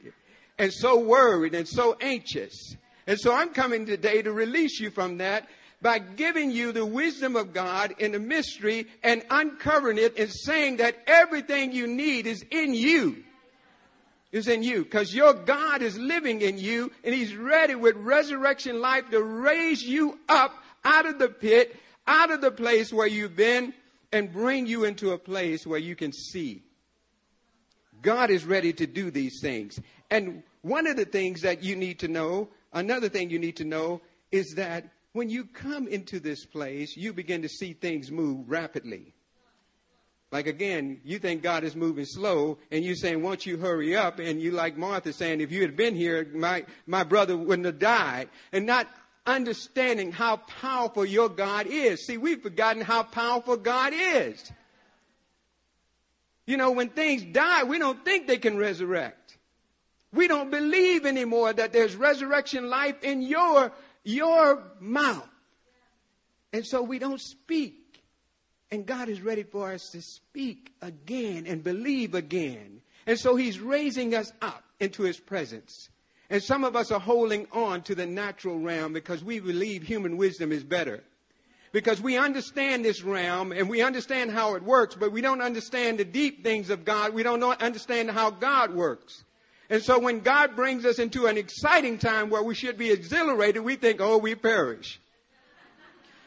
and 0.58 0.74
so 0.74 1.00
worried 1.00 1.54
and 1.54 1.68
so 1.68 1.96
anxious. 2.02 2.76
And 3.06 3.20
so 3.20 3.34
I'm 3.34 3.50
coming 3.50 3.86
today 3.86 4.24
to 4.24 4.32
release 4.32 4.80
you 4.80 4.90
from 4.90 5.20
that 5.20 5.48
by 5.82 6.00
giving 6.00 6.52
you 6.52 6.72
the 6.72 6.86
wisdom 6.86 7.36
of 7.36 7.54
God 7.54 7.94
in 8.00 8.12
the 8.14 8.20
mystery 8.20 8.88
and 9.04 9.24
uncovering 9.30 10.00
it 10.00 10.18
and 10.18 10.32
saying 10.32 10.78
that 10.78 10.98
everything 11.06 11.72
you 11.72 11.86
need 11.88 12.26
is 12.26 12.44
in 12.50 12.74
you. 12.74 13.24
Is 14.32 14.48
in 14.48 14.62
you 14.62 14.84
because 14.84 15.12
your 15.12 15.34
God 15.34 15.82
is 15.82 15.98
living 15.98 16.42
in 16.42 16.60
you 16.60 16.92
and 17.04 17.16
he's 17.16 17.36
ready 17.36 17.74
with 17.74 17.96
resurrection 17.96 18.80
life 18.80 19.10
to 19.10 19.24
raise 19.24 19.82
you 19.82 20.20
up 20.30 20.54
out 20.86 21.08
of 21.08 21.18
the 21.18 21.30
pit 21.30 21.76
out 22.10 22.32
of 22.32 22.41
the 22.41 22.51
place 22.51 22.91
where 22.91 23.07
you've 23.07 23.36
been 23.36 23.74
and 24.12 24.34
bring 24.34 24.66
you 24.66 24.84
into 24.84 25.12
a 25.12 25.18
place 25.18 25.66
where 25.66 25.80
you 25.80 25.95
can 25.95 26.12
see. 26.12 26.64
God 28.01 28.32
is 28.32 28.45
ready 28.45 28.74
to 28.74 28.88
do 28.88 29.12
these 29.12 29.39
things. 29.41 29.80
And 30.10 30.41
one 30.64 30.88
of 30.88 30.97
the 30.97 31.05
things 31.05 31.41
that 31.41 31.64
you 31.64 31.76
need 31.76 31.99
to 31.99 32.07
know, 32.07 32.49
another 32.74 33.10
thing 33.10 33.30
you 33.30 33.38
need 33.38 33.57
to 33.57 33.64
know, 33.64 34.01
is 34.32 34.55
that 34.55 34.89
when 35.14 35.30
you 35.30 35.45
come 35.45 35.88
into 35.88 36.20
this 36.20 36.45
place, 36.45 36.97
you 36.97 37.14
begin 37.14 37.43
to 37.43 37.49
see 37.49 37.74
things 37.74 38.12
move 38.12 38.49
rapidly. 38.49 39.14
Like 40.32 40.47
again, 40.47 41.01
you 41.03 41.18
think 41.18 41.41
God 41.41 41.64
is 41.64 41.76
moving 41.76 42.05
slow, 42.05 42.60
and 42.72 42.86
you're 42.86 42.95
saying, 42.95 43.24
"Won't 43.24 43.47
you 43.47 43.57
hurry 43.57 43.95
up?" 43.95 44.20
And 44.20 44.39
you 44.39 44.51
like 44.51 44.78
Martha 44.78 45.12
saying, 45.12 45.41
"If 45.41 45.51
you 45.51 45.62
had 45.62 45.76
been 45.76 45.95
here, 45.95 46.30
my 46.34 46.66
my 46.86 47.03
brother 47.03 47.36
wouldn't 47.36 47.66
have 47.66 47.80
died." 47.80 48.30
And 48.51 48.68
not 48.68 48.88
understanding 49.26 50.12
how 50.12 50.38
powerful 50.38 51.06
your 51.06 51.30
God 51.30 51.68
is. 51.68 52.06
See, 52.06 52.18
we've 52.18 52.42
forgotten 52.42 52.82
how 52.82 53.04
powerful 53.04 53.58
God 53.58 53.94
is. 53.96 54.52
You 56.46 56.58
know, 56.58 56.72
when 56.72 56.90
things 56.90 57.24
die, 57.24 57.64
we 57.64 57.78
don't 57.78 58.04
think 58.04 58.26
they 58.26 58.38
can 58.38 58.58
resurrect. 58.58 59.38
We 60.12 60.28
don't 60.28 60.50
believe 60.50 61.06
anymore 61.06 61.54
that 61.54 61.72
there's 61.74 61.96
resurrection 61.96 62.70
life 62.70 63.04
in 63.04 63.22
your, 63.22 63.72
your 64.04 64.64
mouth. 64.80 65.30
And 66.52 66.66
so 66.66 66.82
we 66.82 66.98
don't 66.98 67.22
speak. 67.22 68.02
And 68.72 68.86
God 68.86 69.10
is 69.10 69.22
ready 69.22 69.44
for 69.44 69.72
us 69.72 69.90
to 69.92 70.02
speak 70.02 70.74
again 70.82 71.46
and 71.46 71.64
believe 71.64 72.16
again. 72.16 72.82
And 73.06 73.20
so 73.20 73.36
He's 73.36 73.60
raising 73.60 74.16
us 74.16 74.32
up 74.42 74.64
into 74.80 75.04
His 75.04 75.20
presence. 75.20 75.90
And 76.30 76.44
some 76.44 76.64
of 76.64 76.76
us 76.76 76.92
are 76.92 77.00
holding 77.00 77.48
on 77.52 77.82
to 77.84 77.96
the 77.96 78.06
natural 78.06 78.60
realm 78.60 78.94
because 78.94 79.24
we 79.24 79.40
believe 79.40 79.84
human 79.84 80.18
wisdom 80.18 80.52
is 80.52 80.64
better. 80.64 81.04
Because 81.72 82.02
we 82.02 82.18
understand 82.18 82.84
this 82.84 83.04
realm 83.04 83.52
and 83.52 83.70
we 83.70 83.82
understand 83.82 84.32
how 84.32 84.56
it 84.56 84.64
works, 84.64 84.96
but 84.96 85.12
we 85.12 85.22
don't 85.22 85.42
understand 85.42 86.00
the 86.00 86.06
deep 86.06 86.44
things 86.44 86.70
of 86.70 86.86
God. 86.86 87.14
We 87.14 87.24
don't 87.24 87.44
understand 87.44 88.12
how 88.12 88.32
God 88.32 88.74
works. 88.74 89.24
And 89.70 89.84
so 89.84 90.00
when 90.00 90.22
God 90.22 90.56
brings 90.56 90.86
us 90.86 90.98
into 90.98 91.28
an 91.28 91.38
exciting 91.38 92.00
time 92.00 92.30
where 92.30 92.42
we 92.42 92.56
should 92.56 92.78
be 92.78 92.92
exhilarated, 92.92 93.64
we 93.64 93.76
think, 93.76 94.02
oh, 94.02 94.18
we 94.18 94.34
perish. 94.34 95.00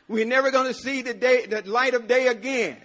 We're 0.06 0.26
never 0.26 0.50
going 0.50 0.72
to 0.72 0.78
see 0.78 1.02
the 1.02 1.14
day, 1.14 1.46
the 1.46 1.62
light 1.62 1.94
of 1.94 2.06
day 2.06 2.28
again. 2.28 2.76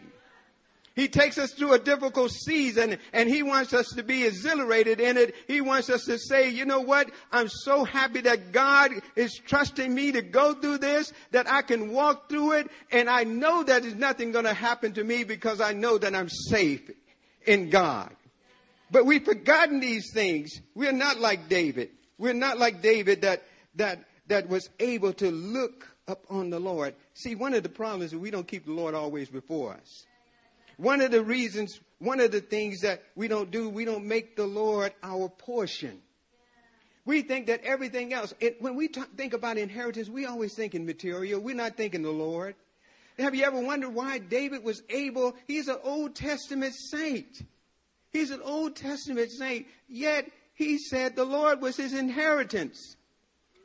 He 0.97 1.07
takes 1.07 1.37
us 1.37 1.51
through 1.51 1.73
a 1.73 1.79
difficult 1.79 2.31
season 2.31 2.97
and 3.13 3.29
he 3.29 3.43
wants 3.43 3.71
us 3.71 3.85
to 3.89 4.01
be 4.01 4.25
exhilarated 4.25 4.99
in 4.99 5.15
it. 5.15 5.35
He 5.47 5.61
wants 5.61 5.91
us 5.91 6.05
to 6.05 6.17
say, 6.17 6.49
you 6.49 6.65
know 6.65 6.81
what? 6.81 7.11
I'm 7.31 7.49
so 7.49 7.83
happy 7.83 8.21
that 8.21 8.51
God 8.51 8.89
is 9.15 9.35
trusting 9.35 9.93
me 9.93 10.13
to 10.13 10.23
go 10.23 10.55
through 10.55 10.79
this, 10.79 11.13
that 11.29 11.47
I 11.47 11.61
can 11.61 11.91
walk 11.91 12.29
through 12.29 12.53
it. 12.53 12.71
And 12.91 13.11
I 13.11 13.25
know 13.25 13.61
that 13.61 13.83
there's 13.83 13.93
nothing 13.93 14.31
going 14.31 14.45
to 14.45 14.55
happen 14.55 14.93
to 14.93 15.03
me 15.03 15.23
because 15.23 15.61
I 15.61 15.73
know 15.73 15.99
that 15.99 16.15
I'm 16.15 16.29
safe 16.29 16.89
in 17.45 17.69
God. 17.69 18.09
But 18.89 19.05
we've 19.05 19.23
forgotten 19.23 19.79
these 19.79 20.11
things. 20.11 20.49
We're 20.73 20.91
not 20.93 21.19
like 21.19 21.47
David. 21.47 21.91
We're 22.17 22.33
not 22.33 22.57
like 22.57 22.81
David 22.81 23.21
that, 23.21 23.43
that, 23.75 24.03
that 24.29 24.49
was 24.49 24.67
able 24.79 25.13
to 25.13 25.29
look 25.29 25.87
up 26.07 26.25
on 26.31 26.49
the 26.49 26.59
Lord. 26.59 26.95
See, 27.13 27.35
one 27.35 27.53
of 27.53 27.61
the 27.61 27.69
problems 27.69 28.13
is 28.13 28.15
we 28.15 28.31
don't 28.31 28.47
keep 28.47 28.65
the 28.65 28.73
Lord 28.73 28.95
always 28.95 29.29
before 29.29 29.73
us. 29.73 30.07
One 30.78 31.01
of 31.01 31.11
the 31.11 31.23
reasons, 31.23 31.80
one 31.99 32.19
of 32.19 32.32
the 32.32 32.41
things 32.41 32.82
that 32.82 33.03
we 33.15 33.28
don't 33.28 33.51
do, 33.51 33.69
we 33.69 33.84
don't 33.84 34.05
make 34.05 34.36
the 34.36 34.45
Lord 34.45 34.93
our 35.03 35.28
portion. 35.28 36.01
We 37.05 37.21
think 37.21 37.47
that 37.47 37.63
everything 37.63 38.13
else, 38.13 38.34
it, 38.39 38.61
when 38.61 38.75
we 38.75 38.89
think 39.15 39.34
about 39.34 39.57
inheritance, 39.57 40.09
we 40.09 40.25
always 40.25 40.53
think 40.53 40.75
in 40.75 40.86
material. 40.86 41.39
We're 41.39 41.55
not 41.55 41.78
thinking 41.78 42.03
the 42.03 42.11
Lord. 42.11 42.55
Have 43.17 43.34
you 43.34 43.45
ever 43.45 43.59
wondered 43.59 43.89
why 43.89 44.19
David 44.19 44.63
was 44.63 44.84
able? 44.89 45.36
He's 45.47 45.67
an 45.67 45.80
Old 45.84 46.15
Testament 46.15 46.75
saint. 46.91 47.41
He's 48.11 48.30
an 48.30 48.41
Old 48.43 48.75
Testament 48.75 49.32
saint, 49.32 49.67
yet 49.88 50.30
he 50.53 50.78
said 50.78 51.15
the 51.15 51.25
Lord 51.25 51.61
was 51.61 51.78
his 51.78 51.93
inheritance. 51.93 52.95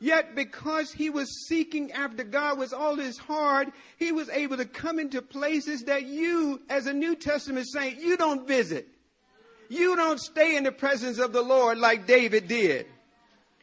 Yet 0.03 0.34
because 0.34 0.90
he 0.90 1.11
was 1.11 1.46
seeking 1.46 1.92
after 1.92 2.24
God 2.24 2.59
with 2.59 2.72
all 2.72 2.96
his 2.96 3.16
heart, 3.18 3.68
he 4.00 4.11
was 4.11 4.28
able 4.30 4.57
to 4.57 4.64
come 4.64 4.98
into 4.98 5.22
places 5.22 5.84
that 5.84 6.07
you, 6.07 6.61
as 6.68 6.88
a 6.88 6.92
New 6.92 7.14
Testament 7.14 7.68
saint, 7.68 8.00
you 8.00 8.16
don't 8.16 8.44
visit. 8.44 8.88
You 9.68 9.94
don't 9.94 10.18
stay 10.18 10.57
in 10.57 10.64
the 10.64 10.72
presence 10.72 11.20
of 11.20 11.32
the 11.32 11.40
Lord 11.40 11.78
like 11.78 12.09
David 12.09 12.48
did. 12.48 12.86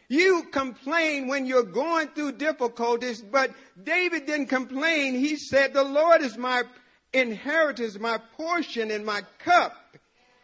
You 0.07 0.43
complain 0.43 1.27
when 1.27 1.45
you're 1.45 1.61
going 1.61 2.07
through 2.07 2.37
difficulties, 2.37 3.21
but 3.21 3.51
David 3.83 4.25
didn't 4.25 4.47
complain. 4.47 5.15
He 5.15 5.35
said, 5.35 5.73
the 5.73 5.83
Lord 5.83 6.21
is 6.21 6.37
my 6.37 6.63
inheritance, 7.11 7.99
my 7.99 8.17
portion, 8.37 8.91
and 8.91 9.05
my 9.05 9.23
cup. 9.39 9.75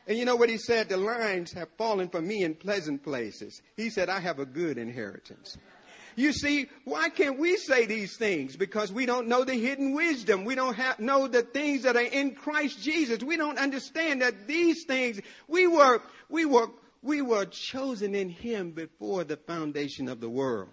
And 0.07 0.17
you 0.17 0.25
know 0.25 0.35
what 0.35 0.49
he 0.49 0.57
said? 0.57 0.89
The 0.89 0.97
lines 0.97 1.53
have 1.53 1.69
fallen 1.77 2.09
for 2.09 2.21
me 2.21 2.43
in 2.43 2.53
pleasant 2.53 3.01
places. 3.01 3.61
He 3.77 3.89
said, 3.89 4.09
I 4.09 4.19
have 4.19 4.39
a 4.39 4.45
good 4.45 4.77
inheritance. 4.77 5.57
You 6.15 6.31
see, 6.31 6.67
why 6.85 7.09
can't 7.09 7.37
we 7.37 7.57
say 7.57 7.85
these 7.85 8.15
things? 8.15 8.55
Because 8.55 8.91
we 8.91 9.05
don't 9.05 9.27
know 9.27 9.43
the 9.43 9.55
hidden 9.55 9.93
wisdom. 9.93 10.45
We 10.45 10.55
don't 10.55 10.75
have, 10.75 10.99
know 10.99 11.27
the 11.27 11.41
things 11.41 11.83
that 11.83 11.97
are 11.97 12.01
in 12.01 12.35
Christ 12.35 12.81
Jesus. 12.81 13.21
We 13.21 13.35
don't 13.35 13.57
understand 13.57 14.21
that 14.21 14.47
these 14.47 14.85
things, 14.85 15.19
we 15.47 15.67
were, 15.67 16.01
we 16.29 16.45
were, 16.45 16.69
we 17.01 17.21
were 17.21 17.45
chosen 17.45 18.15
in 18.15 18.29
Him 18.29 18.71
before 18.71 19.25
the 19.25 19.35
foundation 19.35 20.07
of 20.07 20.21
the 20.21 20.29
world. 20.29 20.69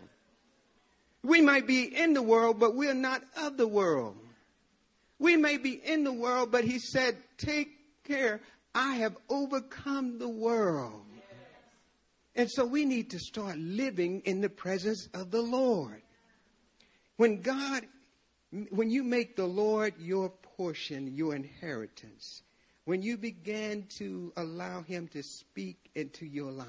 We 1.24 1.40
might 1.40 1.66
be 1.66 1.84
in 1.84 2.14
the 2.14 2.22
world, 2.22 2.60
but 2.60 2.74
we're 2.76 2.94
not 2.94 3.22
of 3.36 3.56
the 3.56 3.68
world. 3.68 4.16
We 5.18 5.36
may 5.36 5.56
be 5.56 5.72
in 5.72 6.04
the 6.04 6.12
world, 6.12 6.52
but 6.52 6.64
He 6.64 6.78
said, 6.78 7.16
take 7.36 7.68
care. 8.04 8.40
I 8.74 8.94
have 8.96 9.16
overcome 9.28 10.18
the 10.18 10.28
world. 10.28 11.02
And 12.34 12.50
so 12.50 12.64
we 12.64 12.84
need 12.84 13.10
to 13.10 13.18
start 13.18 13.58
living 13.58 14.22
in 14.24 14.40
the 14.40 14.48
presence 14.48 15.08
of 15.12 15.30
the 15.30 15.42
Lord. 15.42 16.02
When 17.16 17.42
God, 17.42 17.82
when 18.70 18.90
you 18.90 19.02
make 19.02 19.36
the 19.36 19.46
Lord 19.46 19.94
your 19.98 20.30
portion, 20.56 21.14
your 21.14 21.34
inheritance, 21.34 22.42
when 22.84 23.02
you 23.02 23.16
begin 23.16 23.86
to 23.98 24.32
allow 24.36 24.82
Him 24.82 25.08
to 25.08 25.22
speak 25.22 25.90
into 25.94 26.26
your 26.26 26.50
life, 26.50 26.68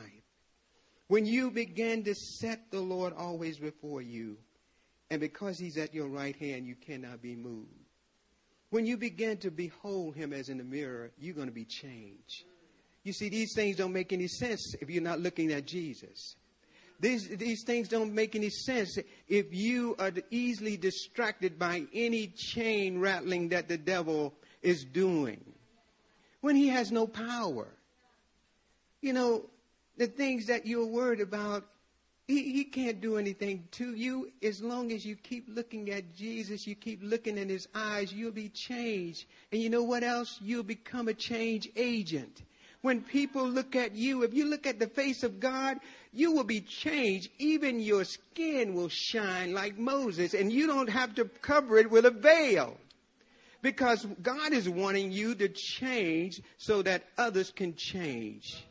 when 1.07 1.26
you 1.26 1.49
begin 1.49 2.03
to 2.03 2.14
set 2.14 2.70
the 2.72 2.82
Lord 2.82 3.14
always 3.14 3.57
before 3.57 4.01
you, 4.01 4.38
and 5.09 5.22
because 5.22 5.57
He's 5.57 5.78
at 5.78 5.93
your 5.93 6.07
right 6.07 6.36
hand, 6.36 6.66
you 6.66 6.76
cannot 6.76 7.22
be 7.22 7.36
moved. 7.36 7.70
When 8.70 8.86
you 8.86 8.97
begin 8.97 9.38
to 9.38 9.51
behold 9.51 10.16
Him 10.16 10.34
as 10.34 10.49
in 10.49 10.57
the 10.57 10.64
mirror, 10.64 11.11
you're 11.20 11.36
going 11.36 11.47
to 11.47 11.53
be 11.53 11.66
changed. 11.66 12.43
You 13.04 13.12
see, 13.12 13.30
these 13.30 13.54
things 13.54 13.76
don't 13.76 13.93
make 13.93 14.14
any 14.14 14.28
sense 14.28 14.76
if 14.80 14.89
you're 14.89 15.04
not 15.04 15.20
looking 15.20 15.51
at 15.51 15.66
Jesus. 15.66 16.36
These, 16.99 17.28
these 17.36 17.64
things 17.66 17.89
don't 17.89 18.14
make 18.14 18.34
any 18.34 18.49
sense 18.49 18.97
if 19.28 19.54
you 19.54 19.95
are 19.99 20.12
easily 20.32 20.78
distracted 20.78 21.60
by 21.60 21.84
any 21.93 22.28
chain 22.28 22.99
rattling 22.99 23.49
that 23.49 23.68
the 23.68 23.78
devil 23.78 24.34
is 24.62 24.86
doing 24.86 25.43
when 26.39 26.56
he 26.56 26.70
has 26.70 26.93
no 26.93 27.06
power. 27.06 27.68
You 29.01 29.12
know, 29.12 29.49
the 29.97 30.08
things 30.08 30.45
that 30.47 30.66
you're 30.66 30.86
worried 30.86 31.20
about, 31.20 31.66
he, 32.26 32.54
he 32.54 32.64
can't 32.64 33.01
do 33.01 33.18
anything 33.18 33.68
to 33.72 33.93
you 33.93 34.32
as 34.41 34.62
long 34.62 34.93
as 34.93 35.06
you 35.06 35.18
keep 35.18 35.45
looking 35.49 35.89
at 35.89 36.16
Jesus, 36.16 36.66
you 36.66 36.76
keep 36.76 37.01
looking 37.04 37.38
in 37.38 37.49
his 37.49 37.68
eyes, 37.76 38.14
you'll 38.14 38.32
be 38.32 38.47
changed. 38.47 39.26
And 39.51 39.62
you 39.62 39.70
know 39.70 39.84
what 39.84 40.04
else? 40.04 40.39
You'll 40.41 40.64
become 40.64 41.10
a 41.10 41.14
change 41.14 41.68
agent 41.76 42.43
when 42.84 43.01
people 43.01 43.47
look 43.47 43.77
at 43.77 43.95
you, 43.95 44.23
if 44.23 44.34
you 44.34 44.45
look 44.45 44.67
at 44.67 44.77
the 44.77 44.88
face 44.88 45.23
of 45.23 45.39
God, 45.39 45.79
you 46.11 46.34
will 46.34 46.43
be 46.43 46.59
changed. 46.59 47.29
Even 47.39 47.79
your 47.79 48.03
skin 48.03 48.73
will 48.73 48.89
shine 48.89 49.53
like 49.53 49.79
Moses, 49.79 50.34
and 50.34 50.51
you 50.51 50.67
don't 50.67 50.89
have 50.89 51.15
to 51.15 51.25
cover 51.41 51.77
it 51.77 51.89
with 51.89 52.05
a 52.05 52.11
veil. 52.11 52.75
Because 53.61 54.05
God 54.21 54.51
is 54.51 54.67
wanting 54.67 55.13
you 55.13 55.34
to 55.34 55.47
change 55.47 56.41
so 56.57 56.81
that 56.81 57.05
others 57.17 57.51
can 57.51 57.73
change. 57.77 58.65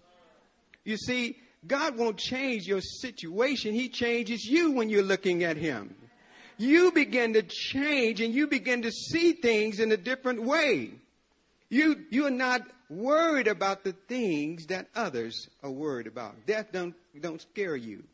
You 0.85 0.99
see, 0.99 1.39
God 1.67 1.97
won't 1.97 2.19
change 2.19 2.67
your 2.67 2.83
situation. 2.83 3.73
He 3.73 3.89
changes 3.89 4.45
you 4.45 4.73
when 4.73 4.91
you're 4.91 5.03
looking 5.03 5.43
at 5.43 5.57
Him. 5.57 5.95
You 6.59 6.93
begin 6.93 7.33
to 7.33 7.43
change 7.43 8.21
and 8.21 8.35
you 8.35 8.47
begin 8.47 8.83
to 8.83 8.93
see 8.93 9.33
things 9.33 9.81
in 9.81 9.91
a 9.91 9.97
different 9.97 10.43
way. 10.43 10.91
You, 11.71 12.05
you're 12.11 12.29
not 12.29 12.61
worried 12.99 13.49
about 13.49 13.85
the 13.85 13.93
things 13.93 14.67
that 14.67 14.89
others 14.95 15.49
are 15.63 15.71
worried 15.71 16.07
about. 16.07 16.47
Death 16.47 16.69
don't, 16.73 16.95
don't 17.21 17.41
scare 17.41 17.77
you. 17.77 18.05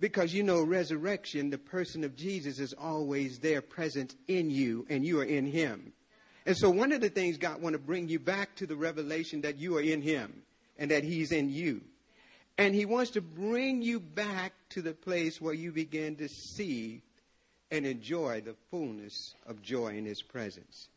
Because 0.00 0.32
you 0.32 0.42
know, 0.42 0.62
resurrection, 0.62 1.50
the 1.50 1.58
person 1.58 2.04
of 2.04 2.14
Jesus 2.14 2.60
is 2.60 2.72
always 2.72 3.38
there 3.40 3.60
present 3.60 4.14
in 4.28 4.48
you, 4.48 4.86
and 4.88 5.04
you 5.04 5.20
are 5.20 5.24
in 5.24 5.46
him. 5.46 5.92
And 6.46 6.56
so 6.56 6.70
one 6.70 6.92
of 6.92 7.00
the 7.00 7.10
things 7.10 7.36
God 7.36 7.60
want 7.60 7.74
to 7.74 7.78
bring 7.78 8.08
you 8.08 8.18
back 8.18 8.54
to 8.56 8.66
the 8.66 8.76
revelation 8.76 9.42
that 9.42 9.58
you 9.58 9.76
are 9.76 9.82
in 9.82 10.00
him 10.00 10.42
and 10.78 10.90
that 10.90 11.04
he's 11.04 11.32
in 11.32 11.50
you. 11.50 11.82
And 12.56 12.74
he 12.74 12.86
wants 12.86 13.12
to 13.12 13.20
bring 13.20 13.82
you 13.82 14.00
back 14.00 14.52
to 14.70 14.82
the 14.82 14.94
place 14.94 15.40
where 15.40 15.54
you 15.54 15.72
begin 15.72 16.16
to 16.16 16.28
see 16.28 17.02
and 17.70 17.84
enjoy 17.84 18.40
the 18.40 18.54
fullness 18.70 19.34
of 19.46 19.62
joy 19.62 19.88
in 19.88 20.04
his 20.04 20.22
presence. 20.22 20.88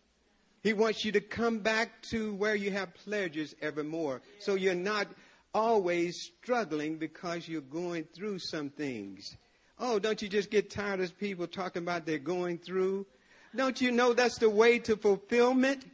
He 0.62 0.74
wants 0.74 1.04
you 1.04 1.12
to 1.14 1.22
come 1.22 1.60
back 1.60 2.02
to 2.12 2.34
where 2.36 2.56
you 2.56 2.72
have 2.72 2.94
pleasures 2.94 3.56
evermore. 3.62 4.22
So 4.40 4.56
you're 4.56 4.76
not 4.76 5.08
always 5.54 6.16
struggling 6.42 6.98
because 6.98 7.48
you're 7.48 7.62
going 7.62 8.06
through 8.16 8.40
some 8.40 8.70
things. 8.70 9.36
Oh, 9.80 9.98
don't 9.98 10.22
you 10.22 10.30
just 10.30 10.52
get 10.52 10.70
tired 10.70 11.00
of 11.00 11.18
people 11.18 11.48
talking 11.48 11.82
about 11.82 12.06
they're 12.06 12.20
going 12.20 12.60
through? 12.60 13.08
Don't 13.56 13.82
you 13.82 13.92
know 13.92 14.14
that's 14.14 14.38
the 14.38 14.50
way 14.50 14.78
to 14.80 14.96
fulfillment? 14.96 15.86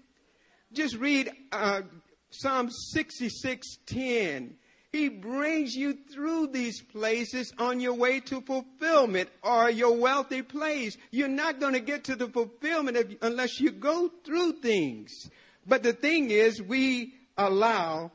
Just 0.74 0.98
read 0.98 1.32
uh, 1.54 1.84
Psalm 2.30 2.70
66:10. 2.94 4.56
He 4.98 5.10
brings 5.10 5.76
you 5.76 5.96
through 6.12 6.48
these 6.48 6.82
places 6.82 7.54
on 7.60 7.80
your 7.80 7.94
way 7.94 8.20
to 8.22 8.42
fulfillment 8.42 9.30
or 9.44 9.70
your 9.70 9.96
wealthy 9.96 10.42
place. 10.42 10.98
You're 11.12 11.28
not 11.28 11.60
going 11.60 11.74
to 11.74 11.80
get 11.80 12.06
to 12.06 12.16
the 12.16 12.28
fulfillment 12.28 12.98
of, 12.98 13.16
unless 13.22 13.60
you 13.60 13.70
go 13.70 14.10
through 14.26 14.54
things. 14.54 15.30
But 15.68 15.84
the 15.84 15.94
thing 15.94 16.32
is, 16.32 16.64
we 16.64 17.14
allow 17.38 18.12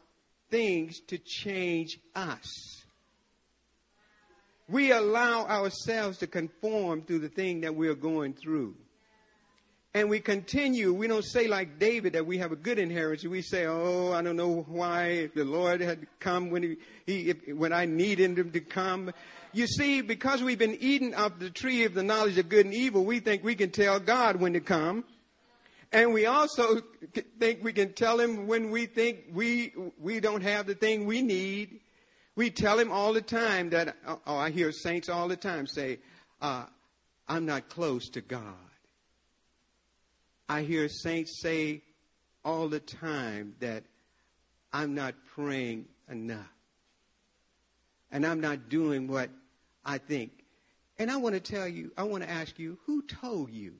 things 0.50 0.98
to 1.06 1.18
change 1.18 2.00
us. 2.16 2.82
We 4.68 4.90
allow 4.90 5.46
ourselves 5.46 6.18
to 6.18 6.26
conform 6.26 7.02
to 7.02 7.20
the 7.20 7.28
thing 7.28 7.60
that 7.60 7.76
we're 7.76 7.94
going 7.94 8.34
through. 8.34 8.74
And 9.94 10.08
we 10.08 10.20
continue. 10.20 10.92
We 10.92 11.06
don't 11.06 11.24
say 11.24 11.48
like 11.48 11.78
David 11.78 12.14
that 12.14 12.26
we 12.26 12.38
have 12.38 12.52
a 12.52 12.56
good 12.56 12.78
inheritance. 12.78 13.28
We 13.28 13.42
say, 13.42 13.66
"Oh, 13.66 14.12
I 14.12 14.22
don't 14.22 14.36
know 14.36 14.64
why 14.68 15.28
the 15.34 15.44
Lord 15.44 15.80
had 15.80 16.06
come 16.18 16.50
when 16.50 16.62
he, 16.62 16.76
he 17.06 17.30
if, 17.30 17.48
when 17.48 17.72
I 17.72 17.84
needed 17.84 18.38
him 18.38 18.52
to 18.52 18.60
come." 18.60 19.12
You 19.52 19.66
see, 19.66 20.00
because 20.00 20.42
we've 20.42 20.58
been 20.58 20.78
eating 20.80 21.14
of 21.14 21.38
the 21.38 21.50
tree 21.50 21.84
of 21.84 21.92
the 21.92 22.02
knowledge 22.02 22.38
of 22.38 22.48
good 22.48 22.64
and 22.64 22.74
evil, 22.74 23.04
we 23.04 23.20
think 23.20 23.44
we 23.44 23.54
can 23.54 23.70
tell 23.70 24.00
God 24.00 24.36
when 24.36 24.54
to 24.54 24.60
come. 24.60 25.04
And 25.92 26.14
we 26.14 26.24
also 26.24 26.80
think 27.38 27.62
we 27.62 27.74
can 27.74 27.92
tell 27.92 28.18
him 28.18 28.46
when 28.46 28.70
we 28.70 28.86
think 28.86 29.24
we, 29.30 29.74
we 30.00 30.20
don't 30.20 30.40
have 30.40 30.66
the 30.66 30.74
thing 30.74 31.04
we 31.04 31.20
need. 31.20 31.80
We 32.34 32.50
tell 32.50 32.78
him 32.78 32.90
all 32.90 33.12
the 33.12 33.20
time 33.20 33.68
that, 33.70 33.94
oh, 34.26 34.36
I 34.38 34.48
hear 34.50 34.72
saints 34.72 35.10
all 35.10 35.28
the 35.28 35.36
time 35.36 35.66
say, 35.66 35.98
uh, 36.40 36.64
I'm 37.28 37.44
not 37.44 37.68
close 37.68 38.08
to 38.10 38.22
God. 38.22 38.71
I 40.52 40.64
hear 40.64 40.86
saints 40.86 41.40
say 41.40 41.80
all 42.44 42.68
the 42.68 42.78
time 42.78 43.54
that 43.60 43.84
I'm 44.70 44.94
not 44.94 45.14
praying 45.34 45.86
enough. 46.10 46.52
And 48.10 48.26
I'm 48.26 48.42
not 48.42 48.68
doing 48.68 49.08
what 49.08 49.30
I 49.82 49.96
think. 49.96 50.30
And 50.98 51.10
I 51.10 51.16
want 51.16 51.36
to 51.36 51.40
tell 51.40 51.66
you, 51.66 51.90
I 51.96 52.02
want 52.02 52.22
to 52.22 52.28
ask 52.28 52.58
you, 52.58 52.76
who 52.84 53.00
told 53.00 53.50
you? 53.50 53.72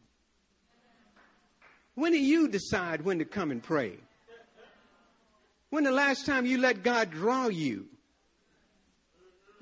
When 1.95 2.12
do 2.12 2.18
you 2.18 2.49
decide 2.49 3.03
when 3.03 3.18
to 3.18 3.27
come 3.27 3.51
and 3.51 3.62
pray? 3.62 3.99
When 5.68 5.85
the 5.85 5.93
last 5.93 6.25
time 6.25 6.47
you 6.47 6.57
let 6.57 6.83
God 6.83 7.11
draw 7.11 7.49
you? 7.49 7.85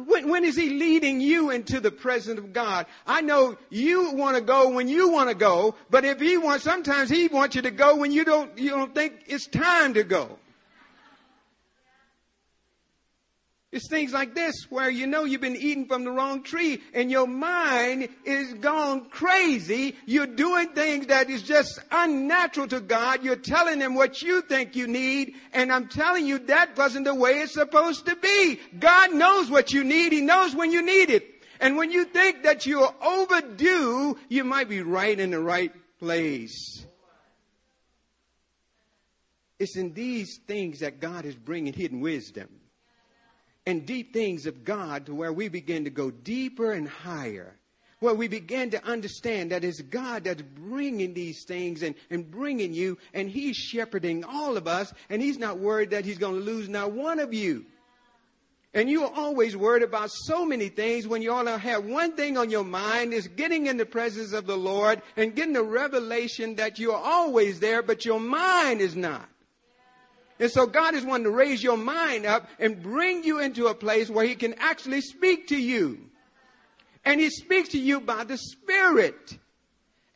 When, 0.06 0.28
when 0.28 0.44
is 0.44 0.56
he 0.56 0.70
leading 0.70 1.20
you 1.20 1.50
into 1.50 1.80
the 1.80 1.90
presence 1.90 2.38
of 2.38 2.52
God? 2.52 2.86
I 3.06 3.20
know 3.20 3.56
you 3.68 4.12
want 4.12 4.36
to 4.36 4.42
go 4.42 4.70
when 4.70 4.88
you 4.88 5.10
want 5.10 5.28
to 5.28 5.34
go, 5.34 5.74
but 5.90 6.04
if 6.04 6.20
he 6.20 6.36
wants, 6.36 6.64
sometimes 6.64 7.10
he 7.10 7.28
wants 7.28 7.56
you 7.56 7.62
to 7.62 7.70
go 7.70 7.96
when 7.96 8.12
you 8.12 8.24
don't, 8.24 8.56
you 8.58 8.70
don't 8.70 8.94
think 8.94 9.24
it's 9.26 9.46
time 9.46 9.94
to 9.94 10.04
go. 10.04 10.38
It's 13.72 13.88
things 13.88 14.12
like 14.12 14.34
this 14.34 14.66
where 14.68 14.90
you 14.90 15.06
know 15.06 15.22
you've 15.22 15.40
been 15.40 15.54
eating 15.54 15.86
from 15.86 16.02
the 16.02 16.10
wrong 16.10 16.42
tree 16.42 16.82
and 16.92 17.08
your 17.08 17.28
mind 17.28 18.08
is 18.24 18.54
gone 18.54 19.08
crazy. 19.10 19.94
You're 20.06 20.26
doing 20.26 20.70
things 20.70 21.06
that 21.06 21.30
is 21.30 21.42
just 21.42 21.78
unnatural 21.92 22.66
to 22.66 22.80
God. 22.80 23.22
You're 23.22 23.36
telling 23.36 23.80
him 23.80 23.94
what 23.94 24.22
you 24.22 24.42
think 24.42 24.74
you 24.74 24.88
need. 24.88 25.34
And 25.52 25.72
I'm 25.72 25.86
telling 25.86 26.26
you 26.26 26.40
that 26.46 26.76
wasn't 26.76 27.04
the 27.04 27.14
way 27.14 27.42
it's 27.42 27.54
supposed 27.54 28.06
to 28.06 28.16
be. 28.16 28.58
God 28.76 29.14
knows 29.14 29.48
what 29.48 29.72
you 29.72 29.84
need. 29.84 30.12
He 30.12 30.20
knows 30.20 30.52
when 30.52 30.72
you 30.72 30.82
need 30.82 31.10
it. 31.10 31.24
And 31.60 31.76
when 31.76 31.92
you 31.92 32.06
think 32.06 32.42
that 32.42 32.66
you're 32.66 32.92
overdue, 33.00 34.18
you 34.28 34.42
might 34.42 34.68
be 34.68 34.82
right 34.82 35.18
in 35.18 35.30
the 35.30 35.38
right 35.38 35.72
place. 36.00 36.84
It's 39.60 39.76
in 39.76 39.92
these 39.92 40.40
things 40.48 40.80
that 40.80 40.98
God 40.98 41.24
is 41.24 41.36
bringing 41.36 41.72
hidden 41.72 42.00
wisdom 42.00 42.59
and 43.66 43.86
deep 43.86 44.12
things 44.12 44.46
of 44.46 44.64
God 44.64 45.06
to 45.06 45.14
where 45.14 45.32
we 45.32 45.48
begin 45.48 45.84
to 45.84 45.90
go 45.90 46.10
deeper 46.10 46.72
and 46.72 46.88
higher. 46.88 47.56
Where 48.00 48.14
we 48.14 48.28
begin 48.28 48.70
to 48.70 48.82
understand 48.84 49.50
that 49.50 49.62
it's 49.62 49.82
God 49.82 50.24
that's 50.24 50.42
bringing 50.42 51.12
these 51.12 51.44
things 51.44 51.82
and, 51.82 51.94
and 52.08 52.30
bringing 52.30 52.72
you, 52.72 52.96
and 53.12 53.28
He's 53.28 53.56
shepherding 53.56 54.24
all 54.24 54.56
of 54.56 54.66
us, 54.66 54.92
and 55.10 55.20
He's 55.20 55.38
not 55.38 55.58
worried 55.58 55.90
that 55.90 56.06
He's 56.06 56.16
going 56.16 56.36
to 56.36 56.40
lose 56.40 56.68
not 56.68 56.92
one 56.92 57.18
of 57.18 57.34
you. 57.34 57.66
And 58.72 58.88
you 58.88 59.04
are 59.04 59.12
always 59.14 59.56
worried 59.56 59.82
about 59.82 60.10
so 60.12 60.46
many 60.46 60.68
things 60.68 61.06
when 61.06 61.22
you 61.22 61.32
all 61.32 61.44
have 61.44 61.84
one 61.84 62.12
thing 62.12 62.38
on 62.38 62.50
your 62.50 62.64
mind 62.64 63.12
is 63.12 63.26
getting 63.26 63.66
in 63.66 63.76
the 63.76 63.86
presence 63.86 64.32
of 64.32 64.46
the 64.46 64.56
Lord 64.56 65.02
and 65.16 65.34
getting 65.34 65.54
the 65.54 65.62
revelation 65.62 66.54
that 66.54 66.78
you 66.78 66.92
are 66.92 67.02
always 67.02 67.58
there, 67.58 67.82
but 67.82 68.04
your 68.04 68.20
mind 68.20 68.80
is 68.80 68.94
not. 68.94 69.28
And 70.40 70.50
so 70.50 70.66
God 70.66 70.94
is 70.94 71.04
wanting 71.04 71.24
to 71.24 71.30
raise 71.30 71.62
your 71.62 71.76
mind 71.76 72.24
up 72.24 72.48
and 72.58 72.82
bring 72.82 73.22
you 73.22 73.40
into 73.40 73.66
a 73.66 73.74
place 73.74 74.08
where 74.08 74.24
He 74.24 74.34
can 74.34 74.54
actually 74.54 75.02
speak 75.02 75.48
to 75.48 75.56
you. 75.56 76.00
And 77.04 77.20
He 77.20 77.28
speaks 77.28 77.68
to 77.70 77.78
you 77.78 78.00
by 78.00 78.24
the 78.24 78.38
Spirit. 78.38 79.38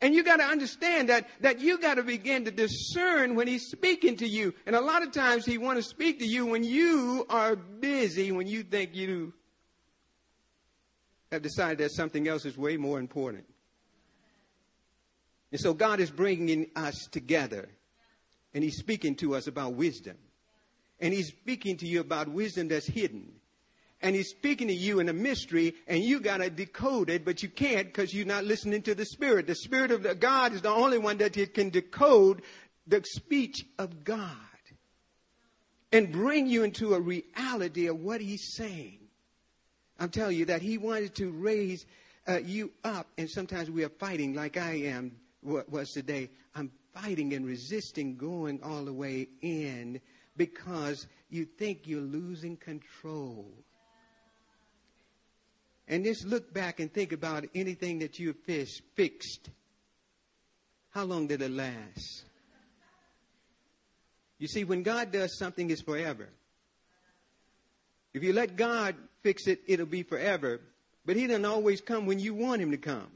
And 0.01 0.13
you 0.13 0.23
got 0.23 0.37
to 0.37 0.43
understand 0.43 1.09
that, 1.09 1.27
that 1.41 1.61
you 1.61 1.77
got 1.77 1.95
to 1.95 2.03
begin 2.03 2.45
to 2.45 2.51
discern 2.51 3.35
when 3.35 3.47
he's 3.47 3.67
speaking 3.71 4.17
to 4.17 4.27
you. 4.27 4.53
And 4.65 4.75
a 4.75 4.81
lot 4.81 5.03
of 5.03 5.11
times 5.11 5.45
he 5.45 5.57
want 5.57 5.77
to 5.77 5.83
speak 5.83 6.19
to 6.19 6.27
you 6.27 6.45
when 6.45 6.63
you 6.63 7.25
are 7.29 7.55
busy, 7.55 8.31
when 8.31 8.45
you 8.45 8.63
think 8.63 8.93
you 8.93 9.33
have 11.31 11.41
decided 11.41 11.77
that 11.77 11.91
something 11.91 12.27
else 12.27 12.45
is 12.45 12.57
way 12.57 12.77
more 12.77 12.99
important. 12.99 13.45
And 15.51 15.61
so 15.61 15.73
God 15.73 15.99
is 15.99 16.11
bringing 16.11 16.67
us 16.75 17.07
together 17.11 17.69
and 18.55 18.63
he's 18.63 18.77
speaking 18.77 19.15
to 19.15 19.35
us 19.35 19.47
about 19.47 19.73
wisdom. 19.73 20.15
And 21.01 21.13
he's 21.13 21.27
speaking 21.27 21.75
to 21.77 21.85
you 21.85 21.99
about 21.99 22.29
wisdom 22.29 22.69
that's 22.69 22.87
hidden. 22.87 23.33
And 24.01 24.15
he's 24.15 24.29
speaking 24.29 24.69
to 24.69 24.73
you 24.73 24.99
in 25.01 25.09
a 25.09 25.13
mystery, 25.13 25.75
and 25.87 26.01
you 26.01 26.21
got 26.21 26.37
to 26.37 26.49
decode 26.49 27.09
it, 27.09 27.25
but 27.25 27.43
you 27.43 27.49
can't 27.49 27.87
because 27.87 28.13
you're 28.13 28.25
not 28.25 28.45
listening 28.45 28.81
to 28.83 28.95
the 28.95 29.05
Spirit. 29.05 29.45
The 29.45 29.55
Spirit 29.55 29.91
of 29.91 30.19
God 30.21 30.53
is 30.53 30.61
the 30.61 30.69
only 30.69 30.97
one 30.97 31.17
that 31.17 31.33
can 31.53 31.69
decode 31.69 32.43
the 32.87 33.03
speech 33.03 33.65
of 33.77 34.05
God 34.05 34.31
and 35.91 36.13
bring 36.13 36.47
you 36.47 36.63
into 36.63 36.93
a 36.93 36.99
reality 36.99 37.87
of 37.87 37.99
what 37.99 38.21
he's 38.21 38.53
saying. 38.55 38.99
I'm 39.99 40.09
telling 40.09 40.37
you 40.37 40.45
that 40.45 40.61
he 40.61 40.77
wanted 40.77 41.13
to 41.15 41.29
raise 41.29 41.85
uh, 42.25 42.37
you 42.37 42.71
up, 42.85 43.07
and 43.17 43.29
sometimes 43.29 43.69
we 43.69 43.83
are 43.83 43.89
fighting 43.89 44.33
like 44.33 44.55
I 44.55 44.75
am 44.75 45.11
was 45.41 45.91
today. 45.91 46.29
I'm 46.55 46.71
fighting 46.95 47.33
and 47.33 47.45
resisting 47.45 48.15
going 48.15 48.63
all 48.63 48.85
the 48.85 48.93
way 48.93 49.27
in 49.41 49.99
because 50.37 51.07
you 51.29 51.45
think 51.45 51.81
you're 51.85 52.01
losing 52.01 52.57
control. 52.57 53.51
And 55.87 56.03
just 56.03 56.25
look 56.25 56.51
back 56.53 56.79
and 56.79 56.91
think 56.91 57.11
about 57.11 57.45
anything 57.53 57.99
that 57.99 58.17
you 58.17 58.27
have 58.27 58.67
fixed. 58.95 59.49
How 60.89 61.03
long 61.03 61.27
did 61.27 61.41
it 61.41 61.51
last? 61.51 62.23
You 64.39 64.47
see, 64.47 64.63
when 64.63 64.83
God 64.83 65.11
does 65.11 65.37
something, 65.37 65.69
it's 65.69 65.81
forever. 65.81 66.29
If 68.13 68.23
you 68.23 68.33
let 68.33 68.55
God 68.55 68.95
fix 69.21 69.47
it, 69.47 69.61
it'll 69.67 69.85
be 69.85 70.03
forever. 70.03 70.61
But 71.05 71.17
He 71.17 71.27
doesn't 71.27 71.45
always 71.45 71.81
come 71.81 72.05
when 72.05 72.19
you 72.19 72.33
want 72.33 72.61
Him 72.61 72.71
to 72.71 72.77
come. 72.77 73.11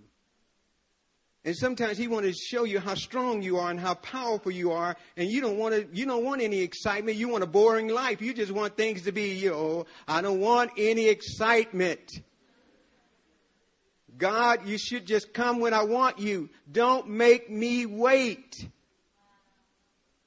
And 1.50 1.58
sometimes 1.58 1.97
he 1.97 2.08
wants 2.08 2.28
to 2.30 2.45
show 2.45 2.64
you 2.64 2.80
how 2.80 2.93
strong 2.93 3.41
you 3.41 3.58
are 3.58 3.72
and 3.72 3.80
how 3.80 3.95
powerful 3.95 4.52
you 4.52 4.72
are. 4.72 4.95
And 5.18 5.28
you 5.28 5.41
don't 5.41 5.58
want 5.58 5.74
to, 5.74 5.88
you 5.91 6.06
don't 6.06 6.24
want 6.24 6.43
any 6.43 6.60
excitement. 6.60 7.18
You 7.18 7.28
want 7.28 7.43
a 7.43 7.47
boring 7.47 7.88
life. 7.88 8.22
You 8.22 8.36
just 8.36 8.52
want 8.52 8.78
things 8.78 9.02
to 9.06 9.12
be, 9.12 9.32
you 9.32 9.50
know, 9.50 9.88
I 10.08 10.22
don't 10.22 10.41
want 10.41 10.70
any 10.78 11.08
excitement. 11.08 12.22
God, 14.16 14.68
you 14.68 14.78
should 14.78 15.08
just 15.08 15.34
come 15.34 15.60
when 15.60 15.74
I 15.74 15.86
want 15.86 16.20
you. 16.20 16.52
Don't 16.72 17.10
make 17.10 17.50
me 17.50 17.88
wait. 17.88 18.70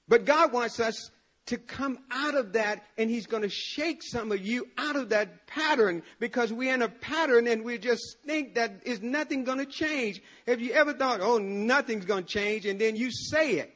But 0.09 0.25
God 0.25 0.53
wants 0.53 0.81
us 0.81 1.12
to 1.47 1.59
come 1.59 1.99
out 2.11 2.37
of 2.37 2.53
that 2.53 2.85
and 2.97 3.11
he's 3.11 3.27
going 3.27 3.43
to 3.43 3.49
shake 3.49 4.03
some 4.03 4.31
of 4.31 4.41
you 4.41 4.69
out 4.79 4.95
of 4.95 5.09
that 5.09 5.47
pattern 5.47 6.03
because 6.21 6.53
we're 6.53 6.73
in 6.73 6.83
a 6.83 6.89
pattern 6.89 7.49
and 7.49 7.65
we 7.65 7.79
just 7.79 8.19
think 8.25 8.55
that 8.55 8.83
is 8.85 9.03
nothing 9.03 9.45
going 9.45 9.59
to 9.59 9.67
change. 9.67 10.23
Have 10.47 10.61
you 10.61 10.73
ever 10.73 10.93
thought, 10.93 11.21
oh, 11.21 11.39
nothing's 11.39 12.05
going 12.05 12.25
to 12.25 12.29
change 12.29 12.65
and 12.65 12.81
then 12.81 12.95
you 12.95 13.11
say 13.11 13.57
it? 13.57 13.75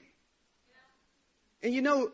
And 1.63 1.75
you 1.75 1.83
know, 1.83 2.13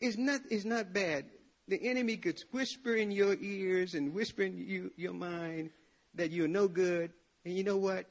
it's 0.00 0.18
not, 0.18 0.40
it's 0.50 0.64
not 0.64 0.92
bad. 0.92 1.26
The 1.68 1.80
enemy 1.88 2.16
could 2.16 2.42
whisper 2.50 2.94
in 2.94 3.10
your 3.10 3.36
ears 3.40 3.94
and 3.94 4.12
whisper 4.12 4.42
in 4.42 4.58
you, 4.58 4.92
your 4.96 5.14
mind 5.14 5.70
that 6.14 6.32
you're 6.32 6.48
no 6.48 6.66
good. 6.68 7.12
And 7.44 7.56
you 7.56 7.62
know 7.62 7.76
what? 7.76 8.06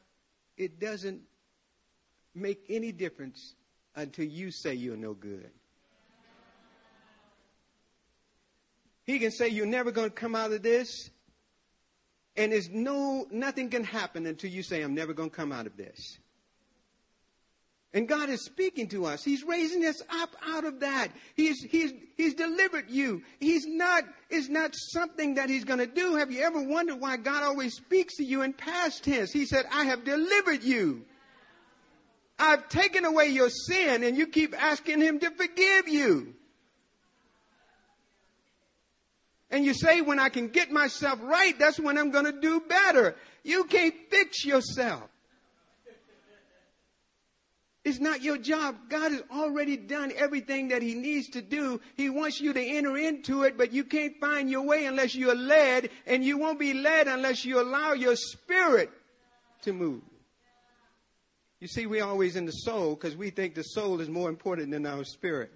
It 0.58 0.80
doesn't 0.80 1.22
make 2.34 2.66
any 2.70 2.92
difference 2.92 3.54
until 3.96 4.26
you 4.26 4.50
say 4.50 4.74
you're 4.74 4.98
no 4.98 5.14
good. 5.14 5.52
He 9.06 9.20
can 9.20 9.32
say 9.32 9.50
you're 9.50 9.66
never 9.66 9.92
going 9.92 10.10
to 10.10 10.16
come 10.16 10.36
out 10.36 10.52
of 10.52 10.64
this. 10.64 11.10
And 12.36 12.52
there's 12.52 12.70
no, 12.70 13.28
nothing 13.32 13.70
can 13.70 13.84
happen 13.84 14.26
until 14.26 14.50
you 14.50 14.64
say, 14.64 14.82
I'm 14.82 14.96
never 14.96 15.14
going 15.14 15.30
to 15.30 15.36
come 15.36 15.52
out 15.52 15.68
of 15.68 15.78
this. 15.78 16.18
And 17.96 18.08
God 18.08 18.30
is 18.30 18.44
speaking 18.44 18.88
to 18.90 19.06
us. 19.06 19.24
He's 19.24 19.44
raising 19.44 19.86
us 19.86 20.02
up 20.10 20.36
out 20.44 20.66
of 20.66 20.80
that. 20.80 21.10
He's, 21.36 21.62
he's, 21.62 21.94
he's 22.18 22.34
delivered 22.34 22.90
you. 22.90 23.22
He's 23.40 23.68
not, 23.68 24.04
it's 24.32 24.50
not 24.50 24.72
something 24.74 25.36
that 25.36 25.48
he's 25.48 25.64
going 25.64 25.78
to 25.78 25.86
do. 25.86 26.16
Have 26.16 26.32
you 26.32 26.42
ever 26.42 26.60
wondered 26.60 27.00
why 27.00 27.18
God 27.18 27.44
always 27.44 27.76
speaks 27.76 28.18
to 28.18 28.24
you 28.24 28.42
in 28.42 28.54
past 28.54 29.04
tense? 29.04 29.32
He 29.32 29.46
said, 29.46 29.66
I 29.72 29.86
have 29.86 30.04
delivered 30.04 30.64
you. 30.64 31.06
I've 32.40 32.68
taken 32.68 33.06
away 33.06 33.28
your 33.28 33.50
sin 33.50 34.04
and 34.04 34.18
you 34.18 34.26
keep 34.26 34.60
asking 34.60 35.00
him 35.00 35.20
to 35.20 35.30
forgive 35.30 35.88
you. 35.88 36.34
And 39.54 39.64
you 39.64 39.76
say, 39.76 40.02
when 40.02 40.18
I 40.18 40.30
can 40.30 40.48
get 40.48 40.72
myself 40.72 41.20
right, 41.22 41.58
that's 41.60 41.80
when 41.80 42.00
I'm 42.00 42.10
going 42.10 42.26
to 42.26 42.42
do 42.42 42.60
better. 42.68 43.16
You 43.44 43.66
can't 43.66 43.94
fix 44.10 44.44
yourself. 44.44 45.04
It's 47.86 48.00
not 48.00 48.24
your 48.24 48.40
job. 48.40 48.76
God 48.90 49.12
has 49.12 49.22
already 49.30 49.78
done 49.78 50.12
everything 50.16 50.70
that 50.70 50.82
He 50.82 50.96
needs 50.96 51.30
to 51.32 51.44
do. 51.44 51.80
He 51.96 52.10
wants 52.10 52.42
you 52.42 52.52
to 52.52 52.60
enter 52.60 52.98
into 52.98 53.44
it, 53.44 53.56
but 53.56 53.72
you 53.72 53.84
can't 53.84 54.20
find 54.20 54.50
your 54.50 54.64
way 54.64 54.88
unless 54.88 55.14
you're 55.14 55.36
led, 55.36 55.92
and 56.08 56.24
you 56.24 56.40
won't 56.40 56.58
be 56.58 56.74
led 56.74 57.08
unless 57.08 57.46
you 57.46 57.62
allow 57.62 57.94
your 57.94 58.16
spirit 58.16 58.90
to 59.62 59.72
move. 59.72 60.02
You 61.60 61.68
see, 61.68 61.86
we're 61.86 62.04
always 62.04 62.38
in 62.38 62.48
the 62.48 62.52
soul 62.52 62.96
because 62.96 63.16
we 63.16 63.30
think 63.30 63.54
the 63.54 63.62
soul 63.62 64.02
is 64.02 64.10
more 64.10 64.30
important 64.30 64.72
than 64.72 64.88
our 64.88 65.04
spirit. 65.04 65.52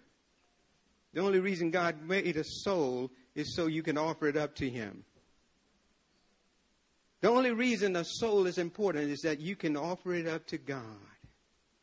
The 1.18 1.24
only 1.24 1.40
reason 1.40 1.72
God 1.72 1.96
made 2.04 2.38
a 2.38 2.44
soul 2.44 3.10
is 3.34 3.56
so 3.56 3.66
you 3.66 3.82
can 3.82 3.98
offer 3.98 4.28
it 4.28 4.38
up 4.38 4.54
to 4.58 4.70
Him. 4.70 5.04
The 7.22 7.30
only 7.32 7.50
reason 7.50 7.96
a 7.96 8.04
soul 8.04 8.46
is 8.46 8.60
important 8.60 9.10
is 9.10 9.22
that 9.22 9.40
you 9.40 9.56
can 9.56 9.76
offer 9.76 10.14
it 10.14 10.28
up 10.28 10.46
to 10.46 10.60
God. 10.60 10.84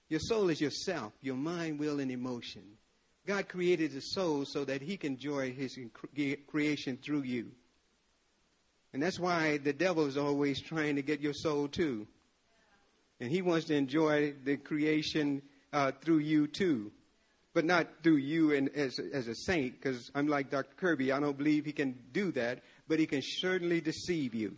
Your 0.08 0.20
soul 0.20 0.50
is 0.50 0.60
yourself, 0.60 1.14
your 1.20 1.34
mind, 1.34 1.80
will, 1.80 1.98
and 1.98 2.12
emotion. 2.12 2.62
God 3.26 3.48
created 3.48 3.90
the 3.90 4.02
soul 4.02 4.44
so 4.44 4.64
that 4.66 4.80
he 4.80 4.96
can 4.96 5.14
enjoy 5.14 5.52
his 5.52 5.76
creation 6.46 6.96
through 7.04 7.22
you. 7.22 7.50
And 8.92 9.02
that's 9.02 9.18
why 9.18 9.56
the 9.56 9.72
devil 9.72 10.06
is 10.06 10.16
always 10.16 10.60
trying 10.60 10.94
to 10.94 11.02
get 11.02 11.20
your 11.20 11.34
soul 11.34 11.66
too. 11.66 12.06
And 13.18 13.32
he 13.32 13.42
wants 13.42 13.66
to 13.66 13.74
enjoy 13.74 14.34
the 14.44 14.58
creation 14.58 15.42
uh, 15.72 15.90
through 15.90 16.18
you 16.18 16.46
too. 16.46 16.92
But 17.54 17.64
not 17.64 17.88
through 18.02 18.16
you 18.16 18.52
and 18.52 18.68
as, 18.74 18.98
as 18.98 19.28
a 19.28 19.34
saint, 19.34 19.80
because 19.80 20.10
I'm 20.14 20.26
like 20.26 20.50
Dr. 20.50 20.74
Kirby. 20.76 21.12
I 21.12 21.20
don't 21.20 21.38
believe 21.38 21.64
he 21.64 21.72
can 21.72 21.96
do 22.12 22.32
that, 22.32 22.62
but 22.88 22.98
he 22.98 23.06
can 23.06 23.22
certainly 23.22 23.80
deceive 23.80 24.34
you. 24.34 24.56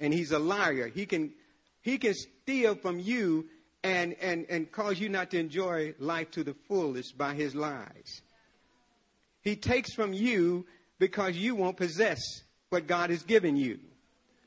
And 0.00 0.12
he's 0.12 0.32
a 0.32 0.38
liar. 0.38 0.88
He 0.88 1.06
can, 1.06 1.32
he 1.80 1.96
can 1.96 2.14
steal 2.14 2.74
from 2.74 2.98
you 2.98 3.46
and, 3.84 4.14
and, 4.20 4.46
and 4.50 4.70
cause 4.70 4.98
you 4.98 5.08
not 5.08 5.30
to 5.30 5.38
enjoy 5.38 5.94
life 5.98 6.30
to 6.32 6.44
the 6.44 6.54
fullest 6.66 7.16
by 7.16 7.34
his 7.34 7.54
lies. 7.54 8.20
He 9.42 9.56
takes 9.56 9.94
from 9.94 10.12
you 10.12 10.66
because 10.98 11.36
you 11.36 11.54
won't 11.54 11.76
possess 11.76 12.20
what 12.70 12.86
God 12.86 13.10
has 13.10 13.22
given 13.22 13.56
you. 13.56 13.78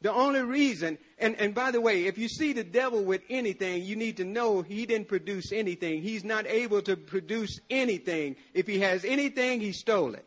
The 0.01 0.11
only 0.11 0.41
reason, 0.41 0.97
and, 1.19 1.35
and 1.35 1.53
by 1.53 1.69
the 1.69 1.79
way, 1.79 2.05
if 2.05 2.17
you 2.17 2.27
see 2.27 2.53
the 2.53 2.63
devil 2.63 3.03
with 3.03 3.21
anything, 3.29 3.83
you 3.83 3.95
need 3.95 4.17
to 4.17 4.25
know 4.25 4.63
he 4.63 4.87
didn't 4.87 5.07
produce 5.07 5.51
anything. 5.51 6.01
He's 6.01 6.23
not 6.23 6.47
able 6.47 6.81
to 6.83 6.97
produce 6.97 7.59
anything. 7.69 8.35
If 8.55 8.65
he 8.65 8.79
has 8.79 9.05
anything, 9.05 9.61
he 9.61 9.71
stole 9.73 10.15
it. 10.15 10.25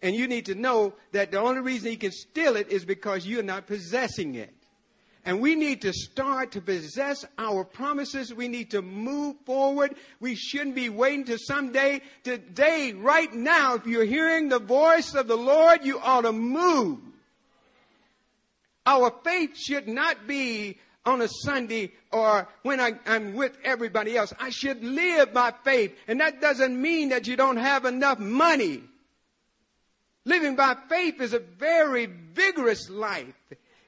And 0.00 0.14
you 0.14 0.28
need 0.28 0.46
to 0.46 0.54
know 0.54 0.94
that 1.12 1.30
the 1.30 1.40
only 1.40 1.60
reason 1.60 1.90
he 1.90 1.96
can 1.96 2.12
steal 2.12 2.56
it 2.56 2.70
is 2.70 2.84
because 2.86 3.26
you're 3.26 3.42
not 3.42 3.66
possessing 3.66 4.34
it. 4.36 4.54
And 5.24 5.40
we 5.40 5.54
need 5.56 5.82
to 5.82 5.92
start 5.92 6.52
to 6.52 6.62
possess 6.62 7.26
our 7.36 7.64
promises. 7.64 8.32
We 8.32 8.48
need 8.48 8.70
to 8.70 8.80
move 8.80 9.36
forward. 9.44 9.96
We 10.20 10.36
shouldn't 10.36 10.74
be 10.74 10.88
waiting 10.88 11.26
to 11.26 11.36
someday. 11.36 12.00
Today, 12.22 12.94
right 12.96 13.30
now, 13.34 13.74
if 13.74 13.86
you're 13.86 14.04
hearing 14.04 14.48
the 14.48 14.60
voice 14.60 15.14
of 15.14 15.26
the 15.26 15.36
Lord, 15.36 15.84
you 15.84 15.98
ought 15.98 16.22
to 16.22 16.32
move. 16.32 17.00
Our 18.88 19.12
faith 19.22 19.54
should 19.54 19.86
not 19.86 20.26
be 20.26 20.78
on 21.04 21.20
a 21.20 21.28
Sunday 21.28 21.92
or 22.10 22.48
when 22.62 22.80
I, 22.80 22.94
am 23.04 23.34
with 23.34 23.52
everybody 23.62 24.16
else. 24.16 24.32
I 24.40 24.48
should 24.48 24.82
live 24.82 25.34
by 25.34 25.52
faith. 25.62 25.94
And 26.08 26.20
that 26.20 26.40
doesn't 26.40 26.80
mean 26.80 27.10
that 27.10 27.26
you 27.26 27.36
don't 27.36 27.58
have 27.58 27.84
enough 27.84 28.18
money. 28.18 28.82
Living 30.24 30.56
by 30.56 30.74
faith 30.88 31.20
is 31.20 31.34
a 31.34 31.38
very 31.38 32.06
vigorous 32.06 32.88
life. 32.88 33.34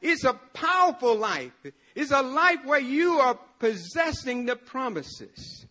It's 0.03 0.25
a 0.25 0.35
powerful 0.35 1.17
life. 1.17 1.53
It's 1.95 2.13
a 2.13 2.21
life 2.21 2.59
where 2.67 2.81
you 2.81 3.21
are 3.21 3.39
possessing 3.59 4.45
the 4.45 4.57
promises. 4.57 5.65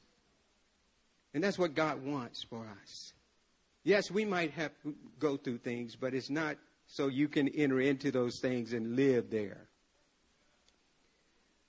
And 1.35 1.43
that's 1.43 1.59
what 1.59 1.75
God 1.75 2.03
wants 2.03 2.43
for 2.49 2.65
us. 2.81 3.13
Yes, 3.83 4.09
we 4.09 4.25
might 4.25 4.53
have 4.53 4.71
to 4.81 4.95
go 5.19 5.37
through 5.37 5.59
things, 5.59 5.95
but 5.95 6.15
it's 6.15 6.31
not 6.31 6.57
so 6.89 7.07
you 7.07 7.29
can 7.29 7.47
enter 7.47 7.79
into 7.79 8.11
those 8.11 8.39
things 8.41 8.73
and 8.73 8.97
live 8.97 9.29
there. 9.29 9.67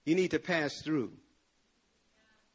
You 0.05 0.17
need 0.17 0.33
to 0.33 0.41
pass 0.41 0.73
through. 0.83 1.13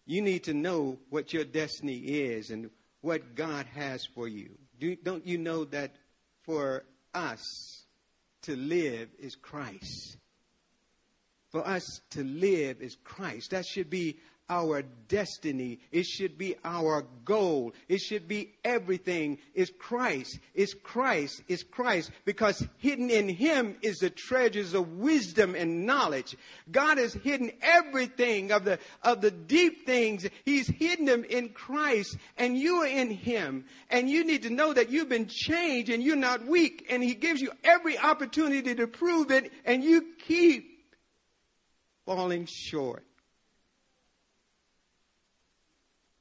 You 0.05 0.21
need 0.21 0.43
to 0.43 0.53
know 0.53 0.99
what 1.09 1.31
your 1.31 1.45
destiny 1.45 1.97
is 1.97 2.49
and 2.49 2.69
what 3.01 3.35
God 3.35 3.65
has 3.75 4.05
for 4.13 4.27
you. 4.27 4.49
Do, 4.79 4.95
don't 4.95 5.25
you 5.25 5.37
know 5.37 5.63
that 5.65 5.95
for 6.43 6.83
us, 7.13 7.85
to 8.45 8.55
live 8.55 9.09
is 9.19 9.35
Christ. 9.35 10.17
For 11.49 11.65
us 11.65 12.01
to 12.11 12.23
live 12.23 12.81
is 12.81 12.95
Christ. 13.03 13.51
That 13.51 13.65
should 13.65 13.89
be 13.89 14.17
our 14.49 14.83
destiny. 15.07 15.79
It 15.91 16.05
should 16.05 16.37
be 16.37 16.55
our 16.63 17.05
goal. 17.23 17.73
It 17.87 17.99
should 17.99 18.27
be 18.27 18.53
everything 18.63 19.39
is 19.53 19.71
Christ. 19.77 20.39
Is 20.53 20.73
Christ. 20.73 21.41
Is 21.47 21.63
Christ. 21.63 22.11
Because 22.25 22.65
hidden 22.77 23.09
in 23.09 23.27
Him 23.27 23.75
is 23.81 23.97
the 23.97 24.09
treasures 24.09 24.73
of 24.73 24.97
wisdom 24.97 25.55
and 25.55 25.85
knowledge. 25.85 26.35
God 26.71 26.97
has 26.97 27.13
hidden 27.13 27.51
everything 27.61 28.51
of 28.51 28.65
the, 28.65 28.79
of 29.01 29.21
the 29.21 29.31
deep 29.31 29.85
things. 29.85 30.27
He's 30.43 30.67
hidden 30.67 31.05
them 31.05 31.23
in 31.23 31.49
Christ 31.49 32.17
and 32.37 32.57
you 32.57 32.83
are 32.83 32.87
in 32.87 33.09
Him. 33.09 33.65
And 33.89 34.09
you 34.09 34.23
need 34.23 34.43
to 34.43 34.49
know 34.49 34.73
that 34.73 34.91
you've 34.91 35.09
been 35.09 35.27
changed 35.27 35.89
and 35.89 36.03
you're 36.03 36.15
not 36.15 36.45
weak. 36.45 36.85
And 36.89 37.03
He 37.03 37.15
gives 37.15 37.41
you 37.41 37.51
every 37.63 37.97
opportunity 37.97 38.75
to 38.75 38.87
prove 38.87 39.31
it 39.31 39.51
and 39.65 39.83
you 39.83 40.13
keep 40.19 40.75
falling 42.05 42.47
short. 42.47 43.03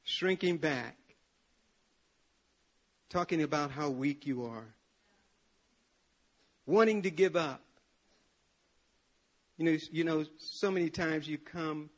Shrinking 0.05 0.57
back, 0.57 0.95
talking 3.09 3.41
about 3.41 3.71
how 3.71 3.89
weak 3.89 4.25
you 4.25 4.45
are, 4.45 4.67
wanting 6.65 7.01
to 7.01 7.11
give 7.11 7.35
up. 7.35 7.61
You 9.57 9.65
know, 9.65 9.77
you 9.91 10.03
know, 10.03 10.25
so 10.37 10.69
many 10.69 10.89
times 10.89 11.27
you 11.27 11.37
come 11.37 11.89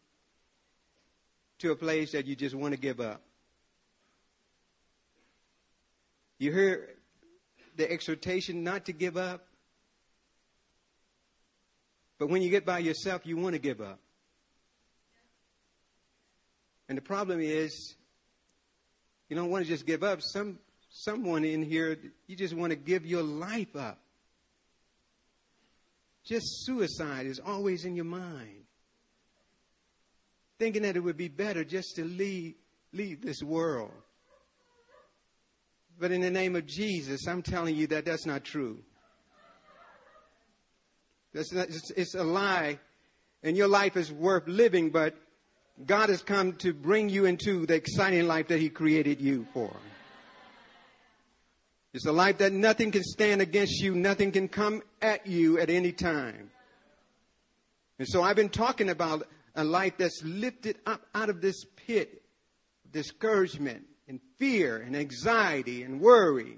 to 1.60 1.72
a 1.72 1.76
place 1.76 2.12
that 2.14 2.26
you 2.26 2.36
just 2.36 2.56
want 2.56 2.74
to 2.74 2.80
give 2.80 3.00
up. 3.00 3.22
You 6.40 6.54
hear 6.54 6.90
the 7.76 7.92
exhortation 7.92 8.64
not 8.64 8.86
to 8.86 8.94
give 8.94 9.18
up, 9.18 9.48
but 12.20 12.30
when 12.30 12.42
you 12.42 12.50
get 12.50 12.66
by 12.66 12.80
yourself, 12.80 13.26
you 13.26 13.38
want 13.38 13.54
to 13.54 13.60
give 13.60 13.82
up. 13.82 14.00
And 16.88 16.98
the 16.98 17.02
problem 17.02 17.42
is, 17.42 17.97
you 19.30 19.36
don't 19.36 19.50
want 19.50 19.66
to 19.66 19.70
just 19.70 19.86
give 19.86 20.04
up. 20.04 20.22
Some 20.22 20.60
someone 20.90 21.44
in 21.44 21.64
here, 21.64 21.98
you 22.28 22.36
just 22.36 22.54
want 22.54 22.72
to 22.72 22.76
give 22.76 23.06
your 23.06 23.24
life 23.24 23.76
up. 23.76 24.00
Just 26.26 26.66
suicide 26.66 27.26
is 27.26 27.40
always 27.40 27.86
in 27.86 27.96
your 27.96 28.06
mind. 28.06 28.64
Thinking 30.60 30.82
that 30.82 30.98
it 30.98 31.00
would 31.00 31.18
be 31.18 31.28
better 31.28 31.64
just 31.64 31.96
to 31.96 32.04
leave, 32.04 32.56
leave 32.92 33.22
this 33.22 33.42
world. 33.42 33.92
But 36.00 36.12
in 36.12 36.22
the 36.22 36.32
name 36.32 36.56
of 36.56 36.66
Jesus, 36.66 37.28
I'm 37.28 37.42
telling 37.42 37.76
you 37.76 37.88
that 37.88 38.06
that's 38.06 38.26
not 38.26 38.44
true. 38.44 38.80
That's 41.34 41.52
not, 41.54 41.68
it's, 41.70 41.92
it's 41.92 42.16
a 42.16 42.24
lie, 42.24 42.80
and 43.44 43.56
your 43.56 43.68
life 43.68 43.96
is 43.96 44.12
worth 44.12 44.48
living, 44.48 44.90
but 44.90 45.16
God 45.86 46.10
has 46.10 46.24
come 46.24 46.54
to 46.54 46.74
bring 46.74 47.10
you 47.10 47.26
into 47.26 47.66
the 47.66 47.76
exciting 47.76 48.28
life 48.28 48.48
that 48.48 48.60
He 48.60 48.70
created 48.70 49.22
you 49.22 49.46
for. 49.54 49.72
It's 51.94 52.06
a 52.06 52.12
life 52.12 52.40
that 52.40 52.52
nothing 52.52 52.92
can 52.92 53.04
stand 53.04 53.42
against 53.42 53.80
you, 53.82 53.96
nothing 53.96 54.32
can 54.32 54.48
come 54.48 54.82
at 55.02 55.28
you 55.28 55.60
at 55.60 55.70
any 55.70 55.92
time. 55.92 56.50
And 58.00 58.08
so 58.08 58.22
I've 58.22 58.36
been 58.36 58.50
talking 58.50 58.90
about 58.90 59.28
a 59.56 59.64
life 59.64 59.94
that's 59.98 60.22
lifted 60.24 60.78
up 60.86 61.02
out 61.16 61.30
of 61.30 61.42
this 61.42 61.66
pit, 61.76 62.22
of 62.86 62.92
discouragement 62.92 63.86
and 64.08 64.20
fear 64.38 64.78
and 64.78 64.96
anxiety 64.96 65.84
and 65.84 66.00
worry 66.00 66.58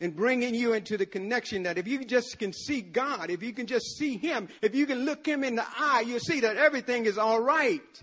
and 0.00 0.14
bringing 0.14 0.54
you 0.54 0.74
into 0.74 0.96
the 0.96 1.06
connection 1.06 1.64
that 1.64 1.78
if 1.78 1.88
you 1.88 2.04
just 2.04 2.38
can 2.38 2.52
see 2.52 2.80
God, 2.80 3.30
if 3.30 3.42
you 3.42 3.52
can 3.52 3.66
just 3.66 3.96
see 3.96 4.16
Him, 4.16 4.48
if 4.62 4.74
you 4.74 4.86
can 4.86 5.04
look 5.04 5.26
Him 5.26 5.42
in 5.42 5.56
the 5.56 5.66
eye, 5.66 6.04
you'll 6.06 6.20
see 6.20 6.40
that 6.40 6.56
everything 6.56 7.06
is 7.06 7.18
all 7.18 7.40
right. 7.40 8.02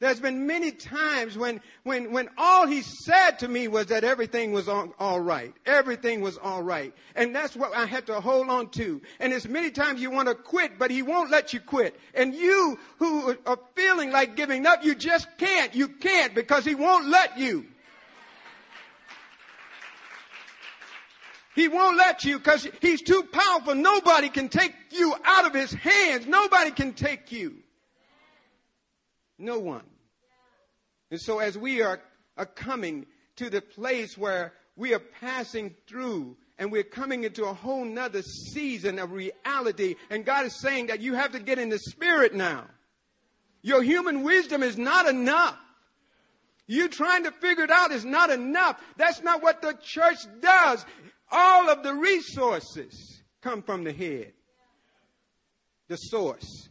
There's 0.00 0.18
been 0.18 0.46
many 0.46 0.72
times 0.72 1.36
when, 1.36 1.60
when, 1.82 2.10
when 2.10 2.30
all 2.38 2.66
he 2.66 2.80
said 2.80 3.32
to 3.40 3.48
me 3.48 3.68
was 3.68 3.86
that 3.86 4.02
everything 4.02 4.50
was 4.50 4.66
all, 4.66 4.94
all 4.98 5.20
right. 5.20 5.52
Everything 5.66 6.22
was 6.22 6.38
all 6.38 6.62
right. 6.62 6.94
And 7.14 7.34
that's 7.36 7.54
what 7.54 7.76
I 7.76 7.84
had 7.84 8.06
to 8.06 8.18
hold 8.18 8.48
on 8.48 8.70
to. 8.70 9.02
And 9.18 9.30
there's 9.30 9.46
many 9.46 9.70
times 9.70 10.00
you 10.00 10.10
want 10.10 10.28
to 10.28 10.34
quit, 10.34 10.78
but 10.78 10.90
he 10.90 11.02
won't 11.02 11.30
let 11.30 11.52
you 11.52 11.60
quit. 11.60 12.00
And 12.14 12.34
you 12.34 12.78
who 12.96 13.36
are 13.44 13.58
feeling 13.74 14.10
like 14.10 14.36
giving 14.36 14.64
up, 14.64 14.82
you 14.82 14.94
just 14.94 15.28
can't. 15.36 15.74
You 15.74 15.88
can't 15.88 16.34
because 16.34 16.64
he 16.64 16.74
won't 16.74 17.08
let 17.08 17.38
you. 17.38 17.66
He 21.54 21.68
won't 21.68 21.98
let 21.98 22.24
you 22.24 22.38
because 22.38 22.66
he's 22.80 23.02
too 23.02 23.22
powerful. 23.30 23.74
Nobody 23.74 24.30
can 24.30 24.48
take 24.48 24.72
you 24.92 25.14
out 25.26 25.44
of 25.44 25.52
his 25.52 25.74
hands. 25.74 26.26
Nobody 26.26 26.70
can 26.70 26.94
take 26.94 27.32
you. 27.32 27.56
No 29.40 29.58
one. 29.58 29.84
And 31.10 31.20
so 31.20 31.38
as 31.38 31.56
we 31.56 31.82
are, 31.82 32.00
are 32.36 32.46
coming 32.46 33.06
to 33.36 33.50
the 33.50 33.62
place 33.62 34.16
where 34.16 34.52
we 34.76 34.94
are 34.94 35.00
passing 35.00 35.74
through 35.88 36.36
and 36.58 36.70
we're 36.70 36.82
coming 36.82 37.24
into 37.24 37.46
a 37.46 37.54
whole 37.54 37.84
nother 37.84 38.22
season 38.22 38.98
of 38.98 39.12
reality. 39.12 39.96
And 40.10 40.24
God 40.24 40.44
is 40.46 40.60
saying 40.60 40.88
that 40.88 41.00
you 41.00 41.14
have 41.14 41.32
to 41.32 41.38
get 41.38 41.58
in 41.58 41.70
the 41.70 41.78
spirit 41.78 42.34
now. 42.34 42.66
Your 43.62 43.82
human 43.82 44.22
wisdom 44.22 44.62
is 44.62 44.76
not 44.76 45.08
enough. 45.08 45.58
You 46.66 46.88
trying 46.88 47.24
to 47.24 47.32
figure 47.32 47.64
it 47.64 47.70
out 47.70 47.90
is 47.90 48.04
not 48.04 48.30
enough. 48.30 48.80
That's 48.96 49.22
not 49.22 49.42
what 49.42 49.60
the 49.60 49.76
church 49.82 50.18
does. 50.40 50.84
All 51.32 51.68
of 51.68 51.82
the 51.82 51.94
resources 51.94 53.22
come 53.40 53.62
from 53.62 53.84
the 53.84 53.92
head, 53.92 54.32
the 55.88 55.96
source. 55.96 56.69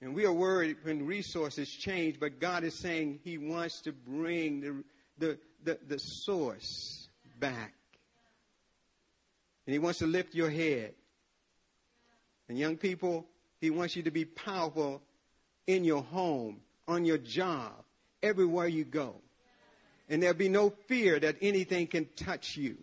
And 0.00 0.14
we 0.14 0.26
are 0.26 0.32
worried 0.32 0.76
when 0.82 1.06
resources 1.06 1.70
change, 1.70 2.20
but 2.20 2.38
God 2.38 2.64
is 2.64 2.74
saying 2.74 3.20
He 3.24 3.38
wants 3.38 3.80
to 3.82 3.92
bring 3.92 4.60
the, 4.60 4.84
the, 5.18 5.38
the, 5.64 5.78
the 5.88 5.98
source 5.98 7.08
back. 7.38 7.74
And 9.66 9.72
He 9.72 9.78
wants 9.78 10.00
to 10.00 10.06
lift 10.06 10.34
your 10.34 10.50
head. 10.50 10.94
And 12.48 12.58
young 12.58 12.76
people, 12.76 13.26
He 13.60 13.70
wants 13.70 13.96
you 13.96 14.02
to 14.02 14.10
be 14.10 14.24
powerful 14.24 15.02
in 15.66 15.82
your 15.82 16.02
home, 16.02 16.60
on 16.86 17.04
your 17.04 17.18
job, 17.18 17.72
everywhere 18.22 18.68
you 18.68 18.84
go. 18.84 19.16
And 20.08 20.22
there'll 20.22 20.36
be 20.36 20.48
no 20.48 20.70
fear 20.86 21.18
that 21.18 21.36
anything 21.40 21.86
can 21.86 22.06
touch 22.16 22.56
you. 22.56 22.76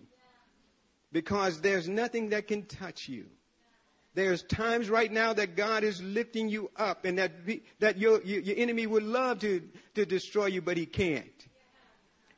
Because 1.11 1.61
there's 1.61 1.88
nothing 1.88 2.30
that 2.30 2.47
can 2.47 2.64
touch 2.64 3.07
you. 3.07 3.28
There's 4.16 4.43
times 4.43 4.89
right 4.89 5.11
now 5.11 5.34
that 5.34 5.55
God 5.55 5.84
is 5.84 6.01
lifting 6.01 6.47
you 6.47 6.70
up 6.76 7.05
and 7.05 7.18
that, 7.18 7.32
that 7.80 7.97
your, 7.97 8.22
your 8.22 8.55
enemy 8.57 8.86
would 8.86 9.03
love 9.03 9.39
to, 9.39 9.61
to 9.95 10.05
destroy 10.05 10.47
you, 10.47 10.61
but 10.61 10.78
he 10.78 10.86
can't. 10.86 11.28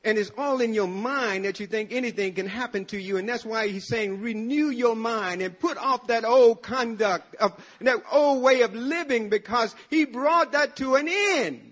And 0.06 0.20
it's 0.20 0.32
all 0.38 0.62
in 0.62 0.76
your 0.76 0.88
mind 0.88 1.46
that 1.46 1.60
you 1.60 1.66
think 1.66 1.92
anything 1.92 2.34
can 2.36 2.46
happen 2.46 2.86
to 2.86 3.02
you. 3.02 3.18
And 3.18 3.28
that's 3.28 3.44
why 3.44 3.68
he's 3.68 3.88
saying 3.88 4.22
renew 4.22 4.70
your 4.70 4.96
mind 4.96 5.42
and 5.42 5.60
put 5.60 5.78
off 5.78 6.08
that 6.08 6.24
old 6.24 6.62
conduct 6.62 7.36
of 7.38 7.54
that 7.82 8.04
old 8.12 8.44
way 8.44 8.62
of 8.62 8.76
living 8.76 9.30
because 9.30 9.76
he 9.90 10.06
brought 10.06 10.52
that 10.52 10.76
to 10.78 10.94
an 10.96 11.08
end. 11.10 11.72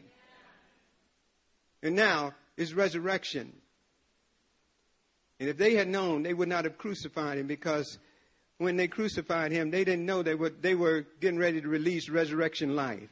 And 1.84 1.96
now 1.96 2.34
is 2.58 2.74
resurrection. 2.74 3.54
And 5.40 5.48
if 5.48 5.58
they 5.58 5.76
had 5.76 5.88
known, 5.88 6.24
they 6.24 6.34
would 6.34 6.50
not 6.50 6.64
have 6.64 6.80
crucified 6.80 7.38
him 7.38 7.46
because 7.46 8.00
when 8.64 8.78
they 8.78 8.88
crucified 8.88 9.52
him, 9.52 9.70
they 9.70 9.84
didn't 9.84 10.06
know 10.06 10.24
they 10.24 10.36
were, 10.36 10.50
they 10.50 10.76
were 10.76 11.06
getting 11.20 11.40
ready 11.40 11.62
to 11.62 11.68
release 11.68 12.10
resurrection 12.10 12.76
life. 12.76 13.10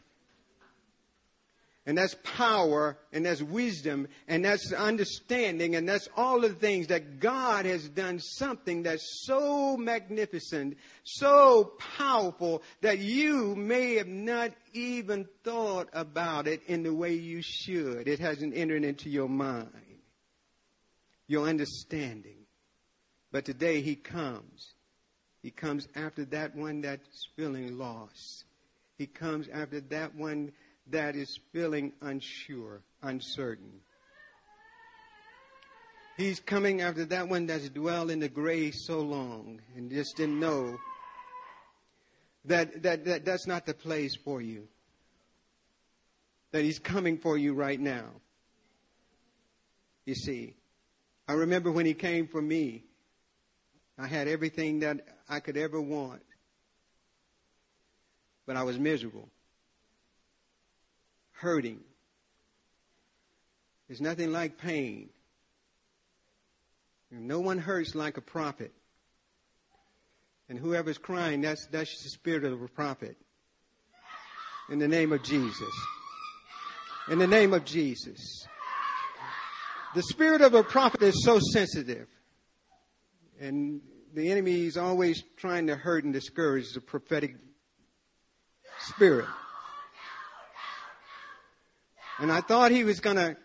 And 1.85 1.97
that's 1.97 2.15
power, 2.23 2.99
and 3.11 3.25
that's 3.25 3.41
wisdom, 3.41 4.07
and 4.27 4.45
that's 4.45 4.71
understanding, 4.71 5.75
and 5.75 5.89
that's 5.89 6.07
all 6.15 6.39
the 6.39 6.49
things 6.49 6.87
that 6.87 7.19
God 7.19 7.65
has 7.65 7.89
done 7.89 8.19
something 8.19 8.83
that's 8.83 9.23
so 9.25 9.77
magnificent, 9.77 10.77
so 11.03 11.73
powerful, 11.97 12.61
that 12.81 12.99
you 12.99 13.55
may 13.55 13.95
have 13.95 14.07
not 14.07 14.51
even 14.73 15.27
thought 15.43 15.89
about 15.91 16.47
it 16.47 16.61
in 16.67 16.83
the 16.83 16.93
way 16.93 17.15
you 17.15 17.41
should. 17.41 18.07
It 18.07 18.19
hasn't 18.19 18.55
entered 18.55 18.83
into 18.83 19.09
your 19.09 19.29
mind, 19.29 19.71
your 21.27 21.47
understanding. 21.47 22.45
But 23.31 23.45
today 23.45 23.81
He 23.81 23.95
comes. 23.95 24.70
He 25.41 25.49
comes 25.49 25.87
after 25.95 26.25
that 26.25 26.55
one 26.55 26.81
that's 26.81 27.27
feeling 27.35 27.77
lost. 27.77 28.45
He 28.97 29.07
comes 29.07 29.47
after 29.51 29.79
that 29.81 30.15
one 30.15 30.51
that 30.87 31.15
is 31.15 31.39
feeling 31.51 31.93
unsure, 32.01 32.81
uncertain. 33.01 33.81
He's 36.17 36.39
coming 36.39 36.81
after 36.81 37.05
that 37.05 37.29
one 37.29 37.47
that's 37.47 37.69
dwelled 37.69 38.11
in 38.11 38.19
the 38.19 38.29
grave 38.29 38.75
so 38.75 38.99
long 38.99 39.61
and 39.75 39.89
just 39.89 40.17
didn't 40.17 40.39
know 40.39 40.77
that, 42.45 42.83
that, 42.83 43.05
that 43.05 43.25
that's 43.25 43.47
not 43.47 43.65
the 43.65 43.73
place 43.73 44.15
for 44.15 44.41
you. 44.41 44.67
That 46.51 46.63
he's 46.63 46.79
coming 46.79 47.17
for 47.17 47.37
you 47.37 47.53
right 47.53 47.79
now. 47.79 48.05
You 50.05 50.15
see, 50.15 50.55
I 51.27 51.33
remember 51.33 51.71
when 51.71 51.85
he 51.85 51.93
came 51.93 52.27
for 52.27 52.41
me, 52.41 52.83
I 53.97 54.07
had 54.07 54.27
everything 54.27 54.79
that 54.79 55.01
I 55.31 55.39
could 55.39 55.57
ever 55.57 55.81
want, 55.81 56.21
but 58.45 58.55
I 58.55 58.63
was 58.63 58.77
miserable 58.77 59.29
hurting. 61.41 61.79
There's 63.87 63.99
nothing 63.99 64.31
like 64.31 64.57
pain. 64.57 65.09
No 67.09 67.39
one 67.39 67.57
hurts 67.57 67.95
like 67.95 68.17
a 68.17 68.21
prophet. 68.21 68.71
And 70.47 70.57
whoever's 70.57 70.97
crying, 70.97 71.41
that's, 71.41 71.65
that's 71.67 71.91
the 72.03 72.09
spirit 72.09 72.45
of 72.45 72.61
a 72.61 72.67
prophet. 72.67 73.17
In 74.69 74.79
the 74.79 74.87
name 74.87 75.11
of 75.11 75.23
Jesus. 75.23 75.73
In 77.09 77.17
the 77.17 77.27
name 77.27 77.53
of 77.53 77.65
Jesus. 77.65 78.45
The 79.95 80.03
spirit 80.03 80.41
of 80.41 80.53
a 80.53 80.63
prophet 80.63 81.01
is 81.01 81.25
so 81.25 81.39
sensitive. 81.51 82.07
And 83.41 83.81
the 84.13 84.31
enemy 84.31 84.65
is 84.65 84.77
always 84.77 85.23
trying 85.37 85.67
to 85.67 85.75
hurt 85.75 86.03
and 86.03 86.13
discourage 86.13 86.73
the 86.73 86.81
prophetic 86.81 87.35
spirit. 88.79 89.27
And 92.19 92.31
I 92.31 92.41
thought 92.41 92.71
he 92.71 92.83
was 92.83 92.99
going 92.99 93.15
to 93.15 93.37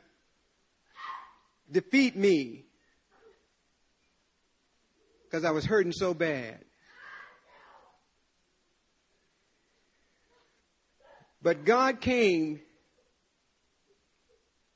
defeat 1.71 2.17
me 2.17 2.65
because 5.25 5.45
I 5.45 5.51
was 5.51 5.65
hurting 5.65 5.93
so 5.93 6.15
bad. 6.15 6.59
But 11.43 11.65
God 11.65 12.01
came 12.01 12.61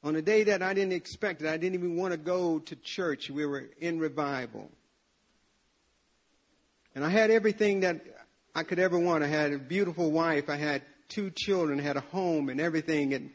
on 0.02 0.16
a 0.16 0.22
day 0.22 0.44
that 0.44 0.62
I 0.62 0.72
didn't 0.72 0.92
expect 0.92 1.42
it. 1.42 1.48
I 1.48 1.56
didn't 1.56 1.74
even 1.74 1.96
want 1.96 2.12
to 2.12 2.16
go 2.16 2.60
to 2.60 2.76
church. 2.76 3.28
We 3.28 3.44
were 3.44 3.70
in 3.80 3.98
revival. 3.98 4.70
And 6.94 7.04
I 7.04 7.08
had 7.08 7.30
everything 7.30 7.80
that 7.80 8.00
I 8.54 8.62
could 8.62 8.78
ever 8.78 8.98
want. 8.98 9.22
I 9.22 9.28
had 9.28 9.52
a 9.52 9.58
beautiful 9.58 10.10
wife. 10.10 10.48
I 10.48 10.56
had 10.56 10.82
two 11.08 11.30
children, 11.30 11.80
I 11.80 11.82
had 11.82 11.96
a 11.96 12.00
home 12.00 12.48
and 12.48 12.60
everything. 12.60 13.14
And 13.14 13.30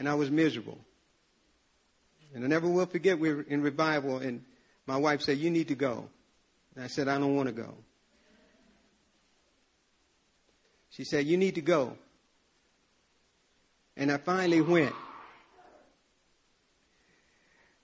and 0.00 0.08
I 0.08 0.14
was 0.14 0.30
miserable. 0.30 0.78
And 2.34 2.42
I 2.42 2.46
never 2.46 2.66
will 2.66 2.86
forget 2.86 3.18
we 3.18 3.34
were 3.34 3.42
in 3.42 3.60
revival 3.60 4.16
and 4.16 4.42
my 4.86 4.96
wife 4.96 5.20
said, 5.20 5.36
You 5.36 5.50
need 5.50 5.68
to 5.68 5.74
go. 5.74 6.08
And 6.74 6.82
I 6.82 6.86
said, 6.86 7.06
I 7.06 7.18
don't 7.18 7.36
want 7.36 7.48
to 7.48 7.52
go. 7.52 7.74
She 10.88 11.04
said, 11.04 11.26
You 11.26 11.36
need 11.36 11.56
to 11.56 11.60
go. 11.60 11.98
And 13.94 14.10
I 14.10 14.16
finally 14.16 14.62
went. 14.62 14.94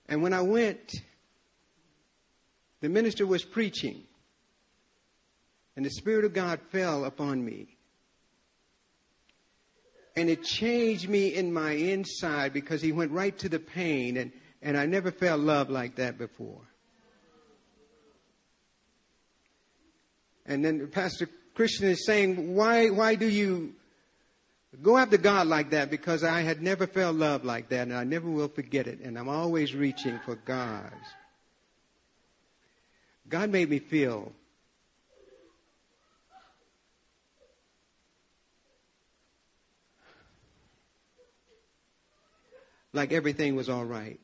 And 0.09 0.23
when 0.23 0.33
I 0.33 0.41
went, 0.41 0.91
the 2.81 2.89
minister 2.89 3.27
was 3.27 3.43
preaching. 3.43 4.06
And 5.77 5.85
the 5.85 5.91
Spirit 5.91 6.25
of 6.25 6.33
God 6.33 6.59
fell 6.71 7.05
upon 7.05 7.45
me. 7.45 7.77
And 10.15 10.27
it 10.27 10.43
changed 10.43 11.07
me 11.07 11.35
in 11.35 11.53
my 11.53 11.73
inside 11.73 12.51
because 12.51 12.81
he 12.81 12.91
went 12.91 13.11
right 13.11 13.37
to 13.37 13.47
the 13.47 13.59
pain. 13.59 14.17
And, 14.17 14.31
and 14.63 14.75
I 14.75 14.87
never 14.87 15.11
felt 15.11 15.39
love 15.39 15.69
like 15.69 15.97
that 15.97 16.17
before. 16.17 16.63
And 20.47 20.65
then 20.65 20.87
Pastor 20.87 21.29
Christian 21.53 21.89
is 21.89 22.07
saying, 22.07 22.55
why, 22.55 22.89
why 22.89 23.13
do 23.13 23.27
you 23.27 23.75
go 24.81 24.97
after 24.97 25.17
God 25.17 25.45
like 25.45 25.69
that? 25.69 25.91
Because 25.91 26.23
I 26.23 26.41
had 26.41 26.63
never 26.63 26.87
felt 26.87 27.15
love 27.15 27.45
like 27.45 27.69
that 27.69 27.81
and 27.83 27.93
I 27.93 28.03
never 28.03 28.27
will 28.27 28.47
forget 28.47 28.87
it. 28.87 28.99
And 29.01 29.15
I'm 29.15 29.29
always 29.29 29.75
reaching 29.75 30.17
for 30.25 30.37
God. 30.37 30.91
God 33.29 33.51
made 33.51 33.69
me 33.69 33.77
feel 33.77 34.31
like 42.97 43.13
everything 43.13 43.55
was 43.55 43.69
all 43.69 43.85
right. 43.85 44.19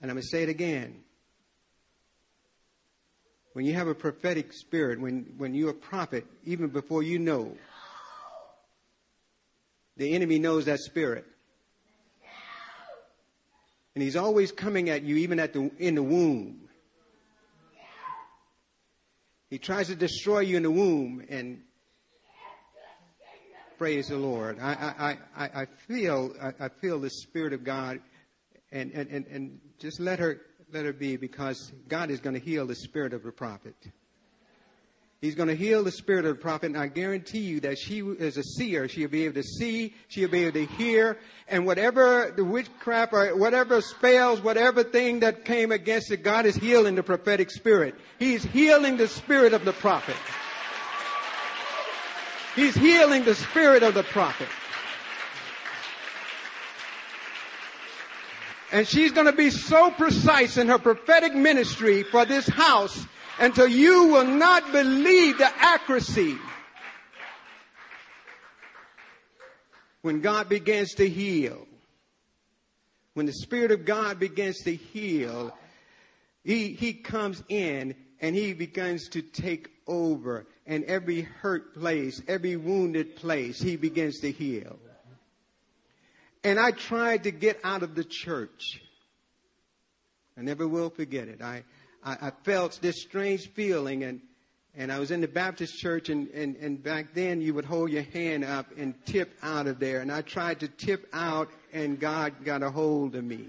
And 0.00 0.10
I'm 0.10 0.16
going 0.16 0.22
to 0.22 0.28
say 0.28 0.42
it 0.42 0.48
again. 0.48 1.02
When 3.52 3.66
you 3.66 3.74
have 3.74 3.86
a 3.86 3.94
prophetic 3.94 4.52
spirit, 4.52 4.98
when, 4.98 5.34
when 5.36 5.54
you're 5.54 5.70
a 5.70 5.74
prophet, 5.74 6.24
even 6.44 6.68
before 6.68 7.02
you 7.02 7.18
know, 7.18 7.54
the 9.96 10.14
enemy 10.14 10.38
knows 10.38 10.64
that 10.64 10.78
spirit. 10.78 11.26
And 13.94 14.02
he's 14.02 14.16
always 14.16 14.52
coming 14.52 14.88
at 14.88 15.02
you, 15.02 15.16
even 15.16 15.38
at 15.38 15.52
the, 15.52 15.70
in 15.78 15.96
the 15.96 16.02
womb. 16.02 16.68
He 19.50 19.58
tries 19.58 19.88
to 19.88 19.96
destroy 19.96 20.40
you 20.40 20.56
in 20.56 20.62
the 20.62 20.70
womb, 20.70 21.26
and 21.28 21.60
praise 23.80 24.08
the 24.08 24.18
Lord. 24.18 24.58
I, 24.60 25.16
I, 25.34 25.42
I, 25.42 25.62
I 25.62 25.64
feel 25.88 26.34
I, 26.38 26.66
I 26.66 26.68
feel 26.68 27.00
the 27.00 27.08
Spirit 27.08 27.54
of 27.54 27.64
God, 27.64 27.98
and, 28.70 28.92
and, 28.92 29.08
and, 29.08 29.26
and 29.28 29.58
just 29.78 29.98
let 29.98 30.18
her 30.18 30.42
let 30.70 30.84
her 30.84 30.92
be 30.92 31.16
because 31.16 31.72
God 31.88 32.10
is 32.10 32.20
going 32.20 32.34
to 32.34 32.40
heal 32.40 32.66
the 32.66 32.74
spirit 32.74 33.14
of 33.14 33.22
the 33.22 33.32
prophet. 33.32 33.74
He's 35.22 35.34
going 35.34 35.48
to 35.48 35.56
heal 35.56 35.82
the 35.82 35.92
spirit 35.92 36.26
of 36.26 36.36
the 36.36 36.42
prophet, 36.42 36.66
and 36.66 36.76
I 36.76 36.88
guarantee 36.88 37.38
you 37.38 37.60
that 37.60 37.78
she 37.78 38.00
is 38.00 38.36
a 38.36 38.42
seer. 38.42 38.86
She'll 38.86 39.08
be 39.08 39.24
able 39.24 39.36
to 39.36 39.42
see, 39.42 39.94
she'll 40.08 40.28
be 40.28 40.44
able 40.44 40.66
to 40.66 40.66
hear, 40.74 41.16
and 41.48 41.64
whatever 41.64 42.34
the 42.36 42.44
witchcraft 42.44 43.14
or 43.14 43.34
whatever 43.34 43.80
spells, 43.80 44.42
whatever 44.42 44.84
thing 44.84 45.20
that 45.20 45.46
came 45.46 45.72
against 45.72 46.10
it, 46.10 46.22
God 46.22 46.44
is 46.44 46.54
healing 46.54 46.96
the 46.96 47.02
prophetic 47.02 47.50
spirit. 47.50 47.94
He's 48.18 48.44
healing 48.44 48.98
the 48.98 49.08
spirit 49.08 49.54
of 49.54 49.64
the 49.64 49.72
prophet. 49.72 50.16
He's 52.56 52.74
healing 52.74 53.24
the 53.24 53.34
spirit 53.34 53.82
of 53.82 53.94
the 53.94 54.02
prophet. 54.02 54.48
And 58.72 58.86
she's 58.86 59.12
going 59.12 59.26
to 59.26 59.32
be 59.32 59.50
so 59.50 59.90
precise 59.90 60.56
in 60.56 60.68
her 60.68 60.78
prophetic 60.78 61.34
ministry 61.34 62.02
for 62.04 62.24
this 62.24 62.46
house 62.46 63.06
until 63.38 63.66
you 63.66 64.08
will 64.08 64.24
not 64.24 64.70
believe 64.70 65.38
the 65.38 65.50
accuracy. 65.56 66.36
When 70.02 70.20
God 70.20 70.48
begins 70.48 70.94
to 70.94 71.08
heal, 71.08 71.66
when 73.14 73.26
the 73.26 73.32
Spirit 73.32 73.70
of 73.70 73.84
God 73.84 74.18
begins 74.18 74.58
to 74.60 74.74
heal, 74.74 75.56
he, 76.44 76.68
he 76.68 76.94
comes 76.94 77.42
in 77.48 77.94
and 78.20 78.34
he 78.36 78.54
begins 78.54 79.08
to 79.10 79.22
take 79.22 79.68
over. 79.86 80.46
And 80.70 80.84
every 80.84 81.22
hurt 81.22 81.74
place, 81.74 82.22
every 82.28 82.54
wounded 82.54 83.16
place, 83.16 83.60
he 83.60 83.74
begins 83.74 84.20
to 84.20 84.30
heal. 84.30 84.78
And 86.44 86.60
I 86.60 86.70
tried 86.70 87.24
to 87.24 87.32
get 87.32 87.58
out 87.64 87.82
of 87.82 87.96
the 87.96 88.04
church. 88.04 88.80
I 90.38 90.42
never 90.42 90.68
will 90.68 90.88
forget 90.88 91.26
it. 91.26 91.42
I, 91.42 91.64
I, 92.04 92.28
I 92.28 92.32
felt 92.44 92.78
this 92.80 93.02
strange 93.02 93.48
feeling 93.48 94.04
and, 94.04 94.20
and 94.76 94.92
I 94.92 95.00
was 95.00 95.10
in 95.10 95.20
the 95.20 95.26
Baptist 95.26 95.76
church 95.76 96.08
and, 96.08 96.28
and, 96.28 96.54
and 96.54 96.80
back 96.80 97.14
then 97.14 97.40
you 97.40 97.52
would 97.54 97.64
hold 97.64 97.90
your 97.90 98.04
hand 98.04 98.44
up 98.44 98.66
and 98.78 98.94
tip 99.06 99.36
out 99.42 99.66
of 99.66 99.80
there. 99.80 100.00
And 100.00 100.12
I 100.12 100.22
tried 100.22 100.60
to 100.60 100.68
tip 100.68 101.04
out 101.12 101.48
and 101.72 101.98
God 101.98 102.44
got 102.44 102.62
a 102.62 102.70
hold 102.70 103.16
of 103.16 103.24
me. 103.24 103.44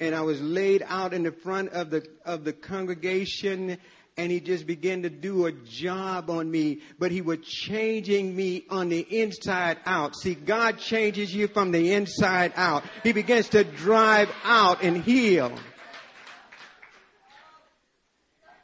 And 0.00 0.12
I 0.12 0.22
was 0.22 0.40
laid 0.40 0.84
out 0.88 1.14
in 1.14 1.22
the 1.22 1.32
front 1.32 1.68
of 1.70 1.90
the, 1.90 2.04
of 2.24 2.42
the 2.42 2.52
congregation 2.52 3.78
and 4.18 4.32
he 4.32 4.40
just 4.40 4.66
began 4.66 5.02
to 5.02 5.10
do 5.10 5.46
a 5.46 5.52
job 5.52 6.28
on 6.28 6.50
me, 6.50 6.80
but 6.98 7.12
he 7.12 7.22
was 7.22 7.38
changing 7.38 8.34
me 8.34 8.64
on 8.68 8.88
the 8.88 9.00
inside 9.00 9.78
out. 9.86 10.16
See, 10.16 10.34
God 10.34 10.78
changes 10.78 11.32
you 11.32 11.46
from 11.46 11.70
the 11.70 11.94
inside 11.94 12.52
out. 12.56 12.82
He 13.04 13.12
begins 13.12 13.48
to 13.50 13.62
drive 13.62 14.28
out 14.42 14.82
and 14.82 15.02
heal. 15.02 15.52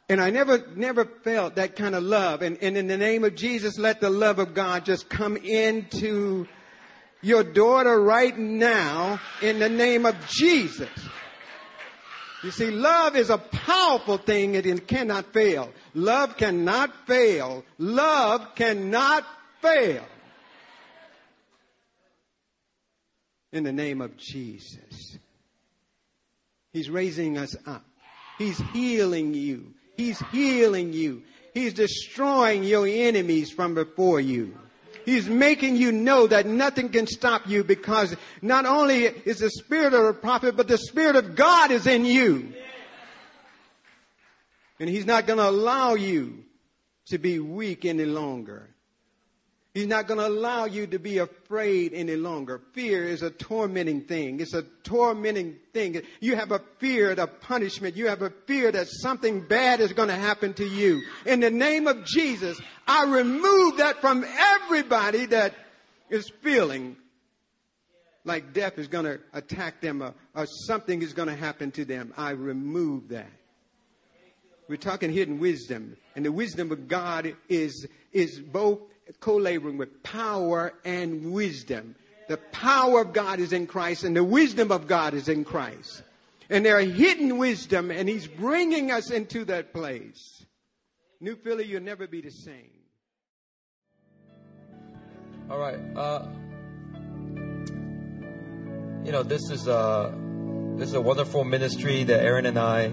And 0.09 0.21
I 0.21 0.29
never, 0.29 0.61
never 0.75 1.05
felt 1.05 1.55
that 1.55 1.77
kind 1.77 1.95
of 1.95 2.03
love. 2.03 2.41
And, 2.41 2.57
and 2.61 2.75
in 2.77 2.87
the 2.87 2.97
name 2.97 3.23
of 3.23 3.33
Jesus, 3.33 3.79
let 3.79 4.01
the 4.01 4.09
love 4.09 4.39
of 4.39 4.53
God 4.53 4.83
just 4.83 5.09
come 5.09 5.37
into 5.37 6.47
your 7.21 7.43
daughter 7.43 7.99
right 7.99 8.37
now 8.37 9.21
in 9.41 9.59
the 9.59 9.69
name 9.69 10.05
of 10.05 10.15
Jesus. 10.27 10.89
You 12.45 12.51
see, 12.51 12.69
love 12.69 13.15
is 13.15 13.31
a 13.31 13.39
powerful 13.39 14.19
thing 14.19 14.55
and 14.55 14.63
it 14.63 14.87
cannot 14.87 15.33
fail. 15.33 15.73
Love 15.95 16.37
cannot 16.37 17.07
fail. 17.07 17.65
Love 17.79 18.53
cannot 18.53 19.25
fail. 19.63 20.05
In 23.51 23.63
the 23.63 23.73
name 23.73 23.99
of 23.99 24.15
Jesus. 24.15 25.17
He's 26.71 26.87
raising 26.87 27.39
us 27.39 27.55
up. 27.65 27.83
He's 28.37 28.59
healing 28.73 29.33
you. 29.33 29.73
He's 29.97 30.19
healing 30.31 30.93
you. 30.93 31.23
He's 31.55 31.73
destroying 31.73 32.63
your 32.63 32.85
enemies 32.85 33.49
from 33.49 33.73
before 33.73 34.19
you. 34.19 34.55
He's 35.05 35.29
making 35.29 35.75
you 35.75 35.91
know 35.91 36.27
that 36.27 36.45
nothing 36.45 36.89
can 36.89 37.07
stop 37.07 37.47
you 37.47 37.63
because 37.63 38.15
not 38.41 38.65
only 38.65 39.03
is 39.05 39.39
the 39.39 39.49
spirit 39.49 39.93
of 39.93 40.03
the 40.03 40.13
prophet, 40.13 40.57
but 40.57 40.67
the 40.67 40.77
spirit 40.77 41.15
of 41.15 41.35
God 41.35 41.71
is 41.71 41.87
in 41.87 42.05
you. 42.05 42.53
And 44.79 44.89
he's 44.89 45.05
not 45.05 45.27
going 45.27 45.39
to 45.39 45.47
allow 45.47 45.93
you 45.93 46.43
to 47.07 47.17
be 47.17 47.39
weak 47.39 47.85
any 47.85 48.05
longer. 48.05 48.74
He's 49.75 49.87
not 49.87 50.07
going 50.07 50.21
to 50.21 50.27
allow 50.27 50.63
you 50.63 50.87
to 50.87 50.99
be 50.99 51.17
afraid 51.17 51.93
any 51.93 52.15
longer. 52.15 52.61
Fear 52.71 53.09
is 53.09 53.21
a 53.23 53.29
tormenting 53.29 54.03
thing. 54.03 54.39
It's 54.39 54.53
a 54.53 54.63
tormenting 54.85 55.57
thing. 55.73 56.01
You 56.21 56.37
have 56.37 56.53
a 56.53 56.61
fear 56.79 57.11
of 57.11 57.41
punishment. 57.41 57.97
You 57.97 58.07
have 58.07 58.21
a 58.21 58.29
fear 58.47 58.71
that 58.71 58.87
something 58.87 59.41
bad 59.41 59.81
is 59.81 59.91
going 59.91 60.07
to 60.07 60.15
happen 60.15 60.53
to 60.53 60.65
you. 60.65 61.01
In 61.25 61.41
the 61.41 61.51
name 61.51 61.87
of 61.87 62.05
Jesus, 62.05 62.57
I 62.87 63.03
remove 63.03 63.75
that 63.79 63.99
from 63.99 64.23
everybody 64.23 65.25
that 65.25 65.53
is 66.09 66.31
feeling 66.41 66.95
like 68.23 68.53
death 68.53 68.79
is 68.79 68.87
going 68.87 69.05
to 69.05 69.19
attack 69.33 69.81
them 69.81 70.01
or, 70.01 70.13
or 70.33 70.45
something 70.45 71.01
is 71.01 71.11
going 71.11 71.27
to 71.27 71.35
happen 71.35 71.71
to 71.71 71.83
them. 71.83 72.13
I 72.15 72.29
remove 72.29 73.09
that. 73.09 73.29
We're 74.69 74.77
talking 74.77 75.11
hidden 75.11 75.37
wisdom. 75.37 75.97
And 76.15 76.23
the 76.23 76.31
wisdom 76.31 76.71
of 76.71 76.87
God 76.87 77.35
is, 77.49 77.85
is 78.13 78.39
both 78.39 78.79
co-laboring 79.19 79.77
with 79.77 80.03
power 80.03 80.73
and 80.83 81.31
wisdom. 81.31 81.95
The 82.27 82.37
power 82.37 83.01
of 83.01 83.13
God 83.13 83.39
is 83.39 83.53
in 83.53 83.67
Christ 83.67 84.03
and 84.03 84.15
the 84.15 84.23
wisdom 84.23 84.71
of 84.71 84.87
God 84.87 85.13
is 85.13 85.29
in 85.29 85.43
Christ. 85.43 86.01
And 86.49 86.65
there 86.65 86.77
are 86.77 86.81
hidden 86.81 87.37
wisdom 87.37 87.91
and 87.91 88.09
he's 88.09 88.27
bringing 88.27 88.91
us 88.91 89.11
into 89.11 89.45
that 89.45 89.73
place. 89.73 90.45
New 91.19 91.35
Philly, 91.35 91.65
you'll 91.65 91.81
never 91.81 92.07
be 92.07 92.21
the 92.21 92.31
same. 92.31 92.71
All 95.49 95.59
right. 95.59 95.79
Uh, 95.95 96.27
you 99.05 99.11
know, 99.11 99.21
this 99.21 99.51
is 99.51 99.67
a 99.67 100.13
this 100.77 100.89
is 100.89 100.95
a 100.95 101.01
wonderful 101.01 101.43
ministry 101.43 102.03
that 102.03 102.23
Aaron 102.23 102.47
and 102.47 102.57
I 102.57 102.91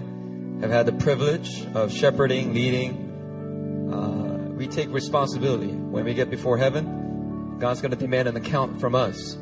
have 0.61 0.69
had 0.69 0.85
the 0.85 0.93
privilege 0.93 1.65
of 1.73 1.91
shepherding, 1.91 2.53
leading. 2.53 3.89
Uh, 3.91 4.22
we 4.55 4.67
take 4.67 4.89
responsibility. 4.89 5.71
When 5.71 6.05
we 6.05 6.13
get 6.13 6.29
before 6.29 6.57
heaven, 6.57 7.57
God's 7.59 7.81
going 7.81 7.91
to 7.91 7.97
demand 7.97 8.27
an 8.27 8.35
account 8.35 8.79
from 8.79 8.95
us 8.95 9.37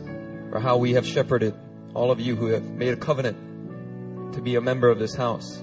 for 0.50 0.60
how 0.60 0.78
we 0.78 0.94
have 0.94 1.06
shepherded 1.06 1.54
all 1.94 2.12
of 2.12 2.20
you 2.20 2.36
who 2.36 2.48
have 2.48 2.64
made 2.64 2.94
a 2.94 2.98
covenant 2.98 4.34
to 4.34 4.42
be 4.42 4.56
a 4.56 4.62
member 4.62 4.90
of 4.90 5.00
this 5.00 5.16
house. 5.16 5.58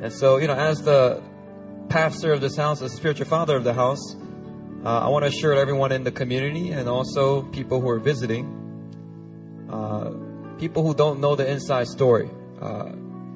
And 0.00 0.12
so, 0.12 0.38
you 0.38 0.48
know, 0.48 0.54
as 0.54 0.82
the 0.82 1.22
pastor 1.88 2.32
of 2.32 2.40
this 2.40 2.56
house, 2.56 2.82
as 2.82 2.90
the 2.90 2.96
spiritual 2.96 3.26
father 3.26 3.56
of 3.56 3.64
the 3.64 3.74
house, 3.74 4.16
uh, 4.84 5.00
I 5.00 5.08
want 5.08 5.24
to 5.24 5.28
assure 5.28 5.54
everyone 5.54 5.92
in 5.92 6.04
the 6.04 6.12
community 6.12 6.72
and 6.72 6.88
also 6.88 7.42
people 7.42 7.80
who 7.80 7.88
are 7.88 8.00
visiting, 8.00 9.66
uh, 9.70 10.10
people 10.58 10.82
who 10.82 10.94
don't 10.94 11.20
know 11.20 11.36
the 11.36 11.48
inside 11.48 11.86
story, 11.86 12.28
uh, 12.60 12.90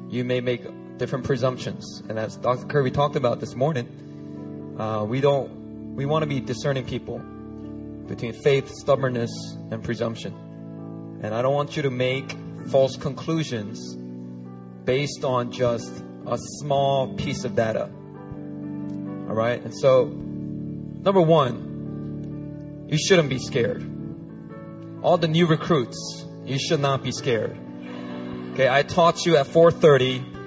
you 0.08 0.24
may 0.24 0.40
make 0.40 0.62
different 0.98 1.24
presumptions. 1.24 2.02
And 2.08 2.18
as 2.18 2.36
Dr. 2.36 2.66
Kirby 2.66 2.90
talked 2.90 3.16
about 3.16 3.40
this 3.40 3.54
morning, 3.54 4.07
uh, 4.78 5.04
we 5.04 5.20
don't, 5.20 5.94
we 5.94 6.06
want 6.06 6.22
to 6.22 6.26
be 6.28 6.40
discerning 6.40 6.84
people 6.84 7.18
between 8.06 8.32
faith, 8.32 8.70
stubbornness, 8.70 9.30
and 9.70 9.82
presumption. 9.82 10.32
And 11.22 11.34
I 11.34 11.42
don't 11.42 11.54
want 11.54 11.76
you 11.76 11.82
to 11.82 11.90
make 11.90 12.36
false 12.70 12.96
conclusions 12.96 13.96
based 14.84 15.24
on 15.24 15.50
just 15.52 15.92
a 16.26 16.38
small 16.60 17.14
piece 17.14 17.44
of 17.44 17.54
data. 17.54 17.90
All 19.28 19.34
right? 19.34 19.62
And 19.62 19.74
so, 19.76 20.04
number 20.06 21.20
one, 21.20 22.86
you 22.88 22.98
shouldn't 22.98 23.28
be 23.28 23.38
scared. 23.38 23.84
All 25.02 25.18
the 25.18 25.28
new 25.28 25.46
recruits, 25.46 26.24
you 26.44 26.58
should 26.58 26.80
not 26.80 27.02
be 27.02 27.12
scared. 27.12 27.56
Okay, 28.52 28.68
I 28.68 28.82
taught 28.82 29.26
you 29.26 29.36
at 29.36 29.46
4:30 29.46 30.37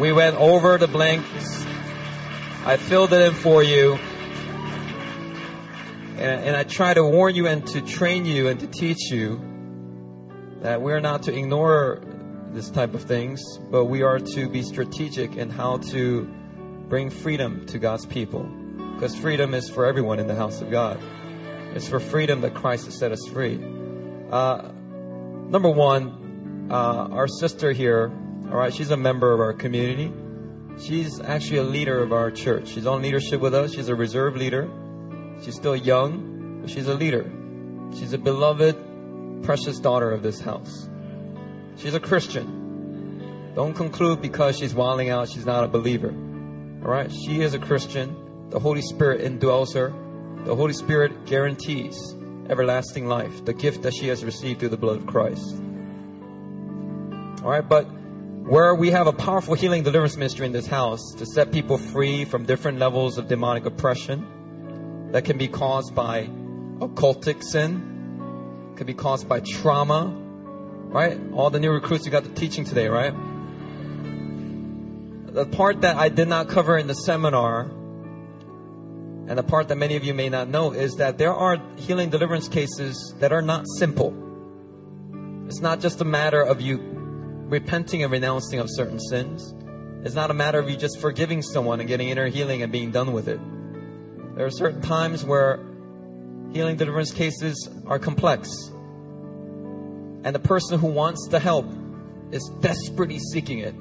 we 0.00 0.12
went 0.12 0.34
over 0.36 0.78
the 0.78 0.88
blanks. 0.88 1.66
I 2.64 2.78
filled 2.78 3.12
it 3.12 3.20
in 3.20 3.34
for 3.34 3.62
you. 3.62 3.98
And, 6.16 6.44
and 6.44 6.56
I 6.56 6.64
try 6.64 6.94
to 6.94 7.04
warn 7.04 7.34
you 7.34 7.46
and 7.46 7.66
to 7.66 7.82
train 7.82 8.24
you 8.24 8.48
and 8.48 8.58
to 8.60 8.66
teach 8.66 9.10
you 9.10 9.38
that 10.62 10.80
we're 10.80 11.00
not 11.00 11.24
to 11.24 11.36
ignore 11.36 12.00
this 12.50 12.70
type 12.70 12.94
of 12.94 13.02
things, 13.02 13.42
but 13.70 13.84
we 13.84 14.00
are 14.00 14.18
to 14.18 14.48
be 14.48 14.62
strategic 14.62 15.36
in 15.36 15.50
how 15.50 15.76
to 15.90 16.24
bring 16.88 17.10
freedom 17.10 17.66
to 17.66 17.78
God's 17.78 18.06
people. 18.06 18.44
Because 18.94 19.14
freedom 19.14 19.52
is 19.52 19.68
for 19.68 19.84
everyone 19.84 20.18
in 20.18 20.26
the 20.26 20.34
house 20.34 20.62
of 20.62 20.70
God. 20.70 20.98
It's 21.74 21.86
for 21.86 22.00
freedom 22.00 22.40
that 22.40 22.54
Christ 22.54 22.86
has 22.86 22.98
set 22.98 23.12
us 23.12 23.26
free. 23.26 23.62
Uh, 24.30 24.70
number 25.50 25.68
one, 25.68 26.68
uh, 26.70 27.08
our 27.12 27.28
sister 27.28 27.72
here 27.72 28.10
all 28.50 28.56
right, 28.56 28.74
she's 28.74 28.90
a 28.90 28.96
member 28.96 29.32
of 29.32 29.40
our 29.40 29.52
community. 29.52 30.12
She's 30.80 31.20
actually 31.20 31.58
a 31.58 31.62
leader 31.62 32.02
of 32.02 32.12
our 32.12 32.30
church. 32.30 32.68
She's 32.68 32.86
on 32.86 33.02
leadership 33.02 33.40
with 33.40 33.54
us. 33.54 33.74
She's 33.74 33.88
a 33.88 33.94
reserve 33.94 34.36
leader. 34.36 34.68
She's 35.42 35.54
still 35.54 35.76
young, 35.76 36.60
but 36.60 36.70
she's 36.70 36.88
a 36.88 36.94
leader. 36.94 37.30
She's 37.96 38.12
a 38.12 38.18
beloved, 38.18 39.42
precious 39.44 39.78
daughter 39.78 40.10
of 40.10 40.22
this 40.22 40.40
house. 40.40 40.88
She's 41.76 41.94
a 41.94 42.00
Christian. 42.00 43.52
Don't 43.54 43.74
conclude 43.74 44.20
because 44.20 44.58
she's 44.58 44.74
wilding 44.74 45.10
out, 45.10 45.28
she's 45.28 45.46
not 45.46 45.64
a 45.64 45.68
believer. 45.68 46.10
All 46.82 46.90
right? 46.90 47.10
She 47.12 47.42
is 47.42 47.54
a 47.54 47.58
Christian. 47.58 48.48
The 48.50 48.58
Holy 48.58 48.82
Spirit 48.82 49.20
indwells 49.20 49.74
her. 49.74 49.92
The 50.44 50.56
Holy 50.56 50.72
Spirit 50.72 51.26
guarantees 51.26 52.16
everlasting 52.48 53.06
life, 53.06 53.44
the 53.44 53.52
gift 53.52 53.82
that 53.82 53.94
she 53.94 54.08
has 54.08 54.24
received 54.24 54.58
through 54.58 54.70
the 54.70 54.76
blood 54.76 54.96
of 54.96 55.06
Christ. 55.06 55.54
All 57.44 57.50
right, 57.50 57.66
but 57.66 57.86
where 58.44 58.74
we 58.74 58.90
have 58.90 59.06
a 59.06 59.12
powerful 59.12 59.54
healing 59.54 59.82
deliverance 59.82 60.16
ministry 60.16 60.46
in 60.46 60.52
this 60.52 60.66
house 60.66 61.12
to 61.18 61.26
set 61.26 61.52
people 61.52 61.76
free 61.76 62.24
from 62.24 62.44
different 62.46 62.78
levels 62.78 63.18
of 63.18 63.28
demonic 63.28 63.66
oppression 63.66 65.08
that 65.12 65.24
can 65.24 65.36
be 65.36 65.46
caused 65.46 65.94
by 65.94 66.24
occultic 66.78 67.44
sin, 67.44 68.72
can 68.76 68.86
be 68.86 68.94
caused 68.94 69.28
by 69.28 69.40
trauma, 69.40 70.06
right? 70.88 71.20
All 71.34 71.50
the 71.50 71.60
new 71.60 71.70
recruits 71.70 72.06
you 72.06 72.10
got 72.10 72.24
the 72.24 72.30
teaching 72.30 72.64
today, 72.64 72.88
right? 72.88 73.14
The 75.34 75.44
part 75.46 75.82
that 75.82 75.96
I 75.96 76.08
did 76.08 76.26
not 76.26 76.48
cover 76.48 76.78
in 76.78 76.86
the 76.86 76.94
seminar, 76.94 77.70
and 79.28 79.38
the 79.38 79.42
part 79.42 79.68
that 79.68 79.76
many 79.76 79.96
of 79.96 80.02
you 80.02 80.14
may 80.14 80.30
not 80.30 80.48
know, 80.48 80.72
is 80.72 80.96
that 80.96 81.18
there 81.18 81.34
are 81.34 81.58
healing 81.76 82.08
deliverance 82.08 82.48
cases 82.48 83.14
that 83.20 83.32
are 83.32 83.42
not 83.42 83.66
simple. 83.78 84.14
It's 85.46 85.60
not 85.60 85.80
just 85.80 86.00
a 86.00 86.04
matter 86.04 86.40
of 86.40 86.60
you 86.60 86.99
repenting 87.50 88.02
and 88.02 88.12
renouncing 88.12 88.60
of 88.60 88.68
certain 88.70 88.98
sins. 88.98 89.54
It's 90.04 90.14
not 90.14 90.30
a 90.30 90.34
matter 90.34 90.58
of 90.58 90.70
you 90.70 90.76
just 90.76 91.00
forgiving 91.00 91.42
someone 91.42 91.80
and 91.80 91.88
getting 91.88 92.08
inner 92.08 92.28
healing 92.28 92.62
and 92.62 92.72
being 92.72 92.90
done 92.90 93.12
with 93.12 93.28
it. 93.28 93.40
There 94.36 94.46
are 94.46 94.50
certain 94.50 94.80
times 94.80 95.24
where 95.24 95.58
healing 96.52 96.76
deliverance 96.76 97.12
cases 97.12 97.68
are 97.86 97.98
complex. 97.98 98.48
And 100.22 100.34
the 100.34 100.40
person 100.40 100.78
who 100.78 100.86
wants 100.86 101.26
the 101.28 101.40
help 101.40 101.66
is 102.30 102.48
desperately 102.60 103.18
seeking 103.18 103.58
it. 103.58 103.74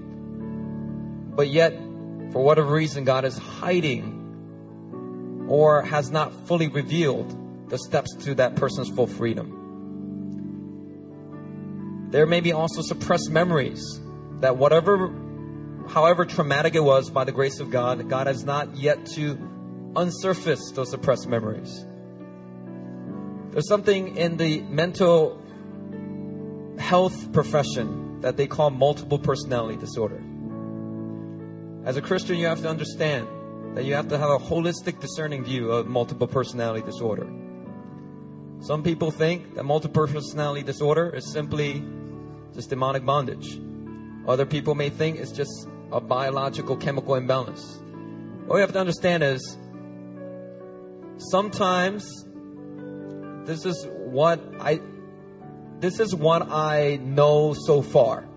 But 1.35 1.49
yet, 1.49 1.73
for 2.31 2.43
whatever 2.43 2.73
reason, 2.73 3.05
God 3.05 3.23
is 3.23 3.37
hiding 3.37 5.45
or 5.47 5.83
has 5.83 6.11
not 6.11 6.33
fully 6.47 6.67
revealed 6.67 7.69
the 7.69 7.77
steps 7.77 8.13
to 8.23 8.35
that 8.35 8.55
person's 8.55 8.89
full 8.89 9.07
freedom. 9.07 9.58
There 12.11 12.25
may 12.25 12.39
be 12.39 12.53
also 12.53 12.81
suppressed 12.81 13.29
memories 13.29 13.99
that 14.39 14.57
whatever, 14.57 15.13
however 15.87 16.25
traumatic 16.25 16.73
it 16.73 16.83
was 16.83 17.09
by 17.11 17.23
the 17.23 17.31
grace 17.31 17.59
of 17.59 17.69
God, 17.69 18.09
God 18.09 18.25
has 18.25 18.43
not 18.43 18.75
yet 18.75 19.05
to 19.13 19.35
unsurface 19.93 20.73
those 20.73 20.89
suppressed 20.89 21.27
memories. 21.27 21.85
There's 23.51 23.67
something 23.67 24.17
in 24.17 24.37
the 24.37 24.61
mental 24.61 25.39
health 26.79 27.31
profession 27.31 28.21
that 28.21 28.37
they 28.37 28.47
call 28.47 28.69
multiple 28.71 29.19
personality 29.19 29.77
disorder. 29.77 30.21
As 31.85 31.95
a 31.97 32.01
Christian, 32.01 32.37
you 32.37 32.47
have 32.47 32.61
to 32.61 32.69
understand 32.69 33.27
that 33.75 33.85
you 33.85 33.93
have 33.93 34.07
to 34.09 34.17
have 34.17 34.29
a 34.29 34.37
holistic, 34.37 34.99
discerning 34.99 35.43
view 35.43 35.71
of 35.71 35.87
multiple 35.87 36.27
personality 36.27 36.85
disorder. 36.85 37.27
Some 38.61 38.83
people 38.83 39.11
think 39.11 39.55
that 39.55 39.63
multiple 39.63 40.07
personality 40.07 40.63
disorder 40.63 41.15
is 41.15 41.31
simply 41.31 41.83
just 42.53 42.69
demonic 42.69 43.05
bondage. 43.05 43.59
Other 44.27 44.45
people 44.45 44.75
may 44.75 44.89
think 44.89 45.17
it's 45.17 45.31
just 45.31 45.67
a 45.91 45.99
biological 45.99 46.77
chemical 46.77 47.15
imbalance. 47.15 47.81
What 48.45 48.55
we 48.55 48.61
have 48.61 48.73
to 48.73 48.79
understand 48.79 49.23
is 49.23 49.57
sometimes 51.17 52.25
this 53.45 53.65
is 53.65 53.87
what 53.87 54.39
I 54.59 54.79
this 55.79 55.99
is 55.99 56.13
what 56.13 56.49
I 56.51 56.97
know 56.97 57.53
so 57.53 57.81
far. 57.81 58.27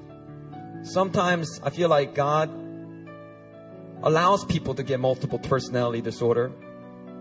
Sometimes 0.83 1.61
I 1.63 1.71
feel 1.71 1.89
like 1.89 2.15
God 2.15 2.51
allows 4.03 4.45
people 4.45 4.75
to 4.75 4.83
get 4.83 5.01
multiple 5.01 5.39
personality 5.39 6.01
disorder 6.01 6.53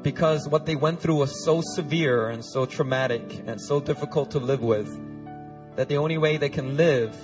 because 0.02 0.48
what 0.48 0.66
they 0.66 0.76
went 0.76 1.02
through 1.02 1.16
was 1.16 1.44
so 1.46 1.62
severe 1.76 2.30
and 2.30 2.44
so 2.44 2.66
traumatic 2.66 3.44
and 3.46 3.60
so 3.62 3.80
difficult 3.80 4.32
to 4.32 4.40
live 4.40 4.62
with 4.62 4.90
that 5.76 5.90
the 5.90 5.98
only 5.98 6.18
way 6.18 6.38
they 6.38 6.50
can 6.50 6.78
live 6.78 7.16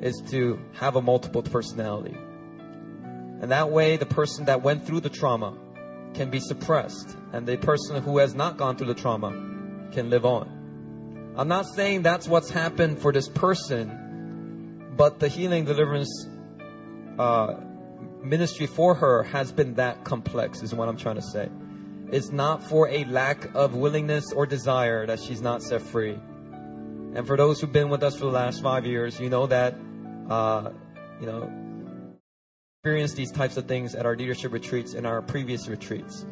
is 0.00 0.22
to 0.30 0.58
have 0.74 0.96
a 0.96 1.02
multiple 1.02 1.42
personality. 1.42 2.16
And 3.40 3.50
that 3.50 3.70
way, 3.70 3.96
the 3.96 4.06
person 4.06 4.46
that 4.46 4.62
went 4.62 4.86
through 4.86 5.00
the 5.00 5.10
trauma 5.10 5.56
can 6.14 6.30
be 6.30 6.40
suppressed, 6.40 7.16
and 7.32 7.46
the 7.46 7.56
person 7.58 8.02
who 8.02 8.18
has 8.18 8.34
not 8.34 8.56
gone 8.56 8.76
through 8.76 8.86
the 8.86 8.94
trauma 8.94 9.30
can 9.92 10.08
live 10.08 10.24
on. 10.24 11.34
I'm 11.36 11.48
not 11.48 11.66
saying 11.66 12.02
that's 12.02 12.26
what's 12.26 12.48
happened 12.48 12.98
for 12.98 13.12
this 13.12 13.28
person, 13.28 14.94
but 14.96 15.18
the 15.20 15.28
healing 15.28 15.66
deliverance 15.66 16.28
uh, 17.18 17.56
ministry 18.22 18.66
for 18.66 18.94
her 18.94 19.22
has 19.24 19.52
been 19.52 19.74
that 19.74 20.04
complex, 20.04 20.62
is 20.62 20.74
what 20.74 20.88
I'm 20.88 20.96
trying 20.96 21.16
to 21.16 21.22
say. 21.22 21.50
It's 22.10 22.30
not 22.30 22.62
for 22.62 22.88
a 22.88 23.04
lack 23.04 23.54
of 23.54 23.74
willingness 23.74 24.32
or 24.32 24.46
desire 24.46 25.06
that 25.06 25.20
she's 25.20 25.42
not 25.42 25.62
set 25.62 25.82
free. 25.82 26.18
And 27.16 27.26
for 27.26 27.38
those 27.38 27.62
who've 27.62 27.72
been 27.72 27.88
with 27.88 28.02
us 28.02 28.14
for 28.14 28.26
the 28.26 28.30
last 28.30 28.62
five 28.62 28.84
years, 28.84 29.18
you 29.18 29.30
know 29.30 29.46
that, 29.46 29.74
uh, 30.28 30.70
you 31.18 31.24
know, 31.24 31.50
experienced 32.84 33.16
these 33.16 33.32
types 33.32 33.56
of 33.56 33.64
things 33.64 33.94
at 33.94 34.04
our 34.04 34.14
leadership 34.14 34.52
retreats 34.52 34.92
and 34.92 35.06
our 35.06 35.22
previous 35.22 35.66
retreats. 35.66 36.26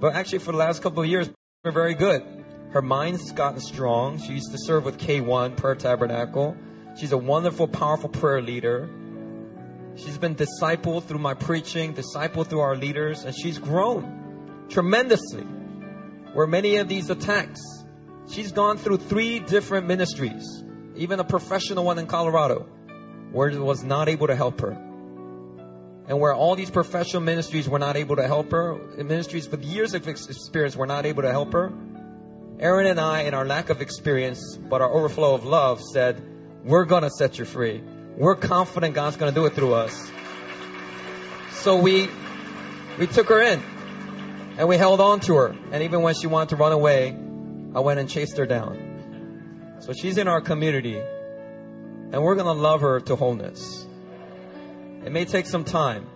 But 0.00 0.14
actually, 0.14 0.38
for 0.38 0.52
the 0.52 0.56
last 0.56 0.80
couple 0.80 1.02
of 1.02 1.10
years, 1.10 1.28
we're 1.62 1.72
very 1.72 1.92
good. 1.92 2.22
Her 2.70 2.80
mind's 2.80 3.32
gotten 3.32 3.60
strong. 3.60 4.18
She 4.18 4.32
used 4.32 4.50
to 4.52 4.56
serve 4.60 4.86
with 4.86 4.96
K1 4.98 5.58
Prayer 5.58 5.74
Tabernacle. 5.74 6.56
She's 6.98 7.12
a 7.12 7.18
wonderful, 7.18 7.68
powerful 7.68 8.08
prayer 8.08 8.40
leader. 8.40 8.88
She's 9.96 10.16
been 10.16 10.36
discipled 10.36 11.04
through 11.04 11.18
my 11.18 11.34
preaching, 11.34 11.92
discipled 11.92 12.46
through 12.46 12.60
our 12.60 12.76
leaders, 12.76 13.24
and 13.24 13.36
she's 13.36 13.58
grown 13.58 14.64
tremendously. 14.70 15.44
Where 16.32 16.46
many 16.46 16.76
of 16.76 16.88
these 16.88 17.10
attacks, 17.10 17.60
she's 18.30 18.52
gone 18.52 18.78
through 18.78 18.98
three 18.98 19.40
different 19.40 19.86
ministries, 19.86 20.64
even 20.96 21.20
a 21.20 21.24
professional 21.24 21.84
one 21.84 21.98
in 21.98 22.06
Colorado, 22.06 22.66
where 23.32 23.48
it 23.48 23.58
was 23.58 23.82
not 23.84 24.08
able 24.08 24.26
to 24.26 24.36
help 24.36 24.60
her. 24.60 24.72
And 26.08 26.18
where 26.18 26.34
all 26.34 26.56
these 26.56 26.70
professional 26.70 27.22
ministries 27.22 27.68
were 27.68 27.78
not 27.78 27.96
able 27.96 28.16
to 28.16 28.26
help 28.26 28.50
her, 28.50 28.74
ministries 28.96 29.48
with 29.48 29.64
years 29.64 29.94
of 29.94 30.08
experience 30.08 30.74
were 30.74 30.86
not 30.86 31.06
able 31.06 31.22
to 31.22 31.30
help 31.30 31.52
her, 31.52 31.72
Aaron 32.58 32.86
and 32.86 33.00
I, 33.00 33.22
in 33.22 33.34
our 33.34 33.46
lack 33.46 33.70
of 33.70 33.80
experience, 33.80 34.56
but 34.56 34.82
our 34.82 34.92
overflow 34.92 35.34
of 35.34 35.44
love, 35.44 35.80
said, 35.80 36.22
We're 36.64 36.84
going 36.84 37.04
to 37.04 37.10
set 37.10 37.38
you 37.38 37.44
free. 37.44 37.82
We're 38.16 38.34
confident 38.34 38.94
God's 38.94 39.16
going 39.16 39.32
to 39.32 39.40
do 39.40 39.46
it 39.46 39.54
through 39.54 39.74
us. 39.74 40.10
So 41.52 41.76
we, 41.76 42.10
we 42.98 43.06
took 43.06 43.28
her 43.28 43.40
in 43.40 43.62
and 44.58 44.68
we 44.68 44.76
held 44.76 45.00
on 45.00 45.20
to 45.20 45.36
her. 45.36 45.56
And 45.72 45.82
even 45.82 46.02
when 46.02 46.14
she 46.14 46.26
wanted 46.26 46.50
to 46.50 46.56
run 46.56 46.72
away, 46.72 47.16
I 47.74 47.80
went 47.80 48.00
and 48.00 48.08
chased 48.08 48.36
her 48.36 48.46
down. 48.46 49.78
So 49.80 49.92
she's 49.92 50.18
in 50.18 50.28
our 50.28 50.40
community 50.40 51.00
and 52.12 52.22
we're 52.22 52.34
going 52.34 52.46
to 52.46 52.60
love 52.60 52.80
her 52.80 53.00
to 53.00 53.16
wholeness. 53.16 53.86
It 55.04 55.12
may 55.12 55.24
take 55.24 55.46
some 55.46 55.64
time. 55.64 56.06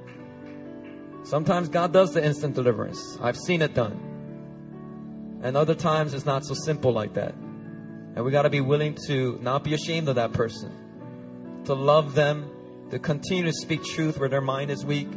Sometimes 1.22 1.68
God 1.68 1.92
does 1.92 2.12
the 2.12 2.22
instant 2.22 2.54
deliverance. 2.54 3.16
I've 3.22 3.36
seen 3.36 3.62
it 3.62 3.74
done. 3.74 5.40
And 5.42 5.56
other 5.56 5.74
times 5.74 6.14
it's 6.14 6.26
not 6.26 6.44
so 6.44 6.54
simple 6.54 6.92
like 6.92 7.14
that. 7.14 7.34
And 7.34 8.24
we 8.24 8.30
got 8.30 8.42
to 8.42 8.50
be 8.50 8.60
willing 8.60 8.96
to 9.06 9.38
not 9.40 9.62
be 9.62 9.74
ashamed 9.74 10.08
of 10.08 10.16
that 10.16 10.32
person, 10.32 11.62
to 11.64 11.74
love 11.74 12.14
them, 12.14 12.50
to 12.90 12.98
continue 12.98 13.44
to 13.44 13.52
speak 13.52 13.84
truth 13.84 14.18
where 14.18 14.28
their 14.28 14.40
mind 14.40 14.70
is 14.70 14.84
weak, 14.84 15.08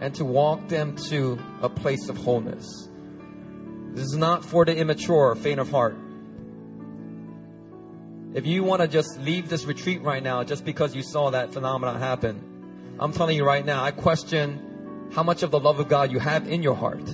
and 0.00 0.14
to 0.14 0.24
walk 0.24 0.68
them 0.68 0.96
to 1.08 1.38
a 1.62 1.68
place 1.68 2.08
of 2.08 2.16
wholeness. 2.16 2.88
This 3.96 4.08
is 4.08 4.16
not 4.18 4.44
for 4.44 4.66
the 4.66 4.76
immature, 4.76 5.34
faint 5.36 5.58
of 5.58 5.70
heart. 5.70 5.96
If 8.34 8.44
you 8.44 8.62
want 8.62 8.82
to 8.82 8.88
just 8.88 9.18
leave 9.20 9.48
this 9.48 9.64
retreat 9.64 10.02
right 10.02 10.22
now 10.22 10.44
just 10.44 10.66
because 10.66 10.94
you 10.94 11.02
saw 11.02 11.30
that 11.30 11.54
phenomenon 11.54 11.98
happen, 11.98 12.98
I'm 13.00 13.14
telling 13.14 13.38
you 13.38 13.44
right 13.46 13.64
now, 13.64 13.82
I 13.82 13.92
question 13.92 15.08
how 15.14 15.22
much 15.22 15.42
of 15.42 15.50
the 15.50 15.58
love 15.58 15.80
of 15.80 15.88
God 15.88 16.12
you 16.12 16.18
have 16.18 16.46
in 16.46 16.62
your 16.62 16.74
heart. 16.74 17.06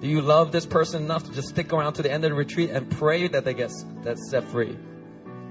Do 0.00 0.08
you 0.08 0.20
love 0.20 0.50
this 0.50 0.66
person 0.66 1.04
enough 1.04 1.22
to 1.26 1.32
just 1.32 1.50
stick 1.50 1.72
around 1.72 1.92
to 1.92 2.02
the 2.02 2.10
end 2.10 2.24
of 2.24 2.32
the 2.32 2.36
retreat 2.36 2.70
and 2.70 2.90
pray 2.90 3.28
that 3.28 3.44
they 3.44 3.54
get 3.54 3.70
that 4.02 4.18
set 4.18 4.42
free? 4.42 4.76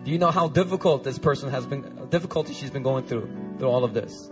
Do 0.04 0.12
you 0.12 0.18
know 0.18 0.32
how 0.32 0.50
difficult 0.50 1.06
this 1.06 1.18
person 1.18 1.52
has 1.52 1.66
been, 1.66 2.10
difficulty 2.10 2.54
she's 2.54 2.70
been 2.70 2.84
going 2.84 3.06
through 3.06 3.30
through 3.58 3.70
all 3.70 3.86
of 3.86 3.94
this? 3.94 4.30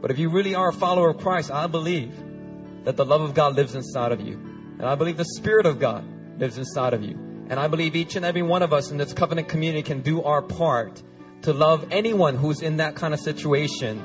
But 0.00 0.12
if 0.12 0.20
you 0.20 0.28
really 0.28 0.54
are 0.54 0.68
a 0.68 0.72
follower 0.72 1.10
of 1.10 1.18
Christ, 1.18 1.50
I 1.50 1.66
believe 1.66 2.14
that 2.84 2.96
the 2.96 3.04
love 3.04 3.20
of 3.20 3.34
God 3.34 3.56
lives 3.56 3.74
inside 3.74 4.12
of 4.12 4.20
you. 4.20 4.34
And 4.78 4.86
I 4.86 4.94
believe 4.94 5.16
the 5.16 5.24
Spirit 5.36 5.66
of 5.66 5.78
God 5.78 6.04
lives 6.38 6.58
inside 6.58 6.94
of 6.94 7.02
you. 7.02 7.16
And 7.48 7.60
I 7.60 7.68
believe 7.68 7.96
each 7.96 8.16
and 8.16 8.24
every 8.24 8.42
one 8.42 8.62
of 8.62 8.72
us 8.72 8.90
in 8.90 8.96
this 8.96 9.12
covenant 9.12 9.48
community 9.48 9.82
can 9.82 10.00
do 10.00 10.22
our 10.22 10.42
part 10.42 11.02
to 11.42 11.52
love 11.52 11.86
anyone 11.90 12.36
who's 12.36 12.62
in 12.62 12.78
that 12.78 12.94
kind 12.94 13.12
of 13.12 13.20
situation 13.20 14.02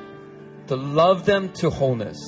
to 0.69 0.76
love 0.76 1.26
them 1.26 1.51
to 1.53 1.69
wholeness. 1.72 2.19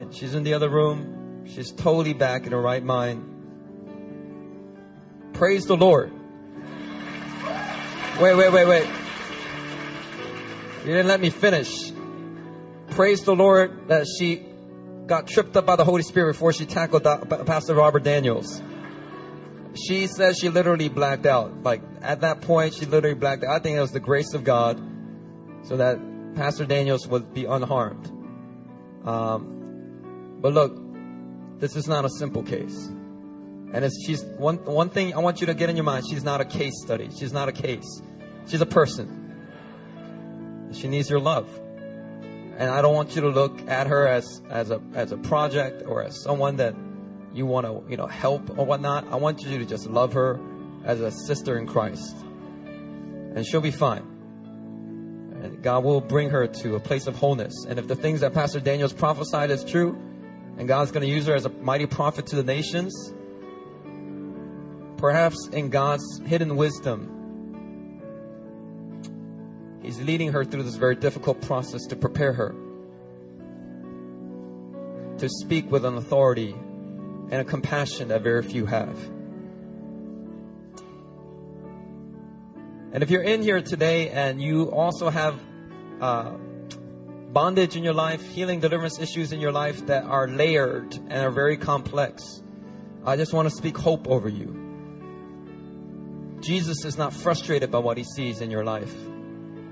And 0.00 0.14
she's 0.14 0.34
in 0.34 0.42
the 0.42 0.54
other 0.54 0.70
room. 0.70 1.44
She's 1.46 1.70
totally 1.70 2.14
back 2.14 2.46
in 2.46 2.52
her 2.52 2.60
right 2.60 2.82
mind. 2.82 3.24
Praise 5.34 5.66
the 5.66 5.76
Lord. 5.76 6.12
Wait, 8.20 8.34
wait, 8.34 8.50
wait, 8.50 8.66
wait. 8.66 8.88
You 10.86 10.92
didn't 10.92 11.06
let 11.06 11.20
me 11.20 11.28
finish. 11.28 11.92
Praise 12.92 13.22
the 13.22 13.36
Lord 13.36 13.88
that 13.88 14.06
she 14.06 14.42
got 15.06 15.26
tripped 15.26 15.54
up 15.54 15.66
by 15.66 15.76
the 15.76 15.84
Holy 15.84 16.02
Spirit 16.02 16.32
before 16.32 16.54
she 16.54 16.64
tackled 16.64 17.04
Pastor 17.44 17.74
Robert 17.74 18.04
Daniels. 18.04 18.62
She 19.74 20.06
says 20.06 20.38
she 20.38 20.48
literally 20.48 20.88
blacked 20.88 21.26
out. 21.26 21.62
Like 21.62 21.82
at 22.00 22.22
that 22.22 22.40
point, 22.40 22.72
she 22.72 22.86
literally 22.86 23.14
blacked 23.14 23.44
out. 23.44 23.50
I 23.50 23.58
think 23.58 23.76
it 23.76 23.80
was 23.80 23.92
the 23.92 24.00
grace 24.00 24.32
of 24.32 24.44
God 24.44 24.80
so 25.64 25.76
that 25.76 25.98
Pastor 26.36 26.64
Daniels 26.64 27.06
would 27.08 27.34
be 27.34 27.44
unharmed. 27.44 28.06
Um, 29.04 30.38
but 30.40 30.54
look, 30.54 30.74
this 31.58 31.76
is 31.76 31.86
not 31.86 32.06
a 32.06 32.10
simple 32.18 32.42
case. 32.42 32.88
And 33.72 33.84
it's, 33.84 34.04
she's 34.06 34.22
one, 34.22 34.64
one 34.64 34.90
thing 34.90 35.14
I 35.14 35.18
want 35.18 35.40
you 35.40 35.46
to 35.48 35.54
get 35.54 35.68
in 35.68 35.76
your 35.76 35.84
mind. 35.84 36.06
She's 36.08 36.24
not 36.24 36.40
a 36.40 36.44
case 36.44 36.74
study. 36.84 37.10
She's 37.16 37.32
not 37.32 37.48
a 37.48 37.52
case. 37.52 38.00
She's 38.46 38.60
a 38.60 38.66
person. 38.66 39.22
She 40.72 40.88
needs 40.88 41.10
your 41.10 41.20
love. 41.20 41.48
And 42.58 42.70
I 42.70 42.80
don't 42.80 42.94
want 42.94 43.14
you 43.14 43.22
to 43.22 43.28
look 43.28 43.68
at 43.68 43.86
her 43.86 44.06
as, 44.06 44.40
as 44.48 44.70
a, 44.70 44.80
as 44.94 45.12
a 45.12 45.18
project 45.18 45.82
or 45.86 46.02
as 46.02 46.22
someone 46.22 46.56
that 46.56 46.74
you 47.34 47.44
want 47.44 47.66
to, 47.66 47.90
you 47.90 47.96
know, 47.96 48.06
help 48.06 48.58
or 48.58 48.64
whatnot. 48.64 49.06
I 49.10 49.16
want 49.16 49.42
you 49.42 49.58
to 49.58 49.64
just 49.66 49.86
love 49.86 50.14
her 50.14 50.40
as 50.84 51.00
a 51.00 51.10
sister 51.10 51.58
in 51.58 51.66
Christ. 51.66 52.16
And 52.64 53.44
she'll 53.46 53.60
be 53.60 53.70
fine. 53.70 54.02
And 55.42 55.62
God 55.62 55.84
will 55.84 56.00
bring 56.00 56.30
her 56.30 56.46
to 56.46 56.76
a 56.76 56.80
place 56.80 57.06
of 57.06 57.16
wholeness. 57.16 57.66
And 57.68 57.78
if 57.78 57.88
the 57.88 57.96
things 57.96 58.20
that 58.20 58.32
Pastor 58.32 58.58
Daniels 58.58 58.94
prophesied 58.94 59.50
is 59.50 59.62
true, 59.62 59.98
and 60.56 60.66
God's 60.66 60.90
going 60.90 61.06
to 61.06 61.12
use 61.12 61.26
her 61.26 61.34
as 61.34 61.44
a 61.44 61.50
mighty 61.50 61.84
prophet 61.84 62.26
to 62.28 62.36
the 62.36 62.42
nations, 62.42 63.12
perhaps 64.98 65.48
in 65.52 65.70
God's 65.70 66.20
hidden 66.24 66.56
wisdom, 66.56 67.12
He's 69.82 70.00
leading 70.00 70.32
her 70.32 70.44
through 70.44 70.64
this 70.64 70.74
very 70.74 70.96
difficult 70.96 71.40
process 71.42 71.86
to 71.86 71.96
prepare 71.96 72.32
her 72.32 72.54
to 75.18 75.28
speak 75.28 75.70
with 75.70 75.84
an 75.84 75.96
authority 75.96 76.52
and 77.30 77.34
a 77.34 77.44
compassion 77.44 78.08
that 78.08 78.22
very 78.22 78.42
few 78.42 78.66
have. 78.66 78.96
And 82.92 83.02
if 83.02 83.10
you're 83.10 83.22
in 83.22 83.42
here 83.42 83.60
today 83.60 84.10
and 84.10 84.40
you 84.40 84.70
also 84.70 85.10
have 85.10 85.38
uh, 86.00 86.30
bondage 87.32 87.76
in 87.76 87.82
your 87.82 87.94
life, 87.94 88.26
healing, 88.30 88.60
deliverance 88.60 88.98
issues 88.98 89.32
in 89.32 89.40
your 89.40 89.52
life 89.52 89.86
that 89.86 90.04
are 90.04 90.28
layered 90.28 90.94
and 90.94 91.12
are 91.12 91.30
very 91.30 91.56
complex, 91.56 92.42
I 93.04 93.16
just 93.16 93.32
want 93.32 93.48
to 93.48 93.54
speak 93.54 93.76
hope 93.76 94.08
over 94.08 94.28
you. 94.28 94.65
Jesus 96.40 96.84
is 96.84 96.98
not 96.98 97.12
frustrated 97.12 97.70
by 97.70 97.78
what 97.78 97.96
he 97.96 98.04
sees 98.04 98.40
in 98.40 98.50
your 98.50 98.64
life. 98.64 98.94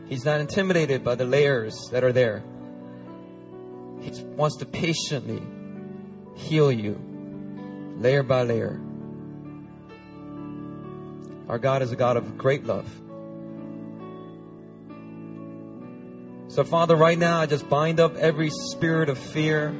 He's 0.07 0.25
not 0.25 0.41
intimidated 0.41 1.05
by 1.05 1.15
the 1.15 1.25
layers 1.25 1.89
that 1.93 2.05
are 2.05 2.13
there. 2.13 2.43
He 4.01 4.11
wants 4.23 4.57
to 4.59 4.67
patiently 4.67 5.43
heal 6.37 6.71
you, 6.71 6.99
layer 7.99 8.23
by 8.23 8.43
layer. 8.43 8.81
Our 11.49 11.59
God 11.59 11.83
is 11.83 11.93
a 11.93 11.97
God 11.97 12.17
of 12.17 12.37
great 12.37 12.65
love. 12.65 12.89
So, 16.49 16.65
Father, 16.65 16.97
right 16.97 17.19
now 17.19 17.41
I 17.41 17.47
just 17.47 17.69
bind 17.69 17.99
up 17.99 18.17
every 18.17 18.51
spirit 18.51 19.09
of 19.09 19.19
fear 19.19 19.75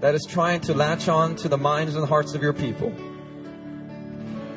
that 0.00 0.14
is 0.14 0.26
trying 0.28 0.60
to 0.62 0.74
latch 0.74 1.08
on 1.08 1.36
to 1.36 1.48
the 1.48 1.58
minds 1.58 1.94
and 1.94 2.06
hearts 2.06 2.34
of 2.34 2.42
your 2.42 2.52
people. 2.52 2.92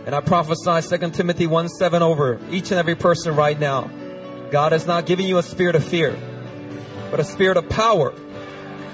And 0.05 0.13
I 0.13 0.21
prophesy 0.21 0.97
2 0.97 1.09
Timothy 1.11 1.47
1 1.47 1.69
7 1.69 2.03
over 2.03 2.39
each 2.51 2.71
and 2.71 2.79
every 2.79 2.95
person 2.95 3.35
right 3.35 3.59
now. 3.59 3.89
God 4.51 4.71
has 4.71 4.85
not 4.85 5.05
given 5.05 5.25
you 5.25 5.37
a 5.39 5.43
spirit 5.43 5.75
of 5.75 5.83
fear, 5.83 6.15
but 7.09 7.19
a 7.19 7.23
spirit 7.23 7.57
of 7.57 7.67
power, 7.69 8.13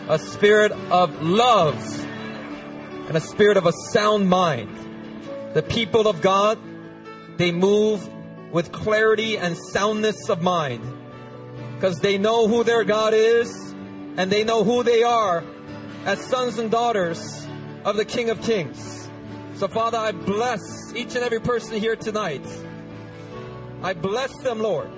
a 0.08 0.18
spirit 0.18 0.72
of 0.90 1.22
love, 1.22 1.78
and 3.08 3.18
a 3.18 3.20
spirit 3.20 3.58
of 3.58 3.66
a 3.66 3.74
sound 3.92 4.30
mind. 4.30 4.78
The 5.54 5.62
people 5.62 6.08
of 6.08 6.22
God, 6.22 6.58
they 7.38 7.52
move 7.52 8.08
with 8.54 8.72
clarity 8.72 9.38
and 9.38 9.58
soundness 9.58 10.30
of 10.30 10.42
mind 10.42 10.82
because 11.76 12.00
they 12.00 12.18
know 12.18 12.48
who 12.48 12.64
their 12.64 12.84
God 12.84 13.14
is 13.14 13.52
and 14.18 14.32
they 14.32 14.44
know 14.44 14.64
who 14.64 14.84
they 14.84 15.04
are 15.04 15.44
as 16.06 16.24
sons 16.26 16.58
and 16.58 16.72
daughters 16.72 17.48
of 17.84 17.98
the 17.98 18.06
King 18.06 18.30
of 18.30 18.42
Kings. 18.42 19.01
So, 19.62 19.68
Father, 19.68 20.00
I 20.00 20.12
bless 20.12 20.92
each 20.96 21.14
and 21.14 21.24
every 21.24 21.40
person 21.40 21.80
here 21.80 21.96
tonight. 21.96 22.44
I 23.84 23.94
bless 23.94 24.36
them, 24.38 24.58
Lord. 24.58 24.90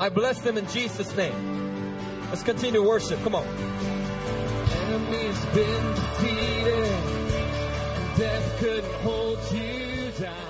I 0.00 0.08
bless 0.08 0.40
them 0.40 0.58
in 0.58 0.66
Jesus' 0.66 1.16
name. 1.16 1.96
Let's 2.28 2.42
continue 2.42 2.82
worship. 2.82 3.22
Come 3.22 3.36
on. 3.36 3.46
Enemy's 3.46 5.44
been 5.54 5.94
defeated. 5.94 6.90
Death 8.16 8.58
couldn't 8.58 8.94
hold 8.94 9.38
you 9.52 10.10
down. 10.18 10.47